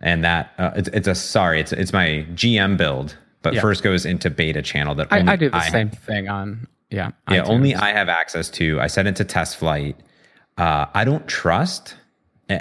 and 0.00 0.24
that 0.24 0.52
uh, 0.58 0.70
it's, 0.76 0.88
it's 0.88 1.08
a 1.08 1.14
sorry, 1.14 1.60
it's 1.60 1.72
it's 1.72 1.92
my 1.92 2.26
GM 2.34 2.76
build, 2.76 3.16
but 3.42 3.54
Yeah. 3.54 3.60
first 3.60 3.82
goes 3.82 4.04
into 4.06 4.30
beta 4.30 4.62
channel 4.62 4.94
that 4.96 5.08
I, 5.12 5.32
I 5.32 5.36
do 5.36 5.50
the 5.50 5.58
have. 5.58 5.70
same 5.72 5.90
thing 5.90 6.28
on 6.28 6.66
yeah. 6.90 7.10
Yeah, 7.30 7.42
iTunes. 7.44 7.48
only 7.48 7.74
I 7.74 7.92
have 7.92 8.08
access 8.08 8.48
to. 8.50 8.80
I 8.80 8.86
set 8.88 9.06
it 9.06 9.16
to 9.16 9.24
test 9.24 9.56
flight. 9.58 9.96
Uh, 10.58 10.86
I 10.94 11.04
don't 11.04 11.26
trust. 11.28 11.94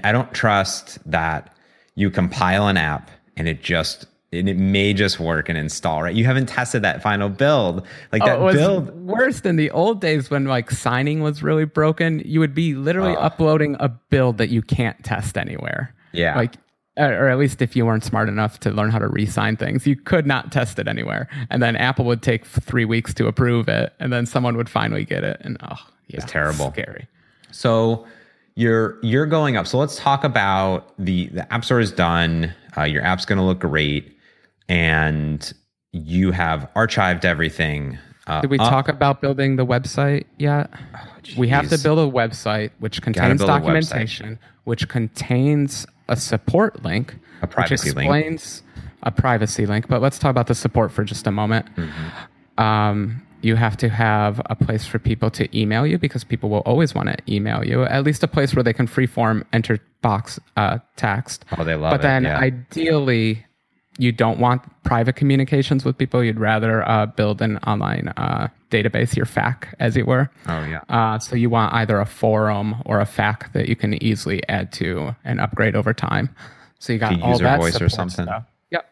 I 0.04 0.12
don't 0.12 0.32
trust 0.34 1.00
that 1.10 1.52
you 1.96 2.12
compile 2.12 2.68
an 2.68 2.78
app 2.78 3.10
and 3.36 3.48
it 3.48 3.64
just 3.64 4.06
and 4.32 4.48
it 4.48 4.58
may 4.58 4.94
just 4.94 5.20
work 5.20 5.50
and 5.50 5.58
install. 5.58 6.04
Right? 6.04 6.16
You 6.16 6.24
haven't 6.26 6.46
tested 6.48 6.84
that 6.84 7.02
final 7.02 7.28
build. 7.30 7.88
Like 8.12 8.24
that 8.24 8.38
Oh, 8.38 8.42
it 8.42 8.44
was 8.46 8.56
build. 8.56 8.96
worse 9.02 9.42
than 9.42 9.56
the 9.56 9.72
old 9.72 10.00
days 10.00 10.30
when 10.30 10.46
like 10.46 10.70
signing 10.70 11.22
was 11.22 11.42
really 11.42 11.66
broken. 11.66 12.22
You 12.24 12.40
would 12.40 12.54
be 12.54 12.76
literally 12.76 13.16
uploading 13.16 13.76
a 13.80 13.90
build 13.90 14.38
that 14.38 14.50
you 14.50 14.62
can't 14.62 15.04
test 15.04 15.36
anywhere. 15.36 15.96
Yeah. 16.12 16.36
Like, 16.36 16.56
uh, 16.56 16.60
or 17.00 17.30
at 17.30 17.38
least 17.38 17.62
if 17.62 17.76
you 17.76 17.86
weren't 17.86 18.04
smart 18.04 18.28
enough 18.30 18.60
to 18.62 18.72
learn 18.72 18.92
how 18.92 19.00
to 19.00 19.08
re-sign 19.08 19.56
things, 19.56 19.88
you 19.88 19.96
could 19.96 20.28
not 20.28 20.52
test 20.52 20.80
it 20.80 20.88
anywhere. 20.88 21.28
And 21.50 21.64
then 21.64 21.76
Apple 21.76 22.06
would 22.06 22.22
take 22.22 22.46
three 22.46 22.86
weeks 22.86 23.14
to 23.16 23.28
approve 23.28 23.68
it, 23.70 23.94
and 24.00 24.12
then 24.12 24.26
someone 24.26 24.58
would 24.58 24.70
finally 24.70 25.06
get 25.06 25.24
it. 25.24 25.40
And 25.42 25.58
oh, 25.64 25.78
yeah, 26.08 26.20
terrible. 26.22 26.72
scary. 26.72 27.08
So 27.52 28.06
you're 28.56 29.00
you're 29.02 29.26
going 29.26 29.58
up. 29.58 29.68
So 29.68 29.78
let's 29.78 29.98
talk 29.98 30.24
about 30.24 30.94
the 31.00 31.28
the 31.28 31.52
app 31.54 31.64
store 31.66 31.80
is 31.80 31.92
done. 31.92 32.54
Uh, 32.78 32.84
your 32.84 33.04
app's 33.04 33.26
going 33.26 33.38
to 33.38 33.44
look 33.44 33.60
great, 33.60 34.18
and 34.68 35.52
you 35.92 36.32
have 36.32 36.70
archived 36.76 37.26
everything. 37.26 37.98
Uh, 38.28 38.42
Did 38.42 38.52
we 38.52 38.60
up- 38.60 38.70
talk 38.70 38.90
about 38.90 39.22
building 39.22 39.56
the 39.56 39.66
website 39.66 40.26
yet? 40.38 40.70
we 41.38 41.48
have 41.48 41.70
to 41.70 41.78
build 41.78 42.00
a 42.00 42.12
website 42.12 42.72
which 42.80 43.02
contains 43.02 43.42
website. 43.42 43.48
documentation, 43.48 44.40
which 44.64 44.88
contains 44.88 45.86
a 46.10 46.16
support 46.18 46.84
link, 46.84 47.16
A 47.42 47.48
privacy 47.48 47.90
which 47.92 47.96
link. 47.96 48.08
explains 48.10 48.64
a 49.04 49.12
privacy 49.12 49.66
link. 49.66 49.88
But 49.88 50.02
let's 50.02 50.20
talk 50.20 50.32
about 50.32 50.48
the 50.48 50.56
support 50.56 50.92
for 50.92 51.04
just 51.06 51.26
a 51.28 51.32
moment. 51.32 51.66
Mm-hmm. 51.76 52.62
Um, 52.62 53.22
you 53.42 53.56
have 53.56 53.78
to 53.78 53.88
have 53.88 54.42
a 54.48 54.56
place 54.56 54.86
for 54.86 55.00
people 55.00 55.30
to 55.32 55.58
email 55.58 55.88
you 55.88 55.98
because 55.98 56.26
people 56.26 56.50
will 56.50 56.60
always 56.66 56.94
want 56.94 57.08
to 57.08 57.18
email 57.34 57.64
you. 57.64 57.84
At 57.84 58.04
least 58.04 58.22
a 58.24 58.28
place 58.28 58.54
where 58.54 58.64
they 58.64 58.74
can 58.74 58.86
freeform 58.86 59.46
enter 59.54 59.80
box 60.02 60.40
uh, 60.58 60.80
text. 60.98 61.46
Oh, 61.58 61.64
they 61.64 61.76
love 61.76 61.92
But 61.92 62.02
it, 62.02 62.04
then 62.04 62.24
yeah. 62.24 62.38
ideally, 62.38 63.46
you 64.00 64.12
don't 64.14 64.40
want 64.40 64.62
private 64.84 65.16
communications 65.18 65.84
with 65.86 65.98
people. 65.98 66.24
You'd 66.24 66.40
rather 66.40 66.88
uh, 66.88 67.06
build 67.06 67.42
an 67.42 67.58
online 67.68 68.08
uh, 68.18 68.48
database, 68.72 69.16
your 69.16 69.26
FAQ, 69.26 69.66
as 69.80 69.98
it 69.98 70.08
were. 70.08 70.30
Oh 70.48 70.64
yeah. 70.64 70.82
Uh, 70.90 71.20
so 71.20 71.36
you 71.36 71.50
want 71.50 71.74
either 71.74 72.00
a 72.00 72.06
forum 72.06 72.82
or 72.86 73.02
a 73.02 73.06
FAQ 73.06 73.52
that 73.54 73.68
you 73.70 73.76
can 73.76 74.02
easily 74.02 74.42
add 74.50 74.72
to 74.74 75.16
and 75.26 75.40
upgrade 75.42 75.76
over 75.76 75.94
time. 75.94 76.34
So 76.80 76.94
you 76.94 77.00
got 77.00 77.14
A 77.20 77.22
all 77.22 77.32
user 77.34 77.44
that 77.44 77.60
voice 77.60 77.82
or 77.82 77.90
something. 77.90 78.26
stuff. 78.26 78.46
Yep, 78.72 78.86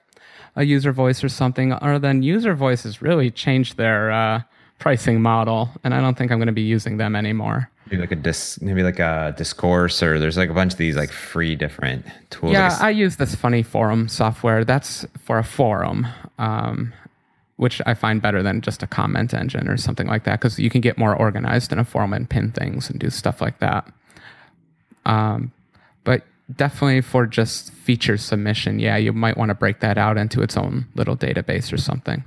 a 0.58 0.64
user 0.66 0.91
voice 0.91 1.24
or 1.24 1.30
something. 1.30 1.72
Or 1.74 1.97
then 1.99 2.22
user 2.22 2.53
voice 2.53 2.84
has 2.84 3.01
really 3.01 3.32
changed 3.32 3.78
their 3.78 4.12
uh, 4.12 4.41
pricing 4.78 5.22
model, 5.22 5.70
and 5.86 5.93
I 5.93 6.01
don't 6.01 6.18
think 6.18 6.32
I'm 6.32 6.38
going 6.38 6.47
to 6.47 6.51
be 6.53 6.62
using 6.62 6.97
them 6.97 7.16
anymore. 7.16 7.70
Maybe 7.90 8.02
like 8.02 8.12
a 8.12 8.16
dis, 8.16 8.62
maybe 8.62 8.84
like 8.84 9.00
a 9.00 9.34
discourse, 9.38 10.04
or 10.04 10.20
there's 10.20 10.38
like 10.38 10.50
a 10.50 10.54
bunch 10.54 10.74
of 10.74 10.78
these 10.78 10.96
like 10.96 11.12
free 11.12 11.56
different 11.56 12.06
tools. 12.30 12.54
Yeah, 12.54 12.78
I 12.82 12.90
use 12.90 13.16
this 13.16 13.34
funny 13.34 13.64
forum 13.64 14.08
software. 14.10 14.66
That's 14.66 15.06
for 15.20 15.38
a 15.38 15.44
forum, 15.44 16.06
um, 16.38 16.94
which 17.56 17.82
I 17.86 17.94
find 17.94 18.22
better 18.22 18.44
than 18.44 18.62
just 18.62 18.84
a 18.84 18.88
comment 18.88 19.34
engine 19.34 19.70
or 19.70 19.78
something 19.78 20.08
like 20.08 20.26
that 20.26 20.40
because 20.40 20.60
you 20.60 20.70
can 20.70 20.82
get 20.82 20.98
more 20.98 21.16
organized 21.16 21.72
in 21.72 21.80
a 21.80 21.86
forum 21.86 22.14
and 22.14 22.30
pin 22.30 22.52
things 22.52 22.90
and 22.90 23.00
do 23.00 23.10
stuff 23.10 23.42
like 23.42 23.60
that. 23.60 23.88
Um, 25.06 25.54
but 26.04 26.24
definitely 26.56 27.02
for 27.02 27.26
just 27.26 27.72
feature 27.72 28.18
submission, 28.18 28.80
yeah, 28.80 28.98
you 28.98 29.14
might 29.14 29.38
want 29.38 29.50
to 29.50 29.56
break 29.56 29.80
that 29.80 29.98
out 29.98 30.18
into 30.18 30.42
its 30.42 30.58
own 30.58 30.88
little 30.96 31.16
database 31.16 31.72
or 31.72 31.78
something. 31.78 32.26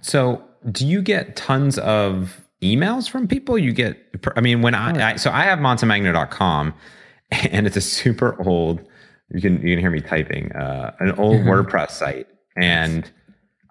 So, 0.00 0.42
do 0.70 0.86
you 0.86 1.02
get 1.02 1.36
tons 1.36 1.78
of 1.78 2.43
emails 2.64 3.08
from 3.08 3.28
people? 3.28 3.58
You 3.58 3.72
get, 3.72 3.98
I 4.36 4.40
mean, 4.40 4.62
when 4.62 4.74
I, 4.74 5.12
I 5.12 5.16
so 5.16 5.30
I 5.30 5.44
have 5.44 5.58
montemagno.com 5.58 6.74
and 7.30 7.66
it's 7.66 7.76
a 7.76 7.80
super 7.80 8.40
old, 8.46 8.80
you 9.30 9.40
can, 9.40 9.54
you 9.60 9.74
can 9.74 9.78
hear 9.78 9.90
me 9.90 10.00
typing, 10.00 10.52
uh, 10.52 10.94
an 11.00 11.12
old 11.12 11.36
WordPress 11.42 11.90
site. 11.90 12.26
And 12.56 13.10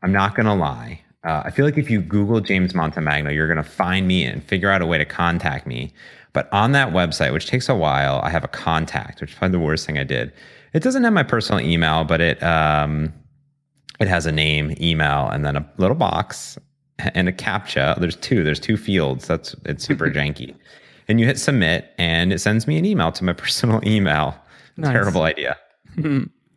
I'm 0.04 0.12
not 0.12 0.36
going 0.36 0.46
to 0.46 0.54
lie. 0.54 1.02
Uh, 1.24 1.44
I 1.46 1.52
feel 1.52 1.66
like 1.66 1.78
if 1.78 1.89
you 1.89 2.02
Google 2.02 2.41
James 2.41 2.74
Montemagno, 2.74 3.34
you're 3.34 3.48
going 3.48 3.64
to 3.64 3.70
find 3.70 4.08
me 4.08 4.26
and 4.26 4.44
figure 4.44 4.70
out 4.70 4.82
a 4.82 4.86
way 4.86 4.98
to 4.98 5.06
contact 5.06 5.66
me. 5.66 5.94
But 6.34 6.52
on 6.52 6.74
that 6.74 6.89
website, 6.89 7.32
which 7.32 7.48
takes 7.48 7.70
a 7.70 7.76
while, 7.76 8.20
I 8.24 8.30
have 8.30 8.44
a 8.44 8.50
contact, 8.50 9.22
which 9.22 9.32
is 9.32 9.38
probably 9.38 9.58
the 9.58 9.64
worst 9.64 9.86
thing 9.86 9.98
I 9.98 10.04
did. 10.04 10.34
It 10.74 10.84
doesn't 10.84 11.04
have 11.04 11.14
my 11.14 11.24
personal 11.24 11.62
email, 11.62 12.04
but 12.04 12.20
it, 12.20 12.44
um, 12.44 13.14
it 14.00 14.08
has 14.08 14.26
a 14.26 14.32
name, 14.32 14.76
email, 14.82 15.30
and 15.30 15.46
then 15.46 15.56
a 15.56 15.70
little 15.78 15.96
box 15.96 16.58
and 17.00 17.28
a 17.28 17.32
captcha. 17.32 18.00
There's 18.00 18.16
two. 18.16 18.44
There's 18.44 18.60
two 18.60 18.78
fields. 18.78 19.28
That's 19.28 19.56
it's 19.66 19.84
super 19.84 20.06
janky. 20.10 20.56
And 21.08 21.20
you 21.20 21.26
hit 21.26 21.38
submit, 21.38 21.94
and 21.98 22.32
it 22.32 22.39
sends 22.39 22.68
me 22.68 22.78
an 22.78 22.86
email 22.86 23.12
to 23.12 23.24
my 23.24 23.34
personal 23.44 23.82
email. 23.86 24.36
Nice. 24.78 24.94
Terrible 24.94 25.24
idea. 25.24 25.58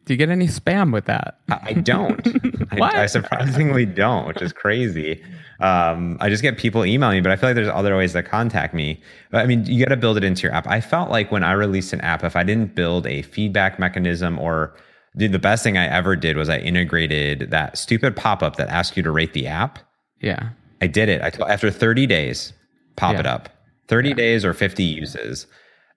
Do 0.07 0.14
you 0.14 0.16
get 0.16 0.28
any 0.28 0.47
spam 0.47 0.93
with 0.93 1.07
that? 1.07 1.41
I 1.49 1.72
don't. 1.72 2.24
I, 2.70 3.03
I 3.03 3.07
surprisingly 3.07 3.84
don't, 3.84 4.26
which 4.28 4.41
is 4.41 4.53
crazy. 4.53 5.22
Um, 5.59 6.16
I 6.20 6.28
just 6.28 6.43
get 6.43 6.59
people 6.59 6.87
emailing 6.87 7.16
me, 7.16 7.20
but 7.22 7.32
I 7.32 7.37
feel 7.37 7.49
like 7.49 7.57
there's 7.57 7.68
other 7.68 7.97
ways 7.97 8.12
to 8.12 8.22
contact 8.22 8.72
me. 8.72 9.01
But 9.30 9.39
I 9.39 9.47
mean, 9.47 9.66
you 9.66 9.84
got 9.84 9.91
to 9.91 9.97
build 9.97 10.16
it 10.16 10.22
into 10.22 10.45
your 10.45 10.53
app. 10.53 10.68
I 10.68 10.80
felt 10.80 11.11
like 11.11 11.32
when 11.32 11.43
I 11.43 11.53
released 11.53 11.93
an 11.93 12.01
app, 12.03 12.22
if 12.22 12.37
I 12.37 12.45
didn't 12.45 12.76
build 12.76 13.07
a 13.07 13.22
feedback 13.22 13.80
mechanism 13.80 14.39
or 14.39 14.76
dude, 15.16 15.32
the 15.32 15.41
best 15.41 15.64
thing 15.64 15.76
I 15.76 15.87
ever 15.87 16.14
did 16.14 16.37
was 16.37 16.49
I 16.49 16.59
integrated 16.59 17.51
that 17.51 17.76
stupid 17.76 18.14
pop 18.14 18.45
up 18.45 18.57
that 18.57 18.68
asks 18.68 18.97
you 18.97 19.03
to 19.03 19.11
rate 19.11 19.32
the 19.32 19.49
app. 19.49 19.80
Yeah. 20.21 20.51
I 20.81 20.87
did 20.87 21.09
it. 21.09 21.23
I 21.23 21.31
after 21.49 21.71
30 21.71 22.07
days, 22.07 22.53
pop 22.97 23.14
Yeah. 23.14 23.21
it 23.21 23.27
up. 23.27 23.49
30 23.89 24.14
days 24.14 24.45
or 24.45 24.53
50 24.53 24.83
uses, 24.83 25.47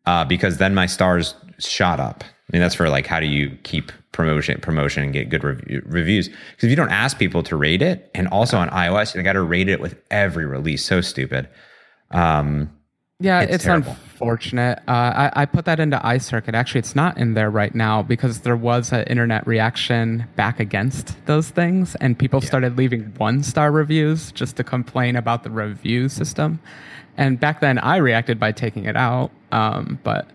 uh, 0.05 0.23
because 0.23 0.57
then 0.57 0.75
my 0.75 0.85
stars 0.85 1.35
shot 1.57 1.99
up. 1.99 2.23
I 2.23 2.49
mean, 2.53 2.61
that's 2.61 2.75
for 2.75 2.89
like 2.89 3.05
how 3.07 3.19
do 3.19 3.25
you 3.25 3.57
keep 3.63 3.91
promotion 4.11 4.59
promotion 4.61 5.03
and 5.03 5.13
get 5.13 5.29
good 5.29 5.43
review, 5.43 5.81
reviews? 5.85 6.27
Because 6.29 6.63
if 6.63 6.69
you 6.69 6.75
don't 6.75 6.91
ask 6.91 7.17
people 7.17 7.43
to 7.43 7.55
rate 7.55 7.81
it, 7.81 8.09
and 8.15 8.27
also 8.29 8.57
on 8.57 8.69
iOS, 8.69 9.15
you 9.15 9.21
got 9.23 9.33
to 9.33 9.41
rate 9.41 9.69
it 9.69 9.79
with 9.81 9.95
every 10.11 10.45
release. 10.45 10.83
So 10.85 11.01
stupid. 11.01 11.47
Um, 12.11 12.69
Yeah, 13.21 13.41
It's 13.41 13.55
it's, 13.55 13.63
terrible. 13.65 13.91
unfortunate. 13.91 14.79
Uh, 14.87 14.91
I, 14.91 15.31
I 15.41 15.45
put 15.45 15.65
that 15.65 15.79
into 15.81 15.97
iCircuit. 15.97 16.53
Actually, 16.53 16.79
it's 16.79 16.95
not 16.95 17.17
in 17.17 17.33
there 17.33 17.49
right 17.49 17.75
now 17.75 18.01
because 18.01 18.39
there 18.41 18.55
was 18.55 18.93
an 18.93 19.03
internet 19.07 19.45
reaction 19.45 20.25
back 20.37 20.61
against 20.61 21.17
those 21.25 21.49
things, 21.49 21.95
and 21.95 22.17
people 22.17 22.39
started 22.39 22.77
leaving 22.77 23.13
one 23.17 23.43
star 23.43 23.73
reviews 23.73 24.31
just 24.31 24.55
to 24.55 24.63
complain 24.63 25.17
about 25.17 25.43
the 25.43 25.49
review 25.49 26.07
system. 26.07 26.61
And 27.17 27.37
back 27.37 27.59
then, 27.59 27.77
I 27.79 27.97
reacted 27.97 28.39
by 28.39 28.53
taking 28.53 28.85
it 28.85 28.95
out. 28.95 29.31
Um, 29.51 29.99
but 30.03 30.29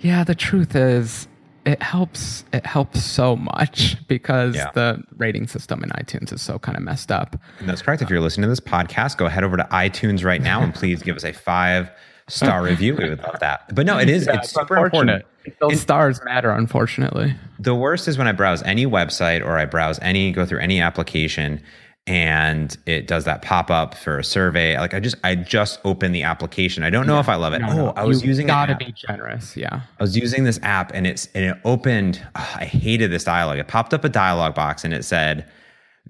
yeah, 0.00 0.22
the 0.22 0.34
truth 0.34 0.76
is, 0.76 1.28
it 1.64 1.82
helps. 1.82 2.44
It 2.52 2.66
helps 2.66 3.02
so 3.02 3.36
much 3.36 3.96
because 4.08 4.54
Yeah. 4.56 4.70
the 4.74 5.02
rating 5.16 5.46
system 5.46 5.82
in 5.82 5.88
iTunes 5.90 6.34
is 6.34 6.42
so 6.42 6.58
kind 6.58 6.76
of 6.76 6.82
messed 6.84 7.10
up. 7.10 7.40
and 7.60 7.66
that's 7.68 7.80
correct. 7.80 8.02
If 8.02 8.10
you're 8.10 8.20
listening 8.20 8.42
to 8.42 8.48
this 8.50 8.60
podcast, 8.60 9.16
go 9.16 9.26
head 9.26 9.42
over 9.42 9.56
to 9.56 9.64
iTunes 9.72 10.22
right 10.22 10.42
now 10.42 10.60
and 10.62 10.74
please 10.74 11.02
give 11.02 11.16
us 11.16 11.24
a 11.24 11.32
five 11.32 11.90
star 12.28 12.62
review. 12.62 12.94
We 12.96 13.08
would 13.08 13.22
love 13.22 13.38
that. 13.40 13.74
But 13.74 13.86
no, 13.86 13.98
it 13.98 14.08
is. 14.08 14.26
it's 14.26 14.50
super 14.50 14.76
important. 14.76 15.24
Those 15.60 15.80
stars 15.80 16.20
matter, 16.24 16.50
unfortunately. 16.50 17.34
the 17.58 17.74
worst 17.74 18.08
is 18.08 18.18
when 18.18 18.26
I 18.26 18.32
browse 18.32 18.62
any 18.64 18.84
website 18.86 19.44
or 19.44 19.56
I 19.58 19.64
browse 19.64 19.98
any, 20.02 20.32
go 20.32 20.44
through 20.44 20.58
any 20.58 20.80
application 20.80 21.62
and 22.08 22.76
it 22.86 23.08
does 23.08 23.24
that 23.24 23.42
pop 23.42 23.70
up 23.70 23.94
for 23.94 24.18
a 24.18 24.24
survey. 24.24 24.78
Like 24.78 24.94
I 24.94 25.00
just, 25.00 25.16
I 25.24 25.34
just 25.34 25.80
opened 25.84 26.14
the 26.14 26.22
application. 26.22 26.82
I 26.84 26.90
don't 26.90 27.06
know 27.06 27.18
if 27.18 27.28
I 27.28 27.34
love 27.34 27.52
it. 27.52 27.60
No, 27.60 27.68
oh, 27.68 27.74
no, 27.74 27.92
I 27.96 28.04
was 28.04 28.22
you 28.22 28.28
using 28.28 28.46
Gotta 28.46 28.76
be 28.76 28.92
generous. 28.92 29.56
Yeah. 29.56 29.80
I 29.98 30.02
was 30.02 30.16
using 30.16 30.44
this 30.44 30.60
app 30.62 30.92
and 30.94 31.06
it's, 31.06 31.28
and 31.34 31.44
it 31.44 31.56
opened, 31.64 32.24
oh, 32.36 32.56
I 32.56 32.64
hated 32.64 33.10
this 33.10 33.24
dialogue. 33.24 33.58
It 33.58 33.66
popped 33.66 33.92
up 33.92 34.04
a 34.04 34.08
dialogue 34.08 34.54
box 34.54 34.84
and 34.84 34.94
it 34.94 35.04
said, 35.04 35.50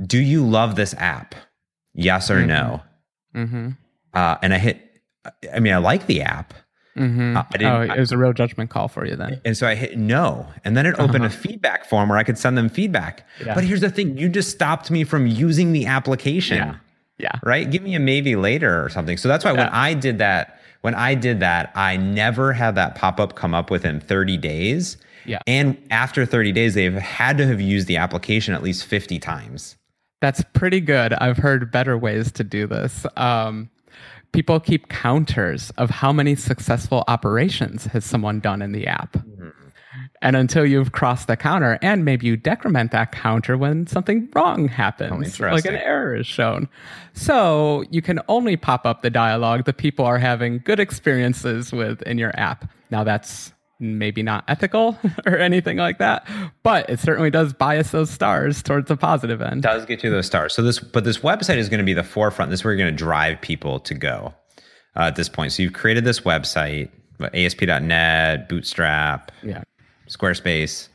do 0.06 0.18
you 0.18 0.46
love 0.46 0.76
this 0.76 0.94
app? 0.94 1.34
Yes 1.94 2.30
or 2.30 2.44
no? 2.44 2.82
Mm-hmm. 3.34 3.70
Uh, 4.12 4.36
and 4.42 4.52
I 4.52 4.58
hit, 4.58 4.86
I 5.53 5.61
mean, 5.61 5.72
I 5.72 5.79
like 5.79 6.07
the 6.07 6.22
app. 6.22 6.55
Mm-hmm. 6.97 7.37
Uh, 7.37 7.43
oh, 7.61 7.81
it 7.83 7.99
was 7.99 8.11
a 8.11 8.16
real 8.16 8.33
judgment 8.33 8.70
call 8.70 8.89
for 8.89 9.05
you 9.07 9.16
then. 9.16 9.41
And 9.45 9.55
so 9.57 9.66
I 9.66 9.74
hit 9.74 9.99
no. 9.99 10.47
And 10.64 10.77
then 10.77 10.87
it 10.87 10.99
opened 10.99 11.24
a 11.27 11.31
feedback 11.31 11.85
form 11.85 12.09
where 12.09 12.16
I 12.16 12.22
could 12.24 12.39
send 12.39 12.57
them 12.57 12.70
feedback. 12.70 13.20
Uh-huh. 13.20 13.45
Yeah. 13.49 13.55
But 13.55 13.64
here's 13.64 13.83
the 13.83 13.91
thing 13.91 14.16
you 14.16 14.29
just 14.31 14.51
stopped 14.51 14.91
me 14.91 15.05
from 15.05 15.27
using 15.27 15.72
the 15.72 15.87
application, 15.87 16.57
Yeah. 16.57 16.77
Yeah. 17.18 17.33
right? 17.45 17.70
Give 17.70 17.83
me 17.83 17.95
a 17.95 18.01
maybe 18.01 18.35
later 18.35 18.83
or 18.83 18.89
something. 18.89 19.18
So 19.18 19.29
that's 19.29 19.45
why 19.45 19.53
when 19.53 19.68
I 19.68 19.93
did 19.93 20.18
that, 20.18 20.59
when 20.81 20.95
I 20.95 21.14
did 21.14 21.41
that, 21.41 21.70
I 21.74 21.97
never 21.99 22.53
had 22.55 22.74
that 22.77 22.95
pop 22.95 23.20
up 23.20 23.35
come 23.35 23.55
up 23.55 23.70
within 23.70 24.01
30 24.01 24.39
days. 24.39 24.97
Yeah. 25.27 25.41
And 25.47 25.77
after 25.91 26.24
30 26.24 26.53
days, 26.53 26.74
they've 26.74 26.95
had 26.95 27.37
to 27.39 27.47
have 27.47 27.61
used 27.61 27.89
the 27.89 27.97
application 27.99 28.55
at 28.55 28.62
least 28.62 28.85
50 28.87 29.18
times. 29.18 29.77
That's 30.22 30.43
pretty 30.55 30.81
good. 30.81 31.12
I've 31.14 31.37
heard 31.37 31.70
better 31.70 31.99
ways 31.99 32.33
to 32.33 32.45
do 32.45 32.66
this. 32.66 33.05
Um, 33.16 33.68
people 34.33 34.61
keep 34.61 34.89
counters 34.89 35.70
of 35.79 35.91
how 35.91 36.12
many 36.12 36.35
successful 36.35 37.05
operations 37.09 37.87
has 37.87 38.05
someone 38.05 38.41
done 38.41 38.62
in 38.62 38.72
the 38.72 38.87
app. 38.87 39.12
Mm-hmm. 39.12 39.49
And 40.22 40.37
until 40.37 40.66
you've 40.66 40.93
crossed 40.93 41.27
the 41.27 41.37
counter, 41.37 41.79
and 41.83 42.05
maybe 42.05 42.27
you 42.27 42.37
decrement 42.37 42.91
that 42.93 43.12
counter 43.12 43.57
when 43.57 43.87
something 43.87 44.29
wrong 44.35 44.68
happens, 44.68 45.41
like 45.41 45.64
an 45.64 45.77
error 45.77 46.16
is 46.16 46.27
shown. 46.27 46.68
So 47.12 47.85
you 47.91 48.03
can 48.03 48.20
only 48.29 48.57
pop 48.57 48.87
up 48.87 49.03
the 49.03 49.11
dialogue 49.11 49.64
that 49.64 49.77
people 49.77 50.05
are 50.05 50.18
having 50.18 50.59
good 50.64 50.81
experiences 50.81 51.72
with 51.72 52.03
in 52.03 52.18
your 52.18 52.39
app. 52.39 52.70
Now 52.91 53.05
that's 53.05 53.53
maybe 53.79 54.22
not 54.22 54.45
ethical 54.49 54.99
or 55.27 55.37
anything 55.37 55.77
like 55.77 55.99
that, 55.99 56.27
but 56.62 56.89
it 56.89 56.99
certainly 57.01 57.31
does 57.31 57.53
bias 57.53 57.91
those 57.91 58.11
stars 58.11 58.62
towards 58.62 58.89
the 58.89 58.97
positive 58.97 59.43
end. 59.43 59.62
does 59.62 59.85
get 59.85 60.03
you 60.03 60.11
those 60.11 60.27
stars. 60.27 60.55
So 60.55 60.62
this, 60.62 60.79
but 60.79 61.05
this 61.05 61.18
website 61.18 61.57
is 61.59 61.68
going 61.68 61.79
to 61.79 61.85
be 61.85 61.93
the 61.95 62.03
forefront. 62.05 62.51
This 62.51 62.61
is 62.61 62.64
where 62.64 62.72
you're 62.74 62.85
going 62.85 62.95
to 62.95 62.99
drive 62.99 63.41
people 63.41 63.79
to 63.81 63.95
go 63.95 64.35
uh, 64.97 65.01
at 65.05 65.16
this 65.16 65.29
point. 65.29 65.53
So 65.53 65.62
you've 65.62 65.74
created 65.74 66.05
this 66.05 66.20
website, 66.20 66.89
ASP.NET, 67.20 68.49
Bootstrap, 68.49 69.33
Yeah. 69.43 69.62
Squarespace. 70.09 70.89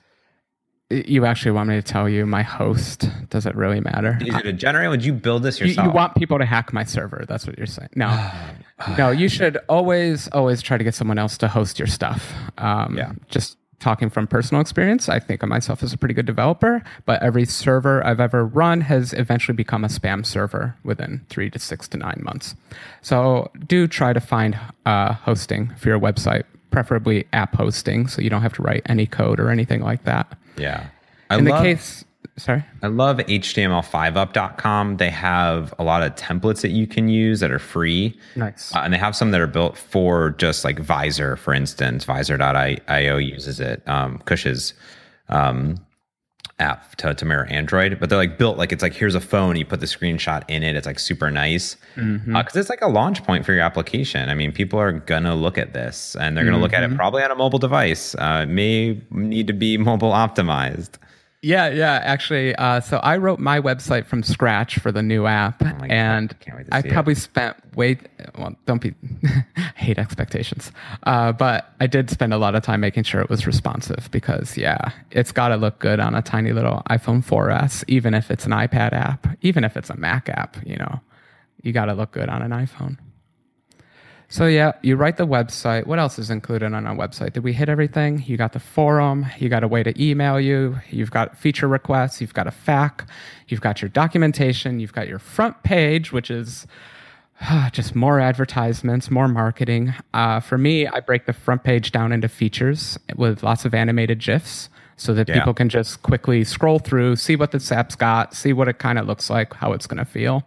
You 0.90 1.26
actually 1.26 1.52
want 1.52 1.70
me 1.70 1.76
to 1.76 1.82
tell 1.82 2.10
you 2.10 2.26
my 2.26 2.42
host? 2.44 3.08
Does 3.30 3.46
it 3.46 3.56
really 3.56 3.80
matter? 3.80 4.18
Is 4.22 4.36
it 4.36 4.46
a 4.46 4.52
generator? 4.54 4.90
Would 4.90 5.06
you 5.06 5.14
build 5.14 5.44
this 5.44 5.60
You, 5.60 5.68
yourself? 5.68 5.88
you 5.88 5.92
want 5.94 6.16
people 6.16 6.38
to 6.38 6.46
hack 6.46 6.74
my 6.74 6.84
server. 6.84 7.24
That's 7.28 7.48
what 7.48 7.58
you're 7.58 7.66
saying. 7.68 7.90
No, 7.96 8.08
no, 8.98 9.10
you 9.12 9.28
should 9.30 9.58
always, 9.70 10.28
always 10.30 10.62
try 10.62 10.78
to 10.78 10.84
get 10.84 10.94
someone 10.96 11.18
else 11.18 11.38
to 11.40 11.48
host 11.48 11.80
your 11.80 11.88
stuff. 11.88 12.34
Um, 12.58 12.98
Yeah. 12.98 13.14
Just 13.30 13.58
talking 13.80 14.10
from 14.12 14.28
personal 14.28 14.62
experience, 14.62 15.10
I 15.10 15.18
think 15.20 15.42
of 15.42 15.50
myself 15.50 15.82
as 15.82 15.92
a 15.92 15.98
pretty 15.98 16.14
good 16.14 16.28
developer, 16.28 16.84
but 17.06 17.22
every 17.24 17.46
server 17.46 18.06
I've 18.06 18.20
ever 18.20 18.46
run 18.46 18.82
has 18.82 19.12
eventually 19.14 19.56
become 19.56 19.84
a 19.84 19.88
spam 19.88 20.24
server 20.24 20.76
within 20.84 21.22
three 21.30 21.50
to 21.50 21.58
six 21.58 21.88
to 21.88 21.98
nine 21.98 22.22
months. 22.24 22.54
So 23.02 23.50
do 23.66 23.88
try 23.88 24.14
to 24.14 24.20
find 24.20 24.56
uh, 24.86 25.14
hosting 25.14 25.74
for 25.78 25.90
your 25.90 26.00
website, 26.00 26.44
preferably 26.70 27.26
app 27.34 27.56
hosting, 27.56 28.08
so 28.08 28.22
you 28.22 28.30
don't 28.30 28.44
have 28.44 28.54
to 28.54 28.62
write 28.62 28.84
any 28.86 29.08
code 29.08 29.40
or 29.40 29.50
anything 29.50 29.82
like 29.82 30.04
that. 30.04 30.38
yeah. 30.58 30.88
I 31.32 31.38
In 31.38 31.46
love, 31.46 31.64
the 31.64 31.70
case, 31.76 32.06
sorry. 32.42 32.64
I 32.82 32.88
love 32.88 33.18
HTML5up.com. 33.18 34.98
They 34.98 35.10
have 35.10 35.74
a 35.80 35.84
lot 35.84 36.04
of 36.04 36.16
templates 36.16 36.62
that 36.62 36.72
you 36.72 36.88
can 36.88 37.08
use 37.08 37.39
that 37.39 37.52
are 37.52 37.60
free. 37.60 38.18
Nice. 38.36 38.76
Uh, 38.76 38.80
and 38.80 38.94
they 38.94 38.98
have 38.98 39.16
some 39.16 39.32
that 39.32 39.42
are 39.42 39.48
built 39.48 39.78
for 39.78 40.32
just 40.32 40.64
like 40.64 40.78
Vysor, 40.78 41.38
for 41.38 41.54
instance. 41.54 42.06
Vysor.io 42.06 43.18
uses 43.18 43.60
it. 43.60 43.88
Um, 43.88 44.20
Koush's. 44.26 44.74
Um, 45.30 45.78
app 46.62 46.96
to, 46.98 47.14
to 47.14 47.26
mirror 47.26 47.46
Android, 47.46 48.00
but 48.00 48.10
they're 48.10 48.18
like 48.18 48.38
built 48.38 48.58
like 48.58 48.72
it's 48.72 48.84
like 48.84 48.94
here's 48.94 49.16
a 49.16 49.20
phone, 49.20 49.56
you 49.56 49.66
put 49.66 49.80
the 49.80 49.86
screenshot 49.86 50.44
in 50.48 50.64
it, 50.64 50.76
it's 50.76 50.86
like 50.86 51.00
super 51.00 51.30
nice 51.32 51.76
because 51.96 52.06
mm-hmm. 52.06 52.36
uh, 52.36 52.44
it's 52.54 52.70
like 52.70 52.82
a 52.82 52.88
launch 52.88 53.24
point 53.24 53.46
for 53.46 53.52
your 53.52 53.64
application. 53.64 54.30
I 54.30 54.36
mean, 54.36 54.52
people 54.52 54.80
are 54.80 54.92
gonna 54.92 55.36
look 55.36 55.58
at 55.58 55.74
this 55.74 56.16
and 56.16 56.38
they're 56.38 56.46
gonna 56.46 56.56
mm-hmm. 56.58 56.64
look 56.64 56.74
at 56.74 56.84
it 56.84 56.88
mm-hmm. 56.88 56.96
probably 56.96 57.24
on 57.24 57.32
a 57.32 57.36
mobile 57.36 57.60
device. 57.60 58.16
Uh, 58.16 58.46
may 58.48 59.02
need 59.10 59.48
to 59.48 59.54
be 59.54 59.78
mobile 59.92 60.12
optimized. 60.12 60.98
Yeah, 61.44 61.70
yeah. 61.70 62.00
Actually, 62.04 62.56
uh, 62.56 62.82
so 62.82 62.98
I 62.98 63.18
wrote 63.18 63.39
my 63.39 63.60
website 63.60 64.06
from 64.06 64.22
scratch 64.22 64.78
for 64.78 64.92
the 64.92 65.02
new 65.02 65.26
app, 65.26 65.64
oh 65.64 65.86
and 65.89 66.36
I 66.72 66.84
probably 66.84 67.14
it. 67.14 67.18
spent 67.18 67.58
way. 67.76 67.98
Well, 68.38 68.56
don't 68.68 68.80
be 68.80 68.94
hate 69.76 69.98
expectations, 69.98 70.72
uh, 71.04 71.32
but 71.32 71.74
I 71.80 71.88
did 71.88 72.12
spend 72.12 72.32
a 72.32 72.38
lot 72.38 72.54
of 72.54 72.62
time 72.62 72.80
making 72.80 73.04
sure 73.04 73.22
it 73.22 73.30
was 73.30 73.48
responsive 73.48 74.10
because 74.12 74.56
yeah, 74.56 74.92
it's 75.10 75.32
got 75.32 75.48
to 75.48 75.56
look 75.56 75.80
good 75.80 76.00
on 76.00 76.14
a 76.14 76.22
tiny 76.22 76.54
little 76.54 76.84
iPhone 76.92 77.26
4S, 77.26 77.84
even 77.88 78.14
if 78.14 78.30
it's 78.30 78.46
an 78.46 78.52
iPad 78.52 78.94
app, 78.94 79.26
even 79.42 79.64
if 79.64 79.76
it's 79.76 79.89
a 79.89 79.96
Mac 79.96 80.30
app. 80.30 80.58
You 80.64 80.76
know, 80.76 81.02
you 81.64 81.72
got 81.72 81.86
to 81.86 81.94
look 81.94 82.12
good 82.12 82.30
on 82.30 82.44
an 82.44 82.52
iPhone. 82.52 83.00
So 84.32 84.48
yeah, 84.48 84.72
you 84.82 84.96
write 84.96 85.18
the 85.18 85.28
website. 85.28 85.86
What 85.86 86.00
else 86.00 86.18
is 86.18 86.30
included 86.30 86.74
on 86.74 86.88
a 86.88 86.96
website? 86.96 87.34
Did 87.34 87.44
we 87.44 87.52
hit 87.52 87.68
everything? 87.68 88.24
You 88.26 88.38
got 88.38 88.54
the 88.54 88.62
forum. 88.62 89.26
You 89.38 89.50
got 89.50 89.62
a 89.62 89.68
way 89.68 89.84
to 89.84 90.02
email 90.02 90.40
you. 90.40 90.80
You've 90.90 91.12
got 91.12 91.38
feature 91.38 91.68
requests. 91.68 92.22
You've 92.22 92.34
got 92.34 92.48
a 92.48 92.52
FAQ. 92.52 93.06
You've 93.50 93.60
got 93.60 93.82
your 93.82 93.90
documentation. 93.90 94.80
You've 94.80 94.94
got 94.94 95.10
your 95.10 95.20
front 95.20 95.62
page, 95.64 96.14
which 96.14 96.32
is 96.32 96.66
uh, 97.42 97.70
just 97.72 97.94
more 97.94 98.22
advertisements, 98.22 99.12
more 99.12 99.28
marketing. 99.28 99.94
Uh, 100.14 100.40
for 100.40 100.58
me, 100.58 100.88
I 100.88 101.02
break 101.02 101.26
the 101.26 101.34
front 101.34 101.66
page 101.66 101.92
down 101.92 102.14
into 102.14 102.30
features 102.30 102.98
with 103.18 103.44
lots 103.44 103.66
of 103.66 103.74
animated 103.74 104.20
GIFs 104.20 104.70
so 104.96 105.14
that 105.14 105.28
yeah. 105.28 105.40
people 105.40 105.54
can 105.54 105.68
just 105.68 106.04
quickly 106.04 106.46
scroll 106.46 106.80
through, 106.80 107.18
see 107.18 107.36
what 107.36 107.52
this 107.52 107.70
app's 107.70 107.96
got, 107.96 108.34
see 108.34 108.54
what 108.54 108.70
it 108.70 108.80
kind 108.80 108.98
of 108.98 109.08
looks 109.08 109.30
like, 109.30 109.54
how 109.56 109.74
it's 109.74 109.88
going 109.88 109.98
to 109.98 110.06
feel. 110.06 110.46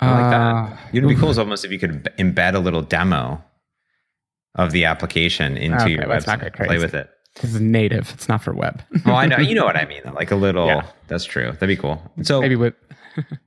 I 0.00 0.10
like 0.10 0.30
that. 0.30 0.40
Uh, 0.40 0.76
you 0.92 1.00
know, 1.00 1.08
it'd 1.08 1.16
be 1.16 1.20
cool 1.20 1.30
is 1.30 1.38
almost 1.38 1.64
if 1.64 1.70
you 1.70 1.78
could 1.78 2.12
embed 2.18 2.54
a 2.54 2.58
little 2.58 2.82
demo 2.82 3.42
of 4.56 4.72
the 4.72 4.84
application 4.84 5.56
into 5.56 5.82
okay, 5.82 5.92
your 5.92 6.02
website. 6.04 6.54
Play 6.54 6.78
with 6.78 6.94
it. 6.94 7.10
Because 7.34 7.54
it's 7.54 7.60
native. 7.60 8.12
It's 8.14 8.28
not 8.28 8.42
for 8.42 8.52
web. 8.52 8.82
oh, 9.06 9.12
I 9.12 9.26
know. 9.26 9.36
You 9.40 9.54
know 9.54 9.64
what 9.64 9.76
I 9.76 9.86
mean. 9.86 10.02
Like 10.14 10.30
a 10.30 10.36
little. 10.36 10.66
Yeah. 10.66 10.86
That's 11.08 11.24
true. 11.24 11.50
That'd 11.52 11.68
be 11.68 11.76
cool. 11.76 12.00
So 12.22 12.40
maybe 12.40 12.56
with. 12.56 12.74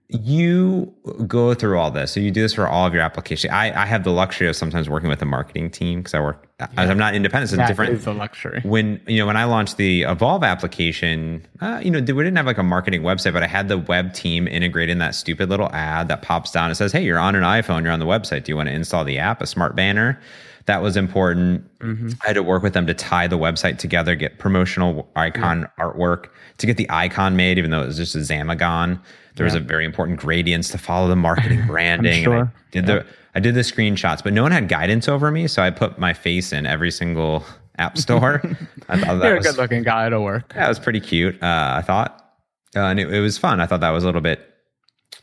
You 0.10 0.94
go 1.28 1.54
through 1.54 1.78
all 1.78 1.92
this. 1.92 2.14
So 2.14 2.22
you 2.22 2.32
do 2.32 2.42
this 2.42 2.54
for 2.54 2.66
all 2.66 2.88
of 2.88 2.94
your 2.94 3.04
applications. 3.04 3.52
I, 3.52 3.74
I 3.74 3.86
have 3.86 4.06
the 4.06 4.12
luxury 4.12 4.48
of 4.48 4.56
sometimes 4.56 4.88
working 4.88 5.10
with 5.10 5.22
a 5.22 5.26
marketing 5.26 5.70
team 5.70 6.00
because 6.00 6.14
I 6.14 6.22
work. 6.22 6.48
Yeah. 6.62 6.68
I'm 6.78 6.98
not 6.98 7.14
independent. 7.14 7.52
So 7.52 7.60
it's 7.60 7.68
different. 7.68 7.94
Is 7.94 8.08
a 8.08 8.14
luxury. 8.14 8.62
When 8.64 9.02
you 9.06 9.18
know 9.18 9.26
when 9.26 9.36
I 9.36 9.44
launched 9.44 9.76
the 9.76 10.04
Evolve 10.04 10.44
application, 10.46 11.46
uh, 11.60 11.82
you 11.84 11.92
know 11.92 12.00
we 12.00 12.24
didn't 12.24 12.38
have 12.38 12.46
like 12.46 12.58
a 12.58 12.64
marketing 12.64 13.02
website, 13.02 13.34
but 13.34 13.44
I 13.44 13.48
had 13.48 13.68
the 13.68 13.78
web 13.78 14.14
team 14.14 14.48
integrate 14.48 14.90
in 14.90 15.00
that 15.00 15.14
stupid 15.14 15.50
little 15.50 15.70
ad 15.74 16.08
that 16.08 16.22
pops 16.22 16.52
down. 16.52 16.70
and 16.70 16.78
says, 16.78 16.94
"Hey, 16.94 17.04
you're 17.04 17.20
on 17.20 17.36
an 17.36 17.44
iPhone. 17.44 17.84
You're 17.84 17.92
on 17.92 18.00
the 18.00 18.06
website. 18.06 18.46
Do 18.46 18.54
you 18.54 18.56
want 18.56 18.70
to 18.70 18.76
install 18.76 19.04
the 19.04 19.20
app? 19.20 19.42
A 19.42 19.48
smart 19.48 19.76
banner." 19.76 20.20
That 20.68 20.82
was 20.82 20.98
important. 20.98 21.64
Mm-hmm. 21.80 22.10
I 22.24 22.28
had 22.28 22.34
to 22.34 22.44
work 22.44 22.62
with 22.62 22.74
them 22.74 22.86
to 22.88 22.94
tie 22.94 23.28
the 23.28 23.38
website 23.38 23.78
together, 23.78 24.16
get 24.16 24.38
promotional 24.38 25.10
icon 25.16 25.62
yeah. 25.62 25.84
artwork, 25.86 26.28
to 26.58 26.68
get 26.68 26.76
the 26.76 26.88
icon 26.90 27.38
made, 27.38 27.58
even 27.58 27.72
though 27.72 27.82
it 27.82 27.88
was 27.88 27.98
just 27.98 28.16
a 28.16 28.20
Xamagon. 28.20 29.00
There 29.36 29.46
yeah. 29.46 29.54
was 29.54 29.56
a 29.56 29.60
very 29.62 29.86
important 29.86 30.20
gradients 30.20 30.70
to 30.70 30.78
follow 30.78 31.08
the 31.08 31.16
marketing 31.16 31.66
branding. 31.68 32.24
sure. 32.24 32.52
I 32.54 32.72
did 32.72 32.88
yeah. 32.88 32.96
the 32.96 33.06
I 33.34 33.40
did 33.40 33.56
the 33.56 33.62
screenshots, 33.62 34.24
but 34.24 34.34
no 34.34 34.44
one 34.44 34.52
had 34.52 34.68
guidance 34.68 35.08
over 35.08 35.32
me, 35.32 35.48
so 35.48 35.62
I 35.62 35.70
put 35.70 36.00
my 36.00 36.12
face 36.12 36.52
in 36.52 36.66
every 36.66 36.92
single 36.92 37.46
app 37.78 37.98
store. 38.00 38.42
I 38.90 39.00
thought 39.00 39.20
that 39.20 39.28
You're 39.28 39.38
was, 39.38 39.46
a 39.46 39.50
good 39.52 39.58
looking 39.58 39.84
guy. 39.84 40.08
It'll 40.08 40.24
work. 40.24 40.54
That 40.54 40.68
was 40.68 40.80
pretty 40.80 41.00
cute. 41.00 41.42
Uh, 41.42 41.76
I 41.78 41.82
thought, 41.82 42.34
uh, 42.76 42.82
and 42.82 43.00
it, 43.00 43.14
it, 43.14 43.22
was 43.22 43.38
fun. 43.38 43.62
I 43.62 43.68
thought 43.68 43.80
that 43.80 43.92
was 43.92 44.04
a 44.04 44.08
little 44.08 44.22
bit 44.22 44.54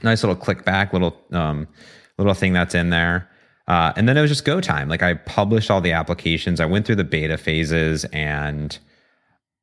nice, 0.03 0.23
little 0.23 0.37
click 0.37 0.65
back, 0.65 0.93
little 0.93 1.21
um, 1.33 1.69
little 2.17 2.35
thing 2.35 2.55
that's 2.55 2.75
in 2.75 2.89
there. 2.91 3.29
Uh, 3.67 3.93
and 3.97 4.09
then 4.09 4.17
it 4.17 4.21
was 4.21 4.31
just 4.31 4.45
go 4.45 4.61
time. 4.61 4.89
Like 4.89 5.03
I 5.03 5.15
published 5.15 5.71
all 5.71 5.81
the 5.81 5.93
applications. 5.93 6.61
I 6.61 6.67
went 6.67 6.87
through 6.87 6.97
the 6.97 7.05
beta 7.05 7.39
phases, 7.39 8.05
and 8.07 8.79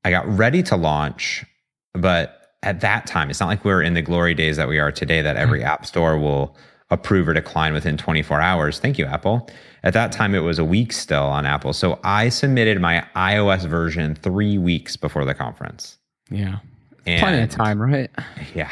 I 0.04 0.12
got 0.12 0.28
ready 0.28 0.64
to 0.64 0.76
launch, 0.76 1.46
but 1.94 2.42
at 2.64 2.82
that 2.82 3.08
time, 3.08 3.30
it's 3.30 3.40
not 3.40 3.48
like 3.48 3.66
we're 3.66 3.82
in 3.82 3.94
the 3.94 4.02
glory 4.02 4.34
days 4.34 4.58
that 4.58 4.68
we 4.68 4.80
are 4.80 4.92
today 4.92 5.22
that 5.22 5.36
every 5.36 5.64
app 5.64 5.86
store 5.86 6.18
will 6.18 6.56
approve 6.92 7.28
or 7.28 7.34
decline 7.34 7.74
within 7.74 7.98
24 7.98 8.40
hours. 8.42 8.80
Thank 8.80 8.98
you, 8.98 9.06
Apple. 9.06 9.50
At 9.84 9.94
that 9.94 10.12
time, 10.12 10.36
it 10.36 10.40
was 10.40 10.60
a 10.60 10.66
week 10.66 10.92
still 10.92 11.24
on 11.24 11.46
Apple. 11.46 11.74
So 11.74 12.00
I 12.04 12.30
submitted 12.30 12.80
my 12.80 13.06
iOS 13.16 13.66
version 13.66 14.14
three 14.16 14.58
weeks 14.58 14.96
before 14.96 15.26
the 15.26 15.34
conference. 15.34 15.98
Yeah. 16.30 16.60
And 17.06 17.20
plenty 17.20 17.44
of 17.44 17.50
time, 17.50 17.82
right? 17.82 18.12
Yeah. 18.54 18.70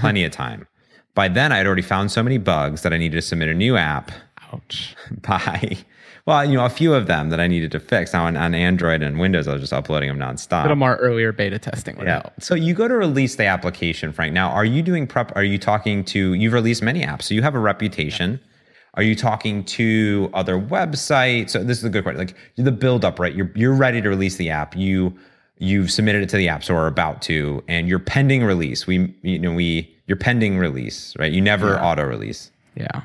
Plenty 0.00 0.24
of 0.24 0.32
time. 0.32 0.66
By 1.14 1.28
then, 1.28 1.52
I 1.52 1.58
had 1.58 1.66
already 1.66 1.82
found 1.82 2.10
so 2.10 2.22
many 2.22 2.38
bugs 2.38 2.82
that 2.82 2.92
I 2.92 2.96
needed 2.96 3.16
to 3.16 3.22
submit 3.22 3.48
a 3.48 3.54
new 3.54 3.76
app. 3.76 4.12
Ouch. 4.52 4.96
By 5.22 5.84
well, 6.26 6.44
you 6.44 6.54
know, 6.54 6.64
a 6.64 6.70
few 6.70 6.94
of 6.94 7.06
them 7.06 7.30
that 7.30 7.40
I 7.40 7.46
needed 7.46 7.72
to 7.72 7.80
fix. 7.80 8.12
Now 8.12 8.26
on, 8.26 8.36
on 8.36 8.54
Android 8.54 9.02
and 9.02 9.18
Windows, 9.18 9.48
I 9.48 9.52
was 9.52 9.62
just 9.62 9.72
uploading 9.72 10.08
them 10.08 10.18
nonstop. 10.18 10.60
A 10.60 10.62
little 10.62 10.76
more 10.76 10.96
earlier 10.96 11.32
beta 11.32 11.58
testing 11.58 11.96
yeah. 11.98 12.22
help. 12.22 12.32
So 12.40 12.54
you 12.54 12.74
go 12.74 12.86
to 12.88 12.94
release 12.94 13.36
the 13.36 13.46
application, 13.46 14.12
Frank. 14.12 14.34
Now, 14.34 14.50
are 14.50 14.64
you 14.64 14.82
doing 14.82 15.06
prep? 15.06 15.34
Are 15.34 15.44
you 15.44 15.58
talking 15.58 16.04
to? 16.06 16.34
You've 16.34 16.52
released 16.52 16.82
many 16.82 17.02
apps, 17.02 17.22
so 17.22 17.34
you 17.34 17.42
have 17.42 17.54
a 17.54 17.58
reputation. 17.58 18.32
Yeah. 18.32 18.38
Are 18.94 19.02
you 19.02 19.14
talking 19.14 19.64
to 19.64 20.30
other 20.34 20.60
websites? 20.60 21.50
So 21.50 21.62
this 21.62 21.78
is 21.78 21.84
a 21.84 21.90
good 21.90 22.02
question. 22.02 22.18
Like 22.18 22.36
the 22.56 22.72
build 22.72 23.04
up, 23.04 23.18
right? 23.18 23.34
You're 23.34 23.50
you're 23.54 23.74
ready 23.74 24.02
to 24.02 24.08
release 24.08 24.36
the 24.36 24.50
app. 24.50 24.76
You 24.76 25.16
you've 25.58 25.90
submitted 25.90 26.22
it 26.22 26.28
to 26.30 26.36
the 26.36 26.48
app 26.48 26.64
store 26.64 26.84
or 26.84 26.86
about 26.86 27.22
to, 27.22 27.62
and 27.68 27.88
you're 27.88 27.98
pending 27.98 28.44
release. 28.44 28.86
We 28.86 29.14
you 29.22 29.38
know 29.38 29.52
we 29.52 29.96
you're 30.06 30.16
pending 30.16 30.58
release, 30.58 31.14
right? 31.18 31.32
You 31.32 31.40
never 31.40 31.74
yeah. 31.74 31.84
auto 31.84 32.04
release. 32.04 32.50
Yeah. 32.74 33.02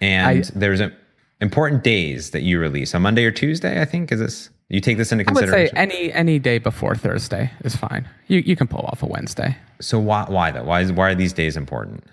And 0.00 0.44
I, 0.46 0.50
there's 0.54 0.80
a 0.80 0.92
important 1.40 1.82
days 1.82 2.30
that 2.30 2.42
you 2.42 2.58
release 2.58 2.94
on 2.94 3.02
Monday 3.02 3.24
or 3.24 3.30
Tuesday. 3.30 3.80
I 3.80 3.84
think 3.84 4.12
is 4.12 4.20
this. 4.20 4.50
You 4.68 4.80
take 4.80 4.98
this 4.98 5.10
into 5.10 5.24
consideration. 5.24 5.76
I 5.76 5.80
would 5.82 5.90
say 5.90 5.98
any 5.98 6.12
any 6.12 6.38
day 6.38 6.58
before 6.58 6.94
Thursday 6.94 7.50
is 7.64 7.74
fine. 7.74 8.08
You 8.28 8.38
you 8.38 8.56
can 8.56 8.66
pull 8.66 8.80
off 8.86 9.02
a 9.02 9.06
Wednesday. 9.06 9.56
So 9.80 9.98
why 9.98 10.26
why 10.28 10.50
though? 10.50 10.64
Why 10.64 10.80
is 10.82 10.92
why 10.92 11.10
are 11.10 11.14
these 11.14 11.32
days 11.32 11.56
important? 11.56 12.04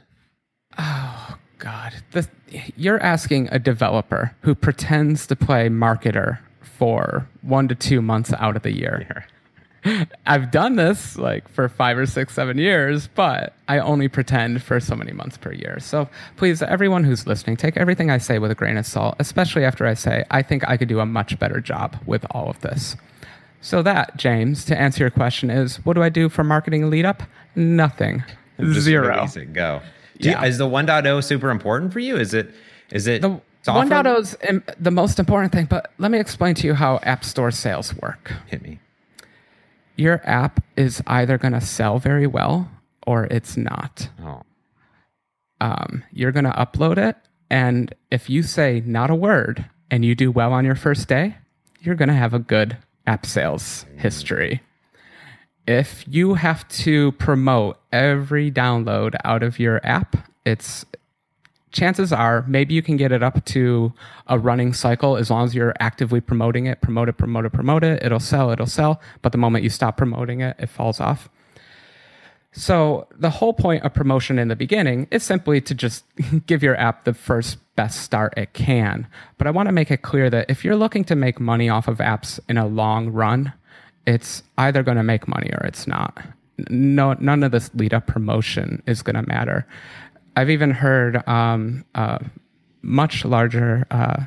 Oh 0.78 1.38
God, 1.60 1.94
the, 2.12 2.28
you're 2.76 3.02
asking 3.02 3.50
a 3.52 3.60
developer 3.60 4.36
who 4.42 4.56
pretends 4.56 5.28
to 5.28 5.36
play 5.36 5.70
marketer 5.70 6.40
for 6.62 7.28
one 7.42 7.68
to 7.68 7.76
two 7.76 8.02
months 8.02 8.32
out 8.34 8.56
of 8.56 8.62
the 8.62 8.76
year. 8.76 9.26
I've 10.26 10.52
done 10.52 10.76
this 10.76 11.18
like 11.18 11.48
for 11.50 11.70
five 11.70 11.98
or 11.98 12.06
six, 12.06 12.34
seven 12.34 12.58
years, 12.58 13.08
but 13.08 13.54
I 13.68 13.80
only 13.80 14.08
pretend 14.08 14.64
for 14.64 14.80
so 14.80 14.96
many 14.96 15.12
months 15.12 15.38
per 15.38 15.52
year. 15.52 15.80
So 15.80 16.10
please, 16.36 16.62
everyone 16.62 17.04
who's 17.04 17.28
listening, 17.28 17.58
take 17.58 17.78
everything 17.78 18.10
I 18.10 18.18
say 18.18 18.40
with 18.40 18.52
a 18.52 18.56
grain 18.56 18.78
of 18.78 18.86
salt, 18.86 19.16
especially 19.20 19.64
after 19.64 19.86
I 19.86 19.94
say, 19.94 20.24
I 20.32 20.42
think 20.42 20.68
I 20.68 20.78
could 20.78 20.88
do 20.88 21.00
a 21.00 21.06
much 21.06 21.38
better 21.40 21.60
job 21.62 21.98
with 22.06 22.26
all 22.32 22.50
of 22.50 22.60
this. 22.62 22.96
So, 23.60 23.82
that, 23.82 24.16
James, 24.18 24.66
to 24.66 24.80
answer 24.80 25.04
your 25.04 25.10
question, 25.10 25.50
is 25.50 25.78
what 25.78 25.94
do 25.94 26.04
I 26.04 26.10
do 26.10 26.30
for 26.30 26.44
marketing 26.44 26.90
lead 26.92 27.06
up? 27.06 27.24
Nothing. 27.56 28.24
Just 28.60 28.82
Zero. 28.82 29.28
It, 29.36 29.52
go. 29.52 29.82
yeah. 30.20 30.42
You, 30.42 30.48
is 30.48 30.60
the 30.60 30.68
1.0 30.68 31.24
super 31.24 31.50
important 31.50 31.92
for 31.92 32.00
you? 32.00 32.18
Is 32.18 32.36
it? 32.36 32.52
Is 32.92 33.08
it? 33.08 33.24
The, 33.24 33.42
1.0 33.66 34.20
is 34.20 34.38
the 34.80 34.92
most 34.92 35.20
important 35.20 35.52
thing, 35.52 35.66
but 35.66 35.92
let 35.98 36.12
me 36.12 36.20
explain 36.20 36.56
to 36.56 36.68
you 36.68 36.76
how 36.76 37.00
App 37.04 37.26
Store 37.26 37.52
sales 37.52 37.94
work. 37.96 38.32
Hit 38.46 38.62
me 38.62 38.80
your 39.98 40.22
app 40.24 40.64
is 40.76 41.02
either 41.08 41.38
going 41.38 41.54
to 41.54 41.62
sell 41.62 42.00
very 42.00 42.28
well 42.28 42.70
or 43.06 43.26
it's 43.26 43.58
not. 43.58 44.10
Oh. 44.22 44.44
Um, 45.60 46.04
you're 46.12 46.32
going 46.32 46.46
to 46.46 46.52
upload 46.52 46.98
it. 46.98 47.16
And 47.50 47.94
if 48.12 48.30
you 48.30 48.44
say 48.44 48.84
not 48.86 49.10
a 49.10 49.16
word 49.16 49.66
and 49.90 50.04
you 50.06 50.16
do 50.16 50.32
well 50.32 50.54
on 50.54 50.66
your 50.66 50.76
first 50.76 51.08
day, 51.08 51.38
you're 51.82 51.96
going 51.96 52.10
to 52.10 52.16
have 52.16 52.34
a 52.34 52.40
good 52.40 52.78
app 53.06 53.26
sales 53.26 53.86
history. 53.98 54.62
If 55.66 56.06
you 56.08 56.36
have 56.36 56.68
to 56.70 57.14
promote 57.14 57.80
every 57.92 58.52
download 58.52 59.16
out 59.24 59.44
of 59.44 59.60
your 59.60 59.86
app, 59.86 60.16
it's 60.46 60.86
chances 61.72 62.14
are 62.14 62.44
maybe 62.48 62.74
you 62.74 62.82
can 62.82 62.98
get 62.98 63.12
it 63.12 63.22
up 63.22 63.44
to 63.46 63.94
a 64.28 64.40
running 64.40 64.74
cycle 64.74 65.18
as 65.18 65.30
long 65.30 65.46
as 65.46 65.54
you're 65.54 65.74
actively 65.80 66.22
promoting 66.22 66.66
it, 66.66 66.82
promote 66.82 67.10
it, 67.10 67.18
promote 67.18 67.46
it, 67.46 67.54
promote 67.54 67.84
it. 67.84 68.02
It'll 68.04 68.20
sell, 68.20 68.52
it'll 68.52 68.66
sell. 68.66 69.02
But 69.22 69.32
the 69.32 69.38
moment 69.38 69.64
you 69.64 69.70
stop 69.70 69.98
promoting 69.98 70.42
it, 70.42 70.56
it 70.60 70.70
falls 70.70 71.00
off. 71.00 71.30
So 72.52 73.08
the 73.16 73.30
whole 73.30 73.54
point 73.54 73.84
of 73.84 73.94
promotion 73.94 74.40
in 74.40 74.48
the 74.48 74.56
beginning 74.56 75.08
is 75.12 75.22
simply 75.22 75.62
to 75.62 75.76
just 75.76 76.06
give 76.48 76.64
your 76.64 76.76
app 76.78 77.04
the 77.04 77.14
first 77.14 77.58
best 77.76 78.02
start 78.02 78.34
it 78.36 78.54
can. 78.54 79.08
But 79.38 79.48
I 79.48 79.52
want 79.52 79.68
to 79.68 79.74
make 79.74 79.92
it 79.92 80.02
clear 80.02 80.30
that 80.30 80.50
if 80.50 80.66
you're 80.66 80.76
looking 80.76 81.04
to 81.06 81.16
make 81.16 81.40
money 81.40 81.70
off 81.70 81.88
of 81.88 82.00
apps 82.00 82.40
in 82.50 82.58
a 82.58 82.66
long 82.66 83.10
run, 83.10 83.54
it's 84.08 84.42
either 84.58 84.82
going 84.82 84.98
to 84.98 85.04
make 85.04 85.28
money 85.28 85.52
or 85.54 85.68
it's 85.68 85.86
not. 85.86 86.18
No, 86.70 87.14
none 87.20 87.44
of 87.44 87.52
this 87.52 87.70
lead 87.76 87.94
up 87.94 88.08
promotion 88.08 88.82
is 88.88 89.04
going 89.04 89.16
to 89.16 89.28
matter. 89.28 89.68
I've 90.38 90.52
even 90.52 90.70
heard 90.70 91.28
um, 91.28 91.84
uh, 91.96 92.20
much 92.84 93.26
larger 93.26 93.88
uh, 93.90 94.26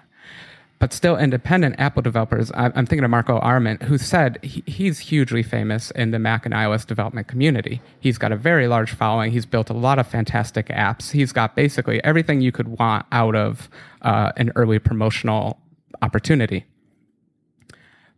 but 0.81 0.93
still 0.95 1.17
independent 1.17 1.77
Apple 1.79 2.01
developers. 2.03 2.51
I'm 2.55 2.87
thinking 2.87 3.05
of 3.05 3.11
Marco 3.11 3.39
Arment, 3.39 3.83
who 3.83 3.99
said 3.99 4.43
he's 4.43 4.99
hugely 4.99 5.43
famous 5.43 5.91
in 5.91 6.11
the 6.11 6.19
Mac 6.19 6.47
and 6.47 6.55
iOS 6.55 6.87
development 6.87 7.29
community. 7.29 7.83
He's 8.01 8.17
got 8.17 8.33
a 8.33 8.37
very 8.37 8.67
large 8.67 8.93
following. 8.93 9.31
He's 9.31 9.45
built 9.45 9.69
a 9.69 9.75
lot 9.75 9.99
of 9.99 10.07
fantastic 10.07 10.69
apps. 10.69 11.11
He's 11.11 11.33
got 11.33 11.55
basically 11.55 12.03
everything 12.03 12.41
you 12.41 12.51
could 12.51 12.67
want 12.79 13.05
out 13.13 13.37
of 13.37 13.69
uh, 14.01 14.33
an 14.39 14.53
early 14.57 14.79
promotional 14.79 15.61
opportunity. 16.01 16.65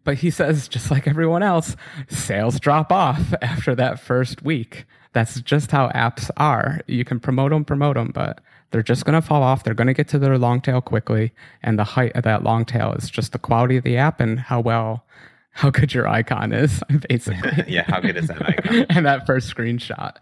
But 0.05 0.19
he 0.19 0.31
says, 0.31 0.69
just 0.69 0.89
like 0.89 1.09
everyone 1.09 1.43
else, 1.43 1.75
sales 2.09 2.61
drop 2.61 2.93
off 2.93 3.35
after 3.43 3.75
that 3.75 3.99
first 3.99 4.43
week. 4.43 4.85
That's 5.13 5.41
just 5.41 5.71
how 5.71 5.89
apps 5.91 6.31
are. 6.37 6.81
You 6.87 7.05
can 7.05 7.21
promote 7.21 7.51
them, 7.51 7.65
promote 7.65 7.97
them, 7.97 8.13
but 8.15 8.41
they're 8.71 8.83
just 8.83 9.05
going 9.05 9.21
to 9.21 9.27
fall 9.27 9.43
off. 9.43 9.65
They're 9.65 9.75
going 9.75 9.87
to 9.87 9.95
get 9.95 10.09
to 10.09 10.19
their 10.19 10.39
long 10.39 10.61
tail 10.61 10.81
quickly. 10.81 11.33
And 11.63 11.79
the 11.79 11.85
height 11.85 12.13
of 12.15 12.25
that 12.25 12.43
long 12.43 12.65
tail 12.65 12.93
is 12.95 13.11
just 13.11 13.33
the 13.33 13.39
quality 13.39 13.77
of 13.77 13.85
the 13.85 13.97
app 13.99 14.21
and 14.21 14.41
how 14.41 14.61
well, 14.61 15.05
how 15.53 15.71
good 15.71 15.93
your 15.93 16.09
icon 16.09 16.53
is, 16.53 16.83
basically. 17.09 17.65
yeah, 17.69 17.85
how 17.87 18.01
good 18.01 18.17
is 18.17 18.29
that 18.29 18.43
icon? 18.43 18.87
and 18.91 19.07
that 19.07 19.27
first 19.27 19.55
screenshot. 19.55 20.17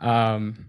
Um, 0.00 0.66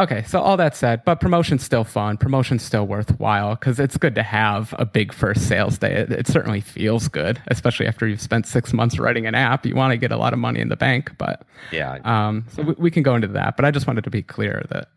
okay, 0.00 0.22
so 0.24 0.40
all 0.40 0.56
that 0.56 0.74
said, 0.74 1.04
but 1.04 1.20
promotion's 1.20 1.62
still 1.62 1.84
fun. 1.84 2.16
Promotion's 2.16 2.62
still 2.62 2.86
worthwhile 2.86 3.54
because 3.54 3.78
it's 3.78 3.96
good 3.96 4.14
to 4.14 4.22
have 4.22 4.74
a 4.78 4.86
big 4.86 5.12
first 5.12 5.46
sales 5.46 5.78
day. 5.78 5.92
It, 5.92 6.10
it 6.10 6.26
certainly 6.26 6.60
feels 6.60 7.06
good, 7.06 7.40
especially 7.48 7.86
after 7.86 8.06
you've 8.06 8.20
spent 8.20 8.46
six 8.46 8.72
months 8.72 8.98
writing 8.98 9.26
an 9.26 9.34
app. 9.34 9.66
You 9.66 9.74
want 9.76 9.92
to 9.92 9.96
get 9.96 10.10
a 10.10 10.16
lot 10.16 10.32
of 10.32 10.38
money 10.38 10.60
in 10.60 10.68
the 10.68 10.76
bank, 10.76 11.16
but 11.18 11.42
yeah. 11.70 11.98
Um, 12.04 12.46
so 12.50 12.62
we, 12.62 12.74
we 12.78 12.90
can 12.90 13.02
go 13.02 13.14
into 13.14 13.28
that, 13.28 13.56
but 13.56 13.64
I 13.64 13.70
just 13.70 13.86
wanted 13.86 14.04
to 14.04 14.10
be 14.10 14.22
clear 14.22 14.64
that 14.70 14.88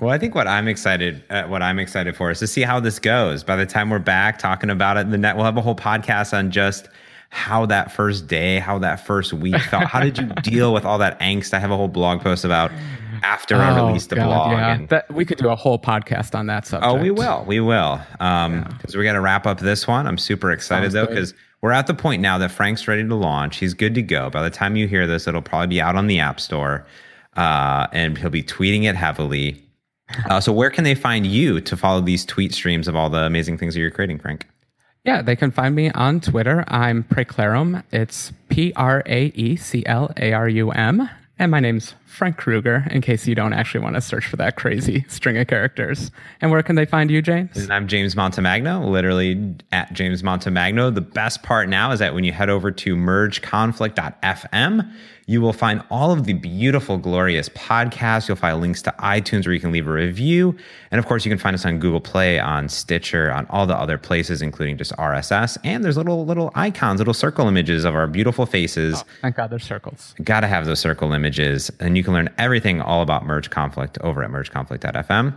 well, 0.00 0.10
I 0.10 0.18
think 0.18 0.34
what 0.34 0.48
I'm 0.48 0.66
excited, 0.66 1.22
uh, 1.30 1.44
what 1.44 1.62
I'm 1.62 1.78
excited 1.78 2.16
for, 2.16 2.30
is 2.30 2.40
to 2.40 2.46
see 2.48 2.62
how 2.62 2.80
this 2.80 2.98
goes. 2.98 3.44
By 3.44 3.54
the 3.54 3.66
time 3.66 3.88
we're 3.88 4.00
back 4.00 4.38
talking 4.38 4.68
about 4.68 4.96
it, 4.96 5.08
the 5.10 5.18
net, 5.18 5.36
we'll 5.36 5.44
have 5.44 5.56
a 5.56 5.60
whole 5.60 5.76
podcast 5.76 6.36
on 6.36 6.50
just 6.50 6.88
how 7.28 7.66
that 7.66 7.92
first 7.92 8.26
day, 8.26 8.58
how 8.58 8.78
that 8.80 9.06
first 9.06 9.32
week 9.32 9.58
felt. 9.60 9.84
how 9.84 10.00
did 10.00 10.18
you 10.18 10.26
deal 10.42 10.72
with 10.74 10.84
all 10.84 10.98
that 10.98 11.20
angst? 11.20 11.54
I 11.54 11.60
have 11.60 11.70
a 11.70 11.76
whole 11.76 11.88
blog 11.88 12.20
post 12.20 12.44
about 12.44 12.72
after 13.22 13.56
oh, 13.56 13.60
I 13.60 13.86
released 13.86 14.10
the 14.10 14.16
God, 14.16 14.26
blog. 14.26 14.52
Yeah. 14.52 14.74
And, 14.74 14.88
that, 14.88 15.12
we 15.12 15.24
could 15.24 15.38
do 15.38 15.48
a 15.48 15.56
whole 15.56 15.78
podcast 15.78 16.34
on 16.34 16.46
that 16.46 16.66
subject. 16.66 16.90
Oh, 16.90 17.00
we 17.00 17.10
will. 17.10 17.44
We 17.46 17.60
will. 17.60 18.00
Um, 18.20 18.64
because 18.64 18.94
yeah. 18.94 18.98
we 18.98 19.04
got 19.04 19.14
to 19.14 19.20
wrap 19.20 19.46
up 19.46 19.60
this 19.60 19.86
one. 19.86 20.06
I'm 20.06 20.18
super 20.18 20.50
excited 20.50 20.92
Sounds 20.92 20.94
though, 20.94 21.06
because 21.06 21.34
we're 21.60 21.72
at 21.72 21.86
the 21.86 21.94
point 21.94 22.20
now 22.20 22.38
that 22.38 22.50
Frank's 22.50 22.88
ready 22.88 23.06
to 23.06 23.14
launch. 23.14 23.58
He's 23.58 23.74
good 23.74 23.94
to 23.94 24.02
go. 24.02 24.30
By 24.30 24.42
the 24.42 24.50
time 24.50 24.76
you 24.76 24.88
hear 24.88 25.06
this, 25.06 25.26
it'll 25.26 25.42
probably 25.42 25.68
be 25.68 25.80
out 25.80 25.96
on 25.96 26.06
the 26.06 26.18
App 26.18 26.40
Store. 26.40 26.86
Uh, 27.34 27.86
and 27.92 28.18
he'll 28.18 28.30
be 28.30 28.42
tweeting 28.42 28.84
it 28.84 28.96
heavily. 28.96 29.62
Uh, 30.28 30.38
so, 30.38 30.52
where 30.52 30.68
can 30.68 30.84
they 30.84 30.94
find 30.94 31.26
you 31.26 31.58
to 31.58 31.74
follow 31.74 31.98
these 31.98 32.26
tweet 32.26 32.52
streams 32.52 32.86
of 32.86 32.94
all 32.94 33.08
the 33.08 33.22
amazing 33.22 33.56
things 33.56 33.72
that 33.72 33.80
you're 33.80 33.90
creating, 33.90 34.18
Frank? 34.18 34.46
Yeah, 35.04 35.22
they 35.22 35.34
can 35.34 35.50
find 35.50 35.74
me 35.74 35.90
on 35.92 36.20
Twitter. 36.20 36.64
I'm 36.68 37.02
Praeclarum. 37.04 37.82
It's 37.90 38.30
P 38.50 38.72
R 38.76 39.02
A 39.06 39.26
E 39.34 39.56
C 39.56 39.82
L 39.86 40.12
A 40.18 40.32
R 40.32 40.48
U 40.48 40.70
M. 40.70 41.08
And 41.38 41.50
my 41.50 41.60
name's 41.60 41.94
Frank 42.12 42.36
Krueger, 42.36 42.86
in 42.90 43.00
case 43.00 43.26
you 43.26 43.34
don't 43.34 43.54
actually 43.54 43.80
want 43.80 43.94
to 43.94 44.00
search 44.02 44.26
for 44.26 44.36
that 44.36 44.54
crazy 44.54 45.06
string 45.08 45.38
of 45.38 45.46
characters. 45.46 46.10
And 46.42 46.50
where 46.50 46.62
can 46.62 46.76
they 46.76 46.84
find 46.84 47.10
you, 47.10 47.22
James? 47.22 47.56
And 47.56 47.72
I'm 47.72 47.88
James 47.88 48.14
Montemagno, 48.14 48.86
literally 48.86 49.54
at 49.72 49.94
James 49.94 50.22
Montemagno. 50.22 50.94
The 50.94 51.00
best 51.00 51.42
part 51.42 51.70
now 51.70 51.90
is 51.90 52.00
that 52.00 52.12
when 52.12 52.24
you 52.24 52.32
head 52.32 52.50
over 52.50 52.70
to 52.70 52.96
mergeconflict.fm, 52.96 54.92
you 55.26 55.40
will 55.40 55.52
find 55.52 55.82
all 55.90 56.10
of 56.10 56.24
the 56.24 56.32
beautiful, 56.32 56.98
glorious 56.98 57.48
podcasts. 57.50 58.28
You'll 58.28 58.36
find 58.36 58.60
links 58.60 58.82
to 58.82 58.94
iTunes 58.98 59.46
where 59.46 59.54
you 59.54 59.60
can 59.60 59.70
leave 59.70 59.86
a 59.86 59.92
review. 59.92 60.56
And 60.90 60.98
of 60.98 61.06
course, 61.06 61.24
you 61.24 61.30
can 61.30 61.38
find 61.38 61.54
us 61.54 61.64
on 61.64 61.78
Google 61.78 62.00
Play, 62.00 62.40
on 62.40 62.68
Stitcher, 62.68 63.30
on 63.30 63.46
all 63.48 63.66
the 63.66 63.76
other 63.76 63.98
places, 63.98 64.42
including 64.42 64.76
just 64.76 64.92
RSS. 64.96 65.56
And 65.64 65.84
there's 65.84 65.96
little 65.96 66.26
little 66.26 66.50
icons, 66.54 66.98
little 66.98 67.14
circle 67.14 67.46
images 67.46 67.84
of 67.84 67.94
our 67.94 68.06
beautiful 68.06 68.46
faces. 68.46 68.96
Oh, 68.98 69.08
thank 69.22 69.36
God 69.36 69.50
there's 69.50 69.64
circles. 69.64 70.14
Gotta 70.24 70.48
have 70.48 70.66
those 70.66 70.80
circle 70.80 71.12
images. 71.12 71.70
And 71.78 71.96
you 71.96 72.01
can 72.04 72.12
learn 72.12 72.30
everything 72.38 72.80
all 72.80 73.02
about 73.02 73.24
Merge 73.24 73.50
Conflict 73.50 73.98
over 74.00 74.22
at 74.22 74.30
mergeconflict.fm. 74.30 75.36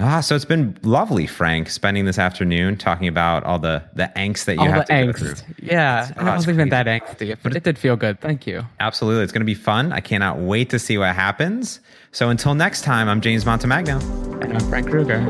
Ah, 0.00 0.20
so 0.20 0.36
it's 0.36 0.44
been 0.44 0.78
lovely, 0.82 1.26
Frank, 1.26 1.68
spending 1.68 2.04
this 2.04 2.20
afternoon 2.20 2.76
talking 2.76 3.08
about 3.08 3.42
all 3.42 3.58
the 3.58 3.82
the 3.94 4.10
angst 4.14 4.44
that 4.44 4.54
you 4.54 4.60
all 4.60 4.68
have 4.68 4.84
to 4.84 4.92
angst. 4.92 5.06
go 5.06 5.34
through. 5.34 5.54
Yeah, 5.60 6.08
oh, 6.16 6.20
it 6.20 6.24
wasn't 6.24 6.54
even 6.54 6.68
that 6.68 6.86
angsty, 6.86 7.36
but 7.42 7.56
it 7.56 7.64
did 7.64 7.76
feel 7.76 7.96
good. 7.96 8.20
Thank 8.20 8.46
you. 8.46 8.64
Absolutely, 8.78 9.24
it's 9.24 9.32
going 9.32 9.40
to 9.40 9.46
be 9.46 9.54
fun. 9.54 9.92
I 9.92 10.00
cannot 10.00 10.38
wait 10.38 10.70
to 10.70 10.78
see 10.78 10.98
what 10.98 11.14
happens. 11.16 11.80
So 12.12 12.28
until 12.30 12.54
next 12.54 12.82
time, 12.82 13.08
I'm 13.08 13.20
James 13.20 13.44
Montemagno, 13.44 14.00
and 14.40 14.52
I'm 14.54 14.68
Frank 14.68 14.88
Krueger. 14.88 15.20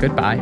Goodbye. 0.00 0.36